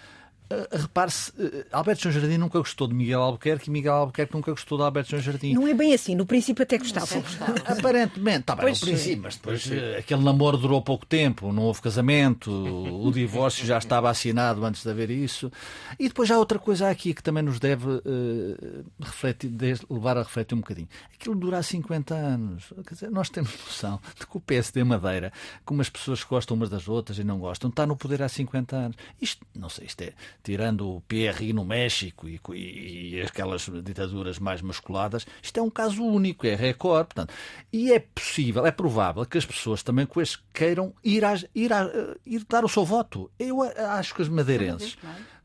repare-se, 0.73 1.31
uh, 1.31 1.65
Alberto 1.71 2.03
João 2.03 2.13
Jardim 2.13 2.37
nunca 2.37 2.59
gostou 2.59 2.89
de 2.89 2.95
Miguel 2.95 3.21
Albuquerque 3.21 3.69
e 3.69 3.73
Miguel 3.73 3.95
Albuquerque 3.95 4.35
nunca 4.35 4.51
gostou 4.51 4.77
de 4.79 4.85
Alberto 4.85 5.11
João 5.11 5.23
Jardim. 5.23 5.55
Não 5.55 5.67
é 5.67 5.75
bem 5.75 5.95
assim, 5.95 6.15
no 6.17 6.27
princípio 6.27 6.63
até 6.63 6.77
gostava. 6.77 7.07
Aparentemente, 7.67 8.41
está 8.41 8.57
bem, 8.57 8.67
pois, 8.67 8.81
no 8.81 8.87
princípio, 8.89 9.23
mas 9.23 9.37
depois 9.37 9.67
uh, 9.67 9.99
aquele 9.99 10.23
namoro 10.23 10.57
durou 10.57 10.83
pouco 10.83 11.07
tempo, 11.07 11.53
não 11.53 11.63
houve 11.63 11.81
casamento, 11.81 12.51
o 12.51 13.11
divórcio 13.15 13.65
já 13.65 13.79
estava 13.79 14.11
assinado 14.11 14.65
antes 14.65 14.83
de 14.83 14.91
haver 14.91 15.11
isso. 15.11 15.53
E 15.99 16.09
depois 16.09 16.31
há 16.31 16.39
outra 16.39 16.59
coisa 16.59 16.91
aqui 16.91 17.15
que 17.15 17.23
também 17.23 17.45
nos 17.45 17.61
deve 17.61 17.89
uh, 17.89 18.85
refletir, 19.01 19.51
levar 19.89 20.17
a 20.17 20.23
refletir 20.23 20.55
um 20.57 20.61
bocadinho. 20.61 20.89
Aquilo 21.15 21.37
dura 21.37 21.63
50 21.63 22.15
anos. 22.15 22.73
Quer 22.87 22.95
dizer, 22.95 23.11
nós 23.11 23.29
temos 23.29 23.53
noção 23.53 24.01
de 24.19 24.27
que 24.27 24.37
o 24.37 24.41
PSD 24.41 24.83
Madeira, 24.83 25.33
como 25.65 25.81
as 25.81 25.89
pessoas 25.89 26.25
gostam 26.25 26.57
umas 26.57 26.71
das 26.71 26.89
outras 26.89 27.19
e 27.19 27.25
não 27.25 27.39
gostam, 27.39 27.71
está 27.71 27.87
no 27.87 27.97
poder 27.97 28.23
há 28.23 28.29
50 28.29 28.77
anos. 28.77 28.97
Isto, 29.21 29.47
não 29.55 29.69
sei, 29.69 29.87
isto 29.87 30.03
é 30.03 30.13
tirando 30.43 30.89
o 30.89 31.01
PRI 31.03 31.53
no 31.53 31.65
México 31.65 32.29
e, 32.29 32.41
e, 32.53 33.15
e, 33.15 33.23
aquelas 33.23 33.69
ditaduras 33.83 34.39
mais 34.39 34.63
masculadas, 34.63 35.27
isto 35.43 35.59
é 35.59 35.63
um 35.63 35.71
caso 35.71 36.03
único, 36.03 36.47
é 36.47 36.55
recorde. 36.55 37.15
Portanto, 37.15 37.35
e 37.73 37.93
é 37.93 37.99
possível, 37.99 38.67
é 38.67 38.71
provável 38.71 39.25
que 39.27 39.39
as 39.39 39.47
pessoas 39.47 39.83
também 39.83 40.07
com 40.07 40.21
este 40.21 40.39
queiram 40.53 40.93
ir, 41.05 41.25
a, 41.25 41.35
ir, 41.55 41.73
a, 41.73 41.89
ir 42.27 42.45
dar 42.49 42.65
o 42.65 42.69
seu 42.69 42.85
voto. 42.85 43.31
Eu 43.39 43.63
acho 43.63 44.15
que 44.15 44.23
os 44.23 44.29
madeirenses 44.29 44.97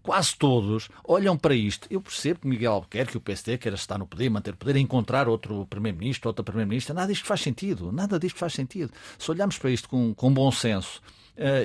quase 0.06 0.36
todos 0.38 0.88
olham 1.04 1.36
para 1.36 1.56
isto. 1.56 1.88
Eu 1.90 2.00
percebo 2.00 2.42
que 2.42 2.48
Miguel 2.48 2.74
Albuquerque, 2.74 3.18
o 3.18 3.22
PSD, 3.22 3.58
quer 3.58 3.74
estar 3.74 3.98
no 3.98 4.06
poder, 4.06 4.30
manter 4.30 4.54
o 4.54 4.58
poder, 4.58 4.76
encontrar 4.78 5.28
outro 5.28 5.66
Primeiro-Ministro, 5.66 6.30
outra 6.30 6.44
Primeira-Ministra. 6.44 6.94
Nada 6.94 7.12
disto 7.12 7.26
faz 7.26 7.42
sentido. 7.42 7.92
Nada 7.92 8.20
disto 8.20 8.38
faz 8.38 8.54
sentido. 8.54 8.92
Se 9.18 9.30
olharmos 9.32 9.58
para 9.58 9.72
isto 9.72 9.90
com, 9.90 10.14
com 10.14 10.32
bom 10.32 10.52
senso 10.52 11.02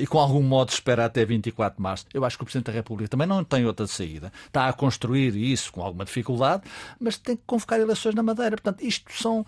e 0.01 0.07
com 0.07 0.19
algum 0.19 0.43
modo 0.43 0.71
espera 0.71 1.05
até 1.05 1.25
24 1.25 1.77
de 1.77 1.83
março. 1.83 2.07
Eu 2.13 2.25
acho 2.25 2.37
que 2.37 2.43
o 2.43 2.47
Presidente 2.47 2.67
da 2.67 2.73
República 2.73 3.09
também 3.09 3.27
não 3.27 3.45
tem 3.45 3.65
outra 3.67 3.87
saída. 3.87 4.33
Está 4.47 4.69
a 4.69 4.73
construir 4.73 5.37
isso 5.37 5.73
com 5.73 5.83
alguma 5.83 6.05
dificuldade, 6.05 6.63
mas 6.99 7.17
tem 7.17 7.37
que 7.37 7.43
convocar 7.47 7.79
eleições 7.79 8.15
na 8.15 8.23
Madeira. 8.23 8.57
Portanto, 8.57 8.83
isto 8.83 9.11
são, 9.13 9.41
uh, 9.41 9.45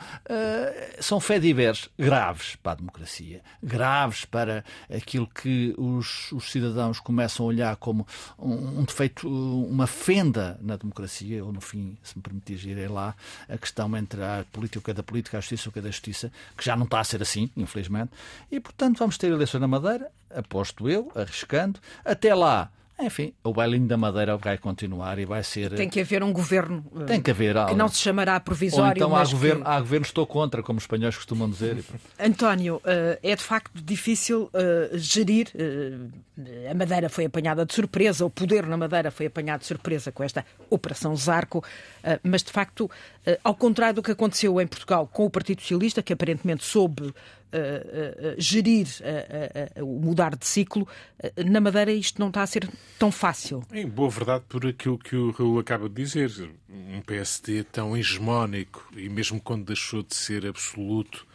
são 1.01 1.19
fediveres 1.21 1.89
graves 1.99 2.57
para 2.57 2.73
a 2.73 2.75
democracia, 2.77 3.41
graves 3.63 4.25
para 4.25 4.65
aquilo 4.95 5.27
que 5.27 5.75
os, 5.77 6.31
os 6.33 6.51
cidadãos 6.51 7.01
começam 7.01 7.47
a 7.47 7.49
olhar 7.49 7.77
como 7.77 8.07
um, 8.39 8.81
um, 8.81 8.85
defeito, 8.85 9.29
uma 9.29 9.87
fenda 9.87 10.59
na 10.63 10.77
democracia, 10.77 11.45
ou 11.45 11.53
no 11.53 11.61
fim, 11.61 11.97
se 12.03 12.17
me 12.17 12.23
permitir 12.23 12.65
irei 12.67 12.89
lá, 12.89 13.15
a 13.49 13.59
questão 13.59 13.97
entre 13.97 14.23
a 14.23 14.45
política 14.53 14.95
da 14.95 15.03
política, 15.03 15.39
a 15.39 15.41
justiça 15.41 15.69
o 15.69 15.73
que 15.73 15.79
é 15.79 15.83
da 15.83 15.91
justiça, 15.91 16.31
que 16.57 16.65
já 16.65 16.77
não 16.77 16.85
está 16.85 17.01
a 17.01 17.05
ser 17.05 17.23
assim, 17.23 17.51
infelizmente. 17.57 18.11
E, 18.51 18.61
portanto, 18.61 18.99
vamos 18.99 19.19
ter 19.19 19.31
eleições 19.31 19.61
na 19.61 19.69
Madeira 19.69 20.12
aposto 20.35 20.89
eu, 20.89 21.11
arriscando. 21.15 21.81
Até 22.05 22.35
lá, 22.35 22.71
enfim, 23.01 23.33
o 23.43 23.53
bailinho 23.53 23.87
da 23.87 23.97
Madeira 23.97 24.37
vai 24.37 24.57
continuar 24.57 25.19
e 25.19 25.25
vai 25.25 25.43
ser. 25.43 25.73
Tem 25.75 25.89
que 25.89 26.01
haver 26.01 26.23
um 26.23 26.33
governo 26.33 26.85
Tem 27.07 27.21
que, 27.21 27.31
haver 27.31 27.57
que 27.67 27.75
não 27.75 27.89
se 27.89 27.99
chamará 27.99 28.39
provisório. 28.39 29.03
Ou 29.03 29.09
então 29.09 29.17
há, 29.17 29.25
governo, 29.25 29.65
que... 29.65 29.71
há 29.71 29.81
governo 29.81 30.07
estou 30.07 30.27
contra, 30.27 30.63
como 30.63 30.79
os 30.79 30.85
espanhóis 30.85 31.17
costumam 31.17 31.51
dizer. 31.51 31.85
António, 32.19 32.81
eh, 32.85 33.19
é 33.23 33.37
de 33.37 33.43
facto 33.43 33.73
difícil 33.83 34.49
eh, 34.55 34.91
gerir. 34.95 35.49
Eh, 35.55 36.71
a 36.71 36.75
Madeira 36.75 37.09
foi 37.09 37.25
apanhada 37.25 37.67
de 37.67 37.75
surpresa, 37.75 38.25
o 38.25 38.31
poder 38.31 38.67
na 38.67 38.77
Madeira 38.77 39.11
foi 39.11 39.27
apanhado 39.27 39.61
de 39.61 39.67
surpresa 39.67 40.11
com 40.11 40.23
esta 40.23 40.45
Operação 40.71 41.15
Zarco, 41.15 41.63
mas 42.23 42.43
de 42.43 42.51
facto, 42.51 42.91
ao 43.45 43.55
contrário 43.55 43.97
do 43.97 44.03
que 44.03 44.11
aconteceu 44.11 44.59
em 44.59 44.67
Portugal 44.67 45.07
com 45.07 45.27
o 45.27 45.31
Partido 45.31 45.61
Socialista, 45.61 46.03
que 46.03 46.13
aparentemente 46.13 46.65
soube 46.65 47.13
gerir 48.39 48.87
o 49.81 50.01
mudar 50.01 50.37
de 50.37 50.47
ciclo, 50.47 50.87
na 51.45 51.61
Madeira 51.61 51.93
isto 51.93 52.21
não 52.21 52.29
está 52.29 52.43
a 52.43 52.47
ser 52.47 52.69
tão 52.99 53.13
fácil. 53.13 53.63
Em 53.73 53.87
boa 53.87 54.11
verdade, 54.11 54.45
por 54.49 54.67
aquilo 54.67 54.99
que 54.99 55.17
o 55.17 55.31
Raul 55.31 55.59
acaba 55.59 55.89
de 55.89 55.95
dizer, 55.95 56.31
um 56.69 57.01
PSD 57.03 57.65
tão 57.65 57.97
hegemónico 57.97 58.89
e 58.97 59.09
mesmo 59.09 59.41
quando 59.41 59.67
deixou 59.67 60.03
de 60.03 60.15
ser 60.15 60.47
absoluto, 60.47 61.27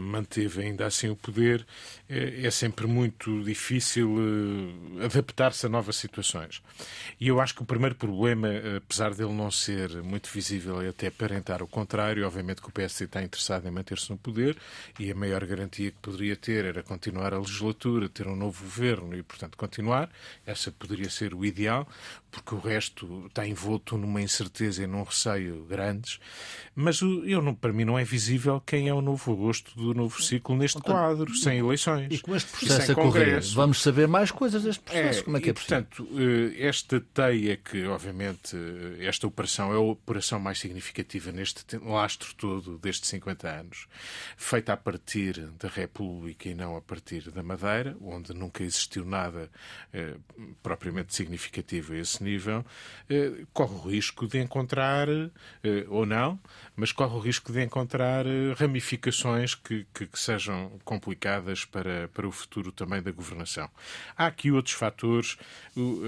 manteve 0.00 0.62
ainda 0.62 0.86
assim 0.86 1.08
o 1.08 1.16
poder, 1.16 1.66
eh, 2.08 2.46
é 2.46 2.50
sempre 2.50 2.86
muito 2.86 3.42
difícil 3.42 4.16
eh, 5.00 5.04
adaptar-se 5.04 5.66
a 5.66 5.68
novas 5.68 5.96
situações. 5.96 6.62
E 7.20 7.28
eu 7.28 7.40
acho 7.40 7.54
que 7.54 7.62
o 7.62 7.66
primeiro 7.66 7.94
problema, 7.94 8.48
apesar 8.76 9.14
dele 9.14 9.32
não 9.32 9.50
ser 9.50 10.02
muito 10.02 10.28
visível 10.30 10.82
e 10.82 10.88
até 10.88 11.08
aparentar 11.08 11.62
o 11.62 11.66
contrário, 11.66 12.26
obviamente 12.26 12.60
que 12.60 12.68
o 12.68 12.72
PSD 12.72 13.04
está 13.06 13.22
interessado 13.22 13.66
em 13.66 13.70
manter-se 13.70 14.10
no 14.10 14.16
poder 14.16 14.56
e 14.98 15.10
a 15.10 15.14
maior 15.14 15.44
garantia 15.44 15.90
que 15.90 15.98
poderia 15.98 16.36
ter 16.36 16.64
era 16.64 16.82
continuar 16.82 17.32
a 17.34 17.38
legislatura, 17.38 18.08
ter 18.08 18.26
um 18.26 18.36
novo 18.36 18.62
governo 18.64 19.16
e, 19.16 19.22
portanto, 19.22 19.56
continuar. 19.56 20.10
Essa 20.46 20.70
poderia 20.70 21.10
ser 21.10 21.34
o 21.34 21.44
ideal, 21.44 21.88
porque 22.34 22.54
o 22.54 22.58
resto 22.58 23.26
está 23.26 23.46
envolto 23.46 23.96
numa 23.96 24.20
incerteza 24.20 24.82
e 24.82 24.86
num 24.86 25.04
receio 25.04 25.64
grandes. 25.64 26.18
Mas 26.74 27.00
eu, 27.00 27.40
não, 27.40 27.54
para 27.54 27.72
mim 27.72 27.84
não 27.84 27.96
é 27.96 28.02
visível 28.02 28.60
quem 28.60 28.88
é 28.88 28.94
o 28.94 29.00
novo 29.00 29.32
rosto 29.34 29.76
do 29.76 29.94
novo 29.94 30.20
ciclo 30.20 30.56
neste 30.56 30.80
quadro, 30.80 31.32
sem 31.36 31.58
eleições. 31.58 32.08
E 32.10 32.18
com 32.18 32.34
este 32.34 32.50
processo 32.50 32.92
a 32.92 32.94
correr, 32.96 33.40
vamos 33.52 33.80
saber 33.80 34.08
mais 34.08 34.32
coisas 34.32 34.64
deste 34.64 34.82
processo. 34.82 35.20
É, 35.20 35.22
Como 35.22 35.36
é 35.36 35.40
que 35.40 35.50
é? 35.50 35.52
Portanto, 35.52 36.08
eh, 36.12 36.66
esta 36.66 37.00
teia 37.00 37.56
que, 37.56 37.86
obviamente, 37.86 38.56
eh, 38.56 39.06
esta 39.06 39.28
operação 39.28 39.72
é 39.72 39.76
a 39.76 39.80
operação 39.80 40.40
mais 40.40 40.58
significativa 40.58 41.30
neste 41.30 41.76
lastro 41.78 42.34
todo 42.34 42.76
destes 42.78 43.08
50 43.10 43.48
anos, 43.48 43.86
feita 44.36 44.72
a 44.72 44.76
partir 44.76 45.40
da 45.60 45.68
República 45.68 46.48
e 46.48 46.54
não 46.54 46.76
a 46.76 46.80
partir 46.80 47.30
da 47.30 47.42
Madeira, 47.44 47.96
onde 48.00 48.34
nunca 48.34 48.64
existiu 48.64 49.04
nada 49.04 49.48
eh, 49.92 50.16
propriamente 50.60 51.14
significativo 51.14 51.92
a 51.92 51.98
esse 51.98 52.23
nível, 52.24 52.64
eh, 53.08 53.44
corre 53.52 53.74
o 53.74 53.88
risco 53.88 54.26
de 54.26 54.40
encontrar, 54.40 55.08
eh, 55.08 55.84
ou 55.88 56.04
não, 56.04 56.40
mas 56.74 56.90
corre 56.90 57.14
o 57.14 57.18
risco 57.18 57.52
de 57.52 57.62
encontrar 57.62 58.26
eh, 58.26 58.54
ramificações 58.56 59.54
que, 59.54 59.86
que, 59.94 60.06
que, 60.06 60.18
sejam 60.18 60.72
complicadas 60.84 61.64
para, 61.64 62.08
para 62.08 62.26
o 62.26 62.32
futuro 62.32 62.72
também 62.72 63.02
da 63.02 63.12
governação. 63.12 63.68
Há 64.16 64.26
aqui 64.26 64.50
outros 64.50 64.74
fatores. 64.74 65.36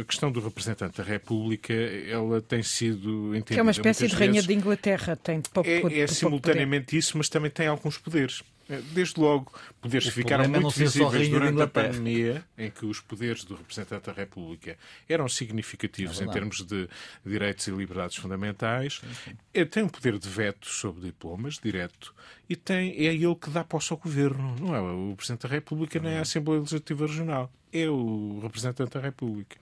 A 0.00 0.04
questão 0.04 0.32
do 0.32 0.40
representante 0.40 0.98
da 0.98 1.04
República, 1.04 1.72
ela 1.72 2.40
tem 2.40 2.62
sido 2.62 3.28
entendida. 3.28 3.54
Que 3.54 3.60
é 3.60 3.62
uma 3.62 3.70
espécie 3.70 4.08
de 4.08 4.14
rainha 4.14 4.42
de 4.42 4.52
Inglaterra, 4.52 5.14
tem 5.14 5.40
pouco 5.42 5.68
É, 5.68 6.00
é 6.00 6.06
simultaneamente 6.06 6.86
poder. 6.86 6.98
isso, 6.98 7.18
mas 7.18 7.28
também 7.28 7.50
tem 7.50 7.66
alguns 7.66 7.98
poderes. 7.98 8.42
É, 8.68 8.80
desde 8.92 9.20
logo, 9.20 9.52
poderes 9.80 10.08
que 10.08 10.12
ficaram 10.12 10.44
é 10.44 10.48
muito 10.48 10.70
visíveis 10.70 11.28
durante 11.28 11.62
a 11.62 11.68
pandemia, 11.68 12.44
em 12.58 12.68
que 12.68 12.84
os 12.84 13.00
poderes 13.00 13.44
do 13.44 13.54
representante 13.54 14.06
da 14.06 14.12
República 14.12 14.76
eram 15.08 15.28
significativos 15.28 16.20
é 16.20 16.24
em 16.24 16.30
termos 16.30 16.64
de 16.66 16.88
direitos 17.24 17.68
e 17.68 17.70
liberdades 17.70 18.16
fundamentais. 18.16 19.00
Sim. 19.24 19.36
É, 19.54 19.64
tem 19.64 19.84
um 19.84 19.88
poder 19.88 20.18
de 20.18 20.28
veto 20.28 20.68
sobre 20.68 21.02
diplomas, 21.02 21.60
direto, 21.62 22.12
e 22.48 22.56
tem, 22.56 22.90
é 22.92 23.14
ele 23.14 23.36
que 23.36 23.50
dá 23.50 23.62
posse 23.62 23.92
ao 23.92 23.98
governo. 23.98 24.56
Não 24.60 24.74
é 24.74 24.80
o 24.80 25.14
Presidente 25.16 25.42
da 25.42 25.48
República, 25.48 26.00
nem 26.00 26.18
a 26.18 26.22
Assembleia 26.22 26.60
Legislativa 26.60 27.06
Regional. 27.06 27.52
É 27.72 27.88
o 27.88 28.40
representante 28.42 28.94
da 28.94 29.00
República. 29.00 29.56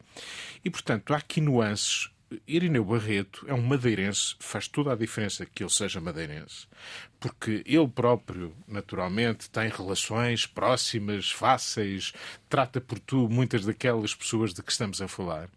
E, 0.64 0.70
portanto, 0.70 1.12
há 1.12 1.18
aqui 1.18 1.40
nuances 1.40 2.10
Irineu 2.46 2.84
Barreto 2.84 3.44
é 3.48 3.54
um 3.54 3.62
madeirense, 3.62 4.34
faz 4.38 4.68
toda 4.68 4.92
a 4.92 4.96
diferença 4.96 5.46
que 5.46 5.62
ele 5.62 5.70
seja 5.70 6.00
madeirense, 6.00 6.66
porque 7.18 7.62
ele 7.66 7.88
próprio, 7.88 8.54
naturalmente, 8.66 9.50
tem 9.50 9.68
relações 9.68 10.46
próximas, 10.46 11.30
fáceis, 11.30 12.12
trata 12.48 12.80
por 12.80 12.98
tu 12.98 13.28
muitas 13.28 13.64
daquelas 13.64 14.14
pessoas 14.14 14.52
de 14.52 14.62
que 14.62 14.72
estamos 14.72 15.00
a 15.00 15.08
falar. 15.08 15.48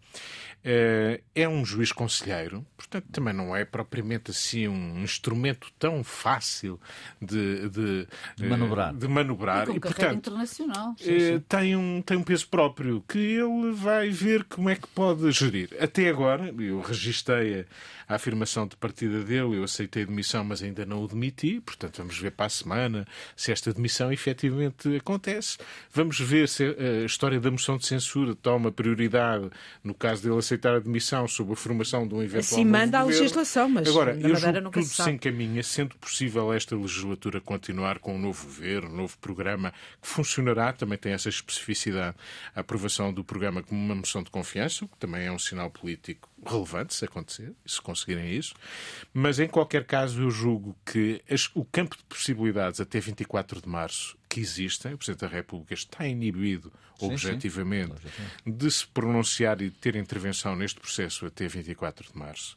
Eh, 0.70 1.22
é 1.34 1.48
um 1.48 1.64
juiz 1.64 1.92
conselheiro, 1.92 2.62
portanto, 2.76 3.06
também 3.10 3.32
não 3.32 3.56
é 3.56 3.64
propriamente 3.64 4.32
assim 4.32 4.68
um 4.68 5.02
instrumento 5.02 5.68
tão 5.78 6.04
fácil 6.04 6.78
de, 7.22 7.70
de, 7.70 8.06
de 8.36 8.46
manobrar. 8.46 8.94
De 8.94 9.08
manobrar. 9.08 9.70
E, 9.70 9.76
e 9.76 9.80
portanto, 9.80 10.16
internacional. 10.16 10.94
Eh, 11.00 11.40
tem, 11.48 11.74
um, 11.74 12.02
tem 12.02 12.18
um 12.18 12.22
peso 12.22 12.46
próprio 12.48 13.02
que 13.08 13.16
ele 13.16 13.72
vai 13.72 14.10
ver 14.10 14.44
como 14.44 14.68
é 14.68 14.76
que 14.76 14.86
pode 14.88 15.32
gerir. 15.32 15.70
Até 15.80 16.10
agora, 16.10 16.54
eu 16.58 16.82
registrei 16.82 17.64
a 18.06 18.16
afirmação 18.16 18.66
de 18.66 18.76
partida 18.76 19.24
dele, 19.24 19.56
eu 19.56 19.64
aceitei 19.64 20.02
a 20.02 20.06
demissão, 20.06 20.44
mas 20.44 20.62
ainda 20.62 20.84
não 20.84 21.02
o 21.02 21.08
demiti, 21.08 21.60
portanto 21.60 21.98
vamos 21.98 22.18
ver 22.18 22.32
para 22.32 22.46
a 22.46 22.50
semana 22.50 23.06
se 23.36 23.52
esta 23.52 23.72
demissão 23.72 24.12
efetivamente 24.12 24.96
acontece. 24.96 25.56
Vamos 25.92 26.20
ver 26.20 26.48
se 26.48 26.64
a 26.64 27.04
história 27.06 27.40
da 27.40 27.50
moção 27.50 27.78
de 27.78 27.86
censura 27.86 28.34
toma 28.34 28.70
prioridade 28.70 29.50
no 29.82 29.94
caso 29.94 30.22
dele 30.22 30.38
aceitar 30.38 30.57
a 30.66 30.78
demissão 30.78 31.28
sob 31.28 31.52
a 31.52 31.56
formação 31.56 32.06
de 32.06 32.14
um 32.14 32.22
eventual 32.22 32.40
Assim 32.40 32.64
manda 32.64 32.98
a 32.98 33.02
legislação, 33.04 33.68
mas 33.68 33.88
Agora, 33.88 34.12
eu 34.12 34.34
que 34.70 34.80
tudo 34.80 34.84
se, 34.84 35.02
se 35.02 35.10
encaminha, 35.10 35.62
sendo 35.62 35.96
possível 35.96 36.52
esta 36.52 36.76
legislatura 36.76 37.40
continuar 37.40 37.98
com 37.98 38.16
um 38.16 38.18
novo 38.18 38.44
governo, 38.44 38.90
um 38.90 38.96
novo 38.96 39.16
programa 39.18 39.72
que 40.00 40.08
funcionará, 40.08 40.72
também 40.72 40.98
tem 40.98 41.12
essa 41.12 41.28
especificidade, 41.28 42.16
a 42.54 42.60
aprovação 42.60 43.12
do 43.12 43.22
programa 43.22 43.62
como 43.62 43.80
uma 43.80 43.94
moção 43.94 44.22
de 44.22 44.30
confiança, 44.30 44.86
que 44.86 44.96
também 44.98 45.26
é 45.26 45.32
um 45.32 45.38
sinal 45.38 45.70
político 45.70 46.28
relevante 46.44 46.94
se 46.94 47.04
acontecer, 47.04 47.52
se 47.64 47.80
conseguirem 47.80 48.32
isso. 48.32 48.54
Mas, 49.12 49.38
em 49.38 49.48
qualquer 49.48 49.84
caso, 49.84 50.22
eu 50.22 50.30
julgo 50.30 50.76
que 50.84 51.22
as, 51.30 51.50
o 51.54 51.64
campo 51.64 51.96
de 51.96 52.02
possibilidades 52.04 52.80
até 52.80 53.00
24 53.00 53.60
de 53.60 53.68
março 53.68 54.17
que 54.28 54.40
existem, 54.40 54.94
o 54.94 54.98
Presidente 54.98 55.20
da 55.20 55.28
República 55.28 55.74
está 55.74 56.06
inibido 56.06 56.72
sim, 56.98 57.06
objetivamente 57.06 57.94
sim. 58.44 58.52
de 58.52 58.70
se 58.70 58.86
pronunciar 58.86 59.60
e 59.62 59.70
ter 59.70 59.96
intervenção 59.96 60.54
neste 60.54 60.80
processo 60.80 61.26
até 61.26 61.46
24 61.48 62.12
de 62.12 62.18
março, 62.18 62.56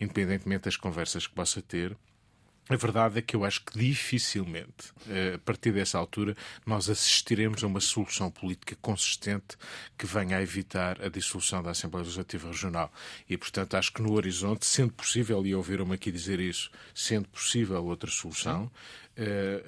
independentemente 0.00 0.64
das 0.64 0.76
conversas 0.76 1.26
que 1.26 1.34
possa 1.34 1.60
ter. 1.60 1.96
A 2.70 2.76
verdade 2.76 3.18
é 3.18 3.22
que 3.22 3.34
eu 3.34 3.44
acho 3.44 3.64
que 3.64 3.76
dificilmente, 3.76 4.92
eh, 5.08 5.32
a 5.34 5.38
partir 5.38 5.72
dessa 5.72 5.98
altura, 5.98 6.36
nós 6.64 6.88
assistiremos 6.88 7.64
a 7.64 7.66
uma 7.66 7.80
solução 7.80 8.30
política 8.30 8.76
consistente 8.80 9.56
que 9.98 10.06
venha 10.06 10.36
a 10.36 10.42
evitar 10.42 11.02
a 11.02 11.08
dissolução 11.08 11.64
da 11.64 11.72
Assembleia 11.72 12.04
Legislativa 12.04 12.46
Regional. 12.46 12.92
E, 13.28 13.36
portanto, 13.36 13.74
acho 13.74 13.92
que 13.92 14.00
no 14.00 14.12
horizonte, 14.12 14.66
sendo 14.66 14.92
possível, 14.92 15.44
e 15.44 15.52
ouviram-me 15.52 15.94
aqui 15.94 16.12
dizer 16.12 16.38
isso, 16.38 16.70
sendo 16.94 17.26
possível 17.30 17.84
outra 17.84 18.08
solução, 18.08 18.70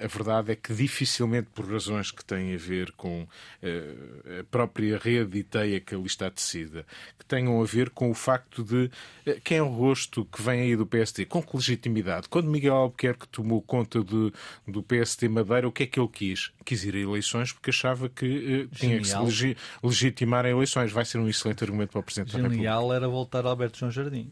a 0.03 0.07
verdade 0.07 0.51
é 0.51 0.55
que 0.55 0.73
dificilmente, 0.73 1.47
por 1.53 1.69
razões 1.69 2.11
que 2.11 2.23
têm 2.25 2.55
a 2.55 2.57
ver 2.57 2.91
com 2.93 3.23
uh, 3.23 4.39
a 4.39 4.43
própria 4.45 4.97
rede 4.97 5.39
e 5.39 5.43
teia 5.43 5.79
que 5.79 5.93
ali 5.93 6.05
está 6.05 6.29
tecida, 6.29 6.85
que 7.19 7.25
tenham 7.25 7.61
a 7.61 7.65
ver 7.65 7.89
com 7.91 8.09
o 8.09 8.13
facto 8.13 8.63
de 8.63 8.89
uh, 9.27 9.41
quem 9.43 9.57
é 9.57 9.61
o 9.61 9.67
rosto 9.67 10.25
que 10.25 10.41
vem 10.41 10.61
aí 10.61 10.75
do 10.75 10.85
PSD, 10.85 11.25
com 11.25 11.41
que 11.41 11.55
legitimidade? 11.55 12.27
Quando 12.29 12.49
Miguel 12.49 12.75
Albuquerque 12.75 13.27
tomou 13.27 13.61
conta 13.61 14.03
de, 14.03 14.31
do 14.67 14.81
PSD 14.81 15.29
Madeira, 15.29 15.67
o 15.67 15.71
que 15.71 15.83
é 15.83 15.85
que 15.85 15.99
ele 15.99 16.09
quis? 16.09 16.51
Quis 16.65 16.83
ir 16.83 16.95
a 16.95 16.99
eleições 16.99 17.51
porque 17.51 17.69
achava 17.69 18.09
que 18.09 18.67
tinha 18.73 18.97
que 18.99 19.07
se 19.07 19.17
legi 19.17 19.57
legitimar 19.83 20.45
em 20.45 20.51
eleições. 20.51 20.91
Vai 20.91 21.05
ser 21.05 21.19
um 21.19 21.27
excelente 21.27 21.63
argumento 21.63 21.91
para 21.91 21.99
o 21.99 22.03
Presidente 22.03 22.31
Genial 22.31 22.43
da 22.43 22.49
República. 22.49 22.71
Genial 22.71 22.93
era 22.93 23.07
voltar 23.07 23.45
a 23.45 23.49
Alberto 23.49 23.77
João 23.77 23.91
Jardim. 23.91 24.31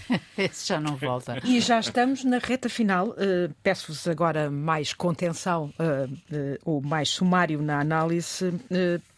Esse 0.36 0.68
já 0.68 0.80
não 0.80 0.96
volta. 0.96 1.38
E 1.44 1.60
já 1.60 1.80
estamos 1.80 2.24
na 2.24 2.38
reta 2.38 2.68
final. 2.68 3.08
Uh, 3.08 3.52
Peço-vos 3.62 4.06
agora 4.08 4.50
mais 4.50 4.92
contenção 4.92 5.72
uh, 5.78 6.12
uh, 6.12 6.58
ou 6.64 6.80
mais 6.82 7.08
sumário 7.08 7.60
na 7.62 7.80
análise. 7.80 8.52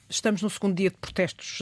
estamos 0.09 0.43
no 0.43 0.51
segundo 0.51 0.77
dia 0.77 0.91
de 0.91 0.97
protestos 0.97 1.61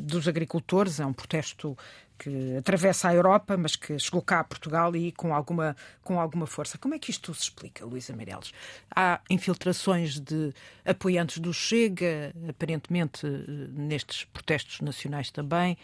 dos 0.00 0.28
agricultores. 0.28 1.00
É 1.00 1.06
um 1.06 1.12
protesto 1.12 1.76
que 2.18 2.56
atravessa 2.56 3.08
a 3.08 3.14
Europa, 3.14 3.56
mas 3.56 3.76
que 3.76 3.96
chegou 3.98 4.20
cá 4.20 4.40
a 4.40 4.44
Portugal 4.44 4.94
e 4.96 5.12
com 5.12 5.32
alguma, 5.32 5.76
com 6.02 6.20
alguma 6.20 6.46
força. 6.46 6.76
Como 6.76 6.94
é 6.94 6.98
que 6.98 7.10
isto 7.10 7.32
se 7.32 7.42
explica, 7.42 7.86
Luísa 7.86 8.14
Meireles? 8.14 8.52
Há 8.94 9.20
infiltrações 9.30 10.18
de 10.18 10.52
apoiantes 10.84 11.38
do 11.38 11.54
Chega, 11.54 12.32
aparentemente 12.48 13.24
nestes 13.72 14.24
protestos 14.24 14.80
nacionais 14.80 15.30
também. 15.30 15.78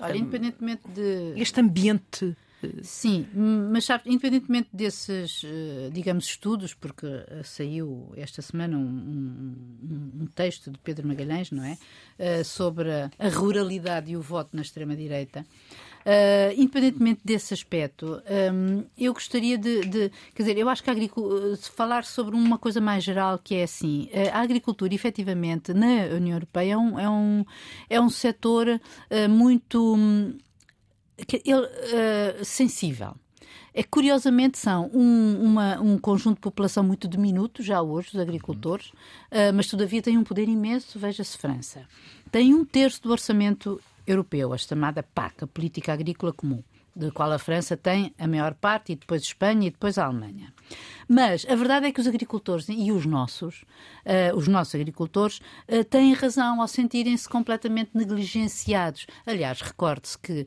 Olha, 0.00 0.16
independentemente 0.16 0.82
de. 0.88 1.34
Este 1.36 1.60
ambiente. 1.60 2.36
Sim, 2.82 3.26
mas 3.72 3.86
sabe, 3.86 4.04
independentemente 4.06 4.68
desses, 4.70 5.42
eh, 5.44 5.88
digamos, 5.90 6.26
estudos, 6.26 6.74
porque 6.74 7.06
eh, 7.06 7.40
saiu 7.42 8.12
esta 8.16 8.42
semana 8.42 8.76
um, 8.76 8.82
um, 8.82 10.22
um 10.22 10.26
texto 10.26 10.70
de 10.70 10.78
Pedro 10.78 11.08
Magalhães, 11.08 11.50
não 11.50 11.64
é? 11.64 11.78
Eh, 12.18 12.44
sobre 12.44 12.90
a 12.90 13.28
ruralidade 13.32 14.12
e 14.12 14.16
o 14.16 14.20
voto 14.20 14.50
na 14.54 14.60
extrema-direita. 14.60 15.46
Uh, 16.00 16.54
independentemente 16.56 17.20
desse 17.24 17.52
aspecto, 17.52 18.22
um, 18.52 18.84
eu 18.96 19.12
gostaria 19.12 19.58
de, 19.58 19.82
de, 19.82 20.10
Quer 20.34 20.42
dizer, 20.42 20.58
eu 20.58 20.68
acho 20.68 20.82
que 20.82 20.88
a 20.88 20.92
agricultura. 20.92 21.56
falar 21.74 22.04
sobre 22.04 22.34
uma 22.34 22.56
coisa 22.56 22.80
mais 22.80 23.04
geral 23.04 23.38
que 23.38 23.54
é 23.54 23.64
assim: 23.64 24.08
a 24.32 24.40
agricultura, 24.40 24.94
efetivamente, 24.94 25.74
na 25.74 26.14
União 26.16 26.36
Europeia 26.36 26.72
é 26.72 26.76
um, 26.76 26.98
é 26.98 27.08
um, 27.08 27.44
é 27.88 28.00
um 28.00 28.08
setor 28.08 28.68
uh, 28.68 29.28
muito. 29.28 29.96
Sensível. 32.42 33.14
É, 33.72 33.82
curiosamente, 33.82 34.58
são 34.58 34.90
um, 34.92 35.42
uma, 35.42 35.80
um 35.80 35.96
conjunto 35.98 36.36
de 36.36 36.40
população 36.40 36.82
muito 36.82 37.06
diminuto, 37.06 37.62
já 37.62 37.80
hoje, 37.80 38.08
os 38.12 38.18
agricultores, 38.18 38.88
uh, 38.88 39.52
mas 39.54 39.68
todavia 39.68 40.02
têm 40.02 40.18
um 40.18 40.24
poder 40.24 40.48
imenso. 40.48 40.98
Veja-se 40.98 41.38
França. 41.38 41.86
Tem 42.32 42.52
um 42.54 42.64
terço 42.64 43.02
do 43.02 43.10
orçamento 43.10 43.80
europeu, 44.06 44.52
a 44.52 44.58
chamada 44.58 45.02
PAC, 45.02 45.44
a 45.44 45.46
Política 45.46 45.92
Agrícola 45.92 46.32
Comum. 46.32 46.62
do 46.94 47.12
qual 47.12 47.30
a 47.30 47.38
França 47.38 47.76
tem 47.76 48.12
a 48.18 48.26
maior 48.26 48.52
parte, 48.52 48.92
e 48.92 48.96
depois 48.96 49.22
Espanha 49.22 49.68
e 49.68 49.70
depois 49.70 49.96
a 49.96 50.06
Alemanha. 50.06 50.52
Mas 51.08 51.46
a 51.48 51.54
verdade 51.54 51.86
é 51.86 51.92
que 51.92 52.00
os 52.00 52.06
agricultores 52.06 52.66
e 52.68 52.90
os 52.90 53.06
nossos, 53.06 53.62
uh, 54.04 54.36
os 54.36 54.48
nossos 54.48 54.74
agricultores, 54.74 55.40
uh, 55.68 55.84
têm 55.84 56.12
razão 56.12 56.60
ao 56.60 56.66
sentirem-se 56.66 57.28
completamente 57.28 57.90
negligenciados. 57.94 59.06
Aliás, 59.24 59.60
recorde-se 59.60 60.18
que 60.18 60.46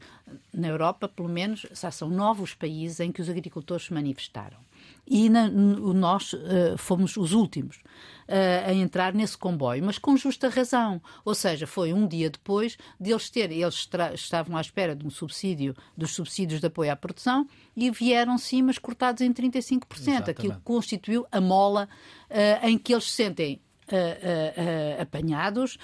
na 0.53 0.67
Europa, 0.67 1.07
pelo 1.07 1.29
menos, 1.29 1.65
já 1.71 1.89
são 1.89 2.09
novos 2.09 2.53
países 2.53 2.99
em 2.99 3.11
que 3.11 3.21
os 3.21 3.29
agricultores 3.29 3.85
se 3.85 3.93
manifestaram 3.93 4.57
e 5.05 5.29
na, 5.29 5.49
nós 5.49 6.33
uh, 6.33 6.77
fomos 6.77 7.17
os 7.17 7.33
últimos 7.33 7.79
uh, 8.27 8.69
a 8.69 8.73
entrar 8.73 9.13
nesse 9.13 9.37
comboio, 9.37 9.83
mas 9.83 9.97
com 9.97 10.15
justa 10.17 10.49
razão. 10.49 11.01
Ou 11.23 11.35
seja, 11.35 11.67
foi 11.67 11.93
um 11.93 12.07
dia 12.07 12.29
depois 12.29 12.77
de 12.99 13.11
eles 13.11 13.29
terem, 13.29 13.61
eles 13.61 13.87
estavam 14.13 14.57
à 14.57 14.61
espera 14.61 14.95
de 14.95 15.05
um 15.05 15.09
subsídio, 15.09 15.75
dos 15.95 16.11
subsídios 16.11 16.59
de 16.59 16.67
apoio 16.67 16.91
à 16.91 16.95
produção, 16.95 17.47
e 17.75 17.89
vieram 17.91 18.37
sim, 18.37 18.61
mas 18.61 18.77
cortados 18.77 19.21
em 19.21 19.31
35%. 19.33 19.83
Exatamente. 19.97 20.29
Aquilo 20.29 20.61
constituiu 20.63 21.25
a 21.31 21.41
mola 21.41 21.87
uh, 22.29 22.67
em 22.67 22.77
que 22.77 22.93
eles 22.93 23.11
sentem 23.11 23.61
uh, 23.89 24.99
uh, 24.99 25.01
apanhados, 25.01 25.77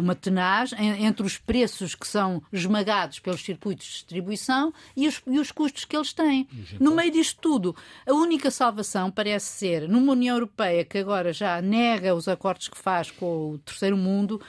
uma 0.00 0.14
tenagem 0.14 1.04
entre 1.04 1.24
os 1.24 1.38
preços 1.38 1.94
que 1.94 2.06
são 2.06 2.42
esmagados 2.52 3.18
pelos 3.18 3.42
circuitos 3.42 3.86
de 3.86 3.92
distribuição 3.92 4.72
e 4.96 5.06
os, 5.06 5.22
e 5.26 5.38
os 5.38 5.52
custos 5.52 5.84
que 5.84 5.96
eles 5.96 6.12
têm. 6.12 6.48
No 6.80 6.94
meio 6.94 7.10
disto 7.10 7.40
tudo, 7.40 7.76
a 8.06 8.12
única 8.12 8.50
salvação 8.50 9.10
parece 9.10 9.46
ser 9.46 9.88
numa 9.88 10.12
União 10.12 10.36
Europeia 10.36 10.84
que 10.84 10.98
agora 10.98 11.32
já 11.32 11.60
nega 11.62 12.14
os 12.14 12.28
acordos 12.28 12.68
que 12.68 12.78
faz 12.78 13.10
com 13.10 13.52
o 13.52 13.58
terceiro 13.58 13.96
mundo, 13.96 14.40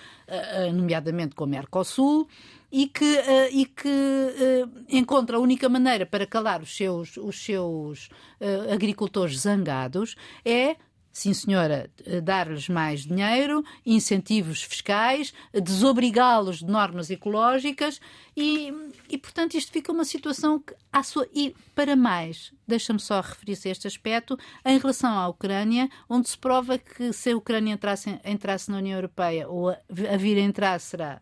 nomeadamente 0.74 1.36
com 1.36 1.44
o 1.44 1.48
Mercosul, 1.48 2.28
e 2.72 2.88
que, 2.88 3.06
uh, 3.06 3.50
e 3.52 3.66
que 3.66 3.88
uh, 3.88 4.86
encontra 4.90 5.38
a 5.38 5.40
única 5.40 5.70
maneira 5.70 6.06
para 6.06 6.26
calar 6.26 6.62
os 6.62 6.76
seus, 6.76 7.16
os 7.18 7.44
seus 7.44 8.08
uh, 8.42 8.74
agricultores 8.74 9.40
zangados 9.40 10.16
é 10.44 10.76
sim 11.18 11.34
senhora, 11.34 11.90
dar-lhes 12.22 12.70
mais 12.70 13.02
dinheiro, 13.02 13.64
incentivos 13.84 14.62
fiscais, 14.62 15.34
desobrigá-los 15.52 16.60
de 16.60 16.66
normas 16.66 17.10
ecológicas 17.10 18.00
e, 18.36 18.72
e, 19.10 19.18
portanto, 19.18 19.56
isto 19.56 19.72
fica 19.72 19.92
uma 19.92 20.06
situação 20.06 20.60
que, 20.60 20.76
à 20.94 21.02
sua, 21.02 21.28
e 21.34 21.56
para 21.74 21.96
mais, 21.96 22.54
deixa-me 22.68 23.00
só 23.00 23.20
referir-se 23.20 23.68
a 23.68 23.72
este 23.72 23.88
aspecto, 23.88 24.38
em 24.64 24.78
relação 24.78 25.18
à 25.18 25.28
Ucrânia, 25.28 25.90
onde 26.08 26.30
se 26.30 26.38
prova 26.38 26.78
que 26.78 27.12
se 27.12 27.32
a 27.32 27.36
Ucrânia 27.36 27.74
entrasse, 27.74 28.20
entrasse 28.24 28.70
na 28.70 28.78
União 28.78 28.96
Europeia 28.96 29.50
ou 29.50 29.70
a, 29.70 29.78
a 30.14 30.18
vir 30.18 30.38
a 30.38 30.42
entrar 30.42 30.80
será 30.80 31.20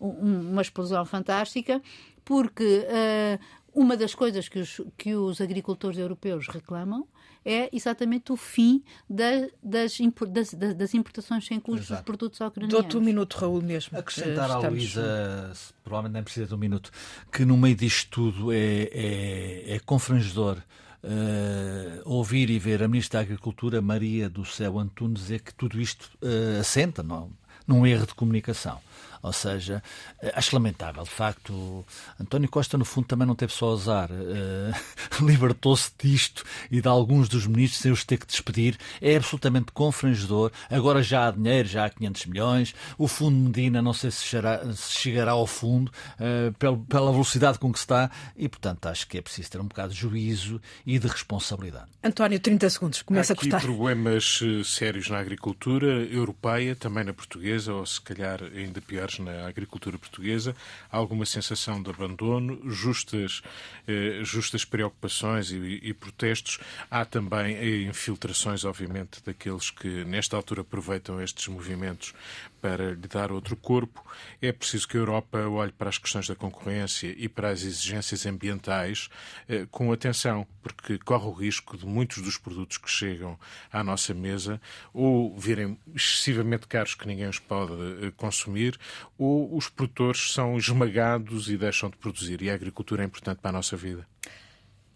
um, 0.00 0.50
uma 0.50 0.62
explosão 0.62 1.04
fantástica, 1.04 1.80
porque 2.24 2.84
uh, 2.88 3.38
uma 3.72 3.96
das 3.96 4.16
coisas 4.16 4.48
que 4.48 4.58
os, 4.58 4.80
que 4.96 5.14
os 5.14 5.40
agricultores 5.40 5.96
europeus 5.96 6.48
reclamam 6.48 7.06
é 7.48 7.70
exatamente 7.72 8.30
o 8.30 8.36
fim 8.36 8.84
da, 9.08 9.48
das, 9.62 9.96
das, 10.28 10.74
das, 10.74 10.92
importações 10.92 11.46
sem 11.46 11.58
custos 11.58 11.86
Exato. 11.86 12.02
dos 12.02 12.04
produtos 12.04 12.40
ucranianos. 12.40 12.82
Dou-te 12.82 12.96
um 12.98 13.00
minuto, 13.00 13.34
Raul, 13.38 13.62
mesmo. 13.62 13.96
Acrescentar 13.98 14.50
à 14.50 14.58
Luísa, 14.58 15.50
provavelmente 15.82 16.12
nem 16.12 16.22
precisa 16.22 16.46
de 16.46 16.54
um 16.54 16.58
minuto, 16.58 16.90
que 17.32 17.46
no 17.46 17.56
meio 17.56 17.74
disto 17.74 18.10
tudo 18.10 18.52
é, 18.52 18.82
é, 18.92 19.76
é 19.76 19.80
confrangedor. 19.80 20.58
Uh, 21.00 22.02
ouvir 22.04 22.50
e 22.50 22.58
ver 22.58 22.82
a 22.82 22.88
Ministra 22.88 23.20
da 23.20 23.24
Agricultura, 23.24 23.80
Maria 23.80 24.28
do 24.28 24.44
Céu 24.44 24.80
Antunes, 24.80 25.20
dizer 25.20 25.42
que 25.42 25.54
tudo 25.54 25.80
isto 25.80 26.10
uh, 26.20 26.60
assenta 26.60 27.04
não, 27.04 27.30
num 27.68 27.86
erro 27.86 28.06
de 28.06 28.14
comunicação. 28.14 28.80
Ou 29.22 29.32
seja, 29.32 29.82
eh, 30.22 30.32
acho 30.34 30.54
lamentável. 30.54 31.02
De 31.02 31.10
facto, 31.10 31.84
António 32.20 32.48
Costa, 32.48 32.78
no 32.78 32.84
fundo, 32.84 33.06
também 33.06 33.26
não 33.26 33.34
teve 33.34 33.52
só 33.52 33.72
azar. 33.72 34.10
Uh, 34.10 34.72
Libertou-se 35.24 35.90
disto 35.98 36.44
e 36.70 36.80
de 36.80 36.88
alguns 36.88 37.28
dos 37.28 37.46
ministros 37.46 37.82
sem 37.82 37.92
os 37.92 38.04
ter 38.04 38.18
que 38.18 38.26
despedir. 38.26 38.78
É 39.00 39.16
absolutamente 39.16 39.72
confrangedor. 39.72 40.52
Agora 40.70 41.02
já 41.02 41.28
há 41.28 41.30
dinheiro, 41.30 41.68
já 41.68 41.86
há 41.86 41.90
500 41.90 42.26
milhões. 42.26 42.74
O 42.96 43.08
Fundo 43.08 43.36
Medina, 43.36 43.82
não 43.82 43.92
sei 43.92 44.10
se 44.10 44.24
chegará, 44.24 44.72
se 44.72 44.92
chegará 44.92 45.32
ao 45.32 45.46
fundo 45.46 45.90
uh, 46.20 46.52
pela 46.86 47.12
velocidade 47.12 47.58
com 47.58 47.72
que 47.72 47.78
está. 47.78 48.10
E, 48.36 48.48
portanto, 48.48 48.86
acho 48.86 49.06
que 49.08 49.18
é 49.18 49.22
preciso 49.22 49.50
ter 49.50 49.60
um 49.60 49.66
bocado 49.66 49.92
de 49.92 50.00
juízo 50.00 50.60
e 50.86 50.98
de 50.98 51.08
responsabilidade. 51.08 51.86
António, 52.02 52.38
30 52.38 52.70
segundos. 52.70 53.02
Começa 53.02 53.32
há 53.32 53.34
aqui 53.34 53.48
a 53.48 53.50
cortar. 53.52 53.66
problemas 53.66 54.40
sérios 54.64 55.08
na 55.10 55.18
agricultura 55.18 55.86
europeia, 56.04 56.76
também 56.76 57.04
na 57.04 57.12
portuguesa, 57.12 57.57
ou 57.66 57.84
se 57.84 58.00
calhar 58.00 58.42
ainda 58.42 58.80
pior 58.80 59.08
na 59.18 59.48
agricultura 59.48 59.98
portuguesa, 59.98 60.54
alguma 60.90 61.24
sensação 61.24 61.82
de 61.82 61.90
abandono, 61.90 62.60
justas, 62.70 63.42
eh, 63.86 64.20
justas 64.22 64.64
preocupações 64.64 65.50
e, 65.50 65.80
e, 65.82 65.94
protestos. 65.94 66.58
Há 66.90 67.04
também 67.04 67.56
eh, 67.56 67.82
infiltrações, 67.82 68.64
obviamente, 68.64 69.22
daqueles 69.24 69.70
que 69.70 70.04
nesta 70.04 70.36
altura 70.36 70.60
aproveitam 70.60 71.20
estes 71.20 71.48
movimentos 71.48 72.12
para 72.60 72.92
lhe 72.92 73.08
dar 73.08 73.32
outro 73.32 73.56
corpo. 73.56 74.04
É 74.40 74.52
preciso 74.52 74.86
que 74.86 74.96
a 74.96 75.00
Europa 75.00 75.38
olhe 75.48 75.72
para 75.72 75.88
as 75.88 75.98
questões 75.98 76.28
da 76.28 76.34
concorrência 76.34 77.14
e 77.16 77.28
para 77.28 77.50
as 77.50 77.62
exigências 77.62 78.26
ambientais 78.26 79.08
eh, 79.48 79.66
com 79.70 79.92
atenção, 79.92 80.46
porque 80.62 80.98
corre 80.98 81.26
o 81.26 81.32
risco 81.32 81.76
de 81.76 81.86
muitos 81.86 82.22
dos 82.22 82.36
produtos 82.36 82.78
que 82.78 82.90
chegam 82.90 83.38
à 83.72 83.82
nossa 83.82 84.12
mesa 84.14 84.60
ou 84.92 85.36
virem 85.38 85.78
excessivamente 85.94 86.66
caros 86.66 86.94
que 86.94 87.06
ninguém 87.06 87.28
os 87.28 87.38
pode 87.38 87.72
eh, 87.72 88.12
consumir, 88.16 88.78
ou 89.16 89.56
os 89.56 89.68
produtores 89.68 90.32
são 90.32 90.56
esmagados 90.56 91.48
e 91.48 91.56
deixam 91.56 91.90
de 91.90 91.96
produzir. 91.96 92.42
E 92.42 92.50
a 92.50 92.54
agricultura 92.54 93.02
é 93.02 93.06
importante 93.06 93.38
para 93.40 93.50
a 93.50 93.52
nossa 93.52 93.76
vida. 93.76 94.06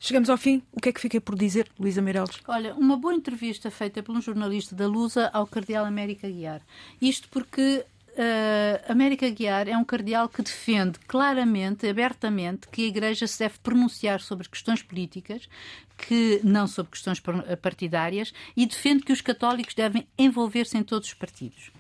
Chegamos 0.04 0.28
ao 0.28 0.36
fim. 0.36 0.60
O 0.72 0.80
que 0.80 0.88
é 0.88 0.92
que 0.92 1.00
fiquei 1.00 1.20
por 1.20 1.36
dizer, 1.36 1.70
Luísa 1.78 2.02
Meireles? 2.02 2.40
Olha, 2.48 2.74
uma 2.74 2.96
boa 2.96 3.14
entrevista 3.14 3.70
feita 3.70 4.02
por 4.02 4.12
um 4.16 4.20
jornalista 4.20 4.74
da 4.74 4.84
Lusa 4.84 5.30
ao 5.32 5.46
cardeal 5.46 5.84
América 5.84 6.28
Guiar. 6.28 6.60
Isto 7.00 7.28
porque 7.28 7.84
uh, 8.08 8.90
América 8.90 9.30
Guiar 9.30 9.68
é 9.68 9.76
um 9.76 9.84
cardeal 9.84 10.28
que 10.28 10.42
defende 10.42 10.98
claramente, 11.06 11.86
abertamente, 11.86 12.66
que 12.66 12.82
a 12.82 12.88
Igreja 12.88 13.28
se 13.28 13.38
deve 13.38 13.60
pronunciar 13.62 14.20
sobre 14.20 14.48
questões 14.48 14.82
políticas, 14.82 15.48
que 15.96 16.40
não 16.42 16.66
sobre 16.66 16.90
questões 16.90 17.22
partidárias, 17.62 18.34
e 18.56 18.66
defende 18.66 19.04
que 19.04 19.12
os 19.12 19.20
católicos 19.20 19.72
devem 19.72 20.04
envolver-se 20.18 20.76
em 20.76 20.82
todos 20.82 21.06
os 21.06 21.14
partidos. 21.14 21.70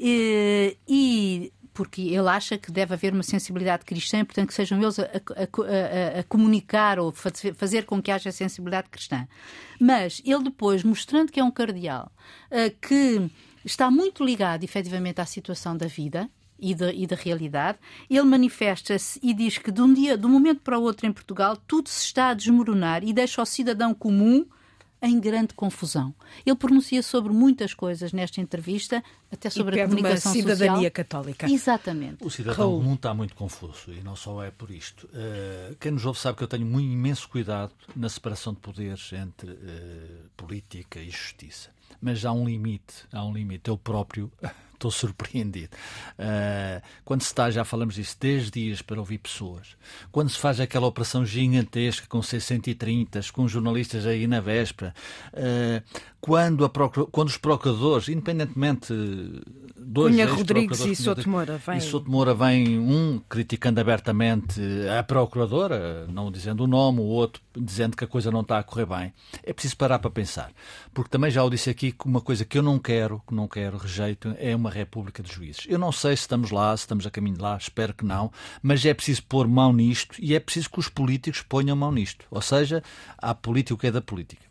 Uh, 0.00 0.74
e 0.88 1.52
porque 1.76 2.00
ele 2.00 2.28
acha 2.28 2.56
que 2.56 2.72
deve 2.72 2.94
haver 2.94 3.12
uma 3.12 3.22
sensibilidade 3.22 3.84
cristã, 3.84 4.24
portanto, 4.24 4.48
que 4.48 4.54
sejam 4.54 4.80
eles 4.80 4.98
a, 4.98 5.02
a, 5.02 6.16
a, 6.16 6.20
a 6.20 6.22
comunicar 6.24 6.98
ou 6.98 7.12
fazer, 7.12 7.84
com 7.84 8.00
que 8.00 8.10
haja 8.10 8.32
sensibilidade 8.32 8.88
cristã. 8.88 9.28
Mas 9.78 10.22
ele 10.24 10.44
depois, 10.44 10.82
mostrando 10.82 11.30
que 11.30 11.38
é 11.38 11.44
um 11.44 11.50
cardeal, 11.50 12.10
uh, 12.50 12.74
que 12.80 13.30
está 13.62 13.90
muito 13.90 14.24
ligado 14.24 14.64
efetivamente 14.64 15.20
à 15.20 15.26
situação 15.26 15.76
da 15.76 15.86
vida, 15.86 16.30
e 16.58 16.74
da, 16.74 16.90
e 16.90 17.06
da, 17.06 17.14
realidade, 17.14 17.76
ele 18.08 18.22
manifesta-se 18.22 19.20
e 19.22 19.34
diz 19.34 19.58
que 19.58 19.70
de 19.70 19.82
um 19.82 19.92
dia, 19.92 20.16
de 20.16 20.24
um 20.24 20.30
momento 20.30 20.62
para 20.62 20.78
o 20.78 20.82
outro 20.82 21.06
em 21.06 21.12
Portugal, 21.12 21.54
tudo 21.54 21.90
se 21.90 22.06
está 22.06 22.30
a 22.30 22.34
desmoronar 22.34 23.04
e 23.04 23.12
deixa 23.12 23.42
o 23.42 23.44
cidadão 23.44 23.92
comum 23.92 24.46
em 25.02 25.20
grande 25.20 25.54
confusão. 25.54 26.14
Ele 26.44 26.56
pronuncia 26.56 27.02
sobre 27.02 27.32
muitas 27.32 27.74
coisas 27.74 28.12
nesta 28.12 28.40
entrevista, 28.40 29.02
até 29.30 29.50
sobre 29.50 29.76
e 29.76 29.80
a 29.80 29.84
comunicação 29.84 30.32
uma 30.32 30.40
cidadania 30.40 30.74
social. 30.74 30.90
católica. 30.90 31.50
Exatamente. 31.50 32.24
O 32.24 32.30
cidadão 32.30 32.78
comum 32.78 32.94
está 32.94 33.12
muito 33.12 33.34
confuso 33.34 33.92
e 33.92 34.00
não 34.02 34.16
só 34.16 34.42
é 34.42 34.50
por 34.50 34.70
isto. 34.70 35.06
Uh, 35.06 35.76
quem 35.76 35.92
nos 35.92 36.04
ouve 36.06 36.18
sabe 36.18 36.38
que 36.38 36.44
eu 36.44 36.48
tenho 36.48 36.66
muito 36.66 36.90
imenso 36.90 37.28
cuidado 37.28 37.72
na 37.94 38.08
separação 38.08 38.52
de 38.52 38.60
poderes 38.60 39.12
entre 39.12 39.50
uh, 39.50 39.56
política 40.36 41.00
e 41.00 41.10
justiça. 41.10 41.70
Mas 42.00 42.24
há 42.24 42.32
um 42.32 42.44
limite, 42.44 43.04
há 43.12 43.24
um 43.24 43.32
limite. 43.32 43.68
Eu 43.68 43.78
próprio 43.78 44.30
estou 44.76 44.90
surpreendido. 44.90 45.76
Uh, 46.18 46.82
quando 47.04 47.22
se 47.22 47.28
está, 47.28 47.50
já 47.50 47.64
falamos 47.64 47.94
disso, 47.94 48.16
10 48.20 48.50
dias 48.50 48.82
para 48.82 48.98
ouvir 48.98 49.18
pessoas. 49.18 49.76
Quando 50.12 50.30
se 50.30 50.38
faz 50.38 50.60
aquela 50.60 50.86
operação 50.86 51.24
gigantesca 51.24 52.06
com 52.08 52.22
630, 52.22 53.20
com 53.32 53.48
jornalistas 53.48 54.06
aí 54.06 54.26
na 54.26 54.40
véspera. 54.40 54.94
Uh, 55.32 55.82
quando, 56.20 56.64
a 56.64 56.70
quando 56.70 57.28
os 57.28 57.36
procuradores, 57.36 58.08
independentemente 58.08 58.92
dois 59.76 60.12
Cunha 60.12 60.26
Rodrigues 60.26 60.80
e 60.80 60.96
Souto 60.96 61.28
Moura 61.28 61.56
vem... 61.56 61.78
E 61.78 61.80
Souto 61.80 62.10
Moura 62.10 62.34
vem 62.34 62.78
um 62.80 63.20
criticando 63.28 63.80
abertamente 63.80 64.60
a 64.98 65.02
procuradora, 65.04 66.06
não 66.08 66.30
dizendo 66.30 66.64
o 66.64 66.66
nome, 66.66 66.98
o 66.98 67.04
outro 67.04 67.40
dizendo 67.56 67.96
que 67.96 68.04
a 68.04 68.08
coisa 68.08 68.30
não 68.30 68.40
está 68.40 68.58
a 68.58 68.62
correr 68.62 68.86
bem. 68.86 69.12
É 69.42 69.52
preciso 69.52 69.76
parar 69.76 69.98
para 69.98 70.10
pensar. 70.10 70.50
Porque 70.92 71.10
também 71.10 71.30
já 71.30 71.42
o 71.44 71.50
disse 71.50 71.70
aqui 71.70 71.92
que 71.92 72.06
uma 72.06 72.20
coisa 72.20 72.44
que 72.44 72.58
eu 72.58 72.62
não 72.62 72.78
quero, 72.78 73.22
que 73.26 73.34
não 73.34 73.46
quero, 73.46 73.78
rejeito, 73.78 74.34
é 74.38 74.54
uma 74.54 74.65
república 74.70 75.22
de 75.22 75.32
juízes. 75.32 75.64
Eu 75.68 75.78
não 75.78 75.92
sei 75.92 76.16
se 76.16 76.22
estamos 76.22 76.50
lá, 76.50 76.76
se 76.76 76.82
estamos 76.82 77.06
a 77.06 77.10
caminho 77.10 77.36
de 77.36 77.42
lá, 77.42 77.56
espero 77.56 77.94
que 77.94 78.04
não, 78.04 78.32
mas 78.62 78.84
é 78.84 78.94
preciso 78.94 79.22
pôr 79.24 79.46
mão 79.46 79.72
nisto 79.72 80.16
e 80.18 80.34
é 80.34 80.40
preciso 80.40 80.70
que 80.70 80.78
os 80.78 80.88
políticos 80.88 81.42
ponham 81.42 81.76
mão 81.76 81.92
nisto. 81.92 82.24
Ou 82.30 82.42
seja, 82.42 82.82
há 83.18 83.34
política 83.34 83.78
que 83.78 83.86
é 83.86 83.90
da 83.90 84.00
política. 84.00 84.46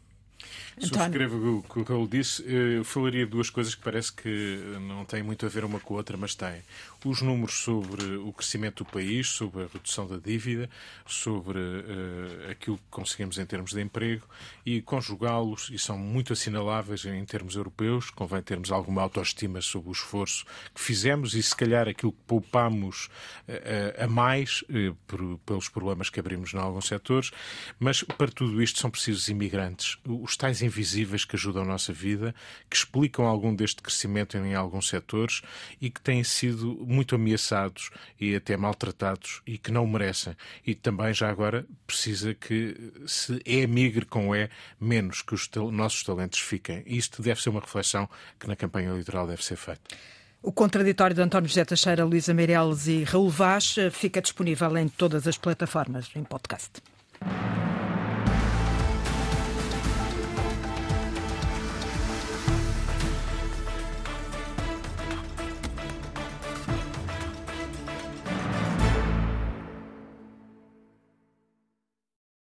Subscrevo 0.77 1.59
o 1.59 1.63
que 1.63 1.79
o 1.79 1.83
Raul 1.83 2.07
disse. 2.07 2.43
Eu 2.45 2.83
falaria 2.83 3.25
de 3.25 3.31
duas 3.31 3.49
coisas 3.49 3.73
que 3.73 3.81
parece 3.81 4.11
que 4.11 4.59
não 4.81 5.05
têm 5.05 5.23
muito 5.23 5.45
a 5.45 5.49
ver 5.49 5.63
uma 5.63 5.79
com 5.79 5.93
a 5.93 5.97
outra, 5.97 6.17
mas 6.17 6.35
têm. 6.35 6.61
Os 7.05 7.21
números 7.21 7.59
sobre 7.59 8.17
o 8.17 8.33
crescimento 8.33 8.83
do 8.83 8.89
país, 8.89 9.29
sobre 9.29 9.63
a 9.63 9.67
redução 9.67 10.07
da 10.07 10.17
dívida, 10.17 10.69
sobre 11.05 11.59
uh, 11.59 12.49
aquilo 12.49 12.77
que 12.77 12.83
conseguimos 12.89 13.37
em 13.37 13.45
termos 13.45 13.71
de 13.71 13.81
emprego 13.81 14.27
e 14.65 14.81
conjugá-los, 14.81 15.69
e 15.71 15.77
são 15.77 15.97
muito 15.97 16.33
assinaláveis 16.33 17.05
em 17.05 17.23
termos 17.23 17.55
europeus, 17.55 18.09
convém 18.09 18.41
termos 18.41 18.71
alguma 18.71 19.03
autoestima 19.03 19.61
sobre 19.61 19.89
o 19.89 19.91
esforço 19.91 20.45
que 20.73 20.81
fizemos 20.81 21.35
e, 21.35 21.43
se 21.43 21.55
calhar, 21.55 21.87
aquilo 21.87 22.11
que 22.11 22.23
poupamos 22.25 23.05
uh, 23.47 24.03
a 24.03 24.07
mais 24.07 24.63
uh, 24.63 24.95
por, 25.05 25.37
pelos 25.45 25.69
problemas 25.69 26.09
que 26.09 26.19
abrimos 26.19 26.53
em 26.53 26.57
alguns 26.57 26.87
setores, 26.87 27.29
mas 27.79 28.01
para 28.01 28.31
tudo 28.31 28.63
isto 28.63 28.79
são 28.79 28.89
precisos 28.89 29.27
imigrantes, 29.27 29.97
os 30.05 30.35
tais 30.35 30.63
invisíveis 30.63 31.23
que 31.23 31.35
ajudam 31.35 31.61
a 31.61 31.65
nossa 31.65 31.93
vida, 31.93 32.33
que 32.67 32.75
explicam 32.75 33.25
algum 33.25 33.53
deste 33.53 33.81
crescimento 33.81 34.35
em 34.37 34.55
alguns 34.55 34.89
setores 34.89 35.41
e 35.79 35.89
que 35.89 36.01
têm 36.01 36.23
sido 36.23 36.75
muito 36.95 37.15
ameaçados 37.15 37.89
e 38.19 38.35
até 38.35 38.55
maltratados 38.55 39.41
e 39.45 39.57
que 39.57 39.71
não 39.71 39.85
merecem. 39.85 40.35
E 40.65 40.73
também, 40.73 41.13
já 41.13 41.29
agora, 41.29 41.65
precisa 41.85 42.33
que 42.33 42.75
se 43.05 43.41
é 43.45 43.67
migre 43.67 44.05
com 44.05 44.33
é, 44.33 44.49
menos 44.79 45.21
que 45.21 45.33
os 45.33 45.49
nossos 45.71 46.03
talentos 46.03 46.39
fiquem. 46.39 46.83
Isto 46.85 47.21
deve 47.21 47.41
ser 47.41 47.49
uma 47.49 47.59
reflexão 47.59 48.09
que 48.39 48.47
na 48.47 48.55
campanha 48.55 48.89
eleitoral 48.89 49.27
deve 49.27 49.43
ser 49.43 49.57
feita. 49.57 49.81
O 50.41 50.51
contraditório 50.51 51.15
de 51.15 51.21
António 51.21 51.49
José 51.49 51.65
Teixeira, 51.65 52.05
Luísa 52.05 52.33
Meireles 52.33 52.85
e 52.87 53.03
Raul 53.03 53.29
Vaz 53.29 53.75
eh, 53.79 53.89
fica 53.89 54.21
disponível 54.21 54.77
em 54.77 54.87
todas 54.87 55.27
as 55.27 55.37
plataformas 55.39 56.11
em 56.15 56.23
podcast. 56.23 56.83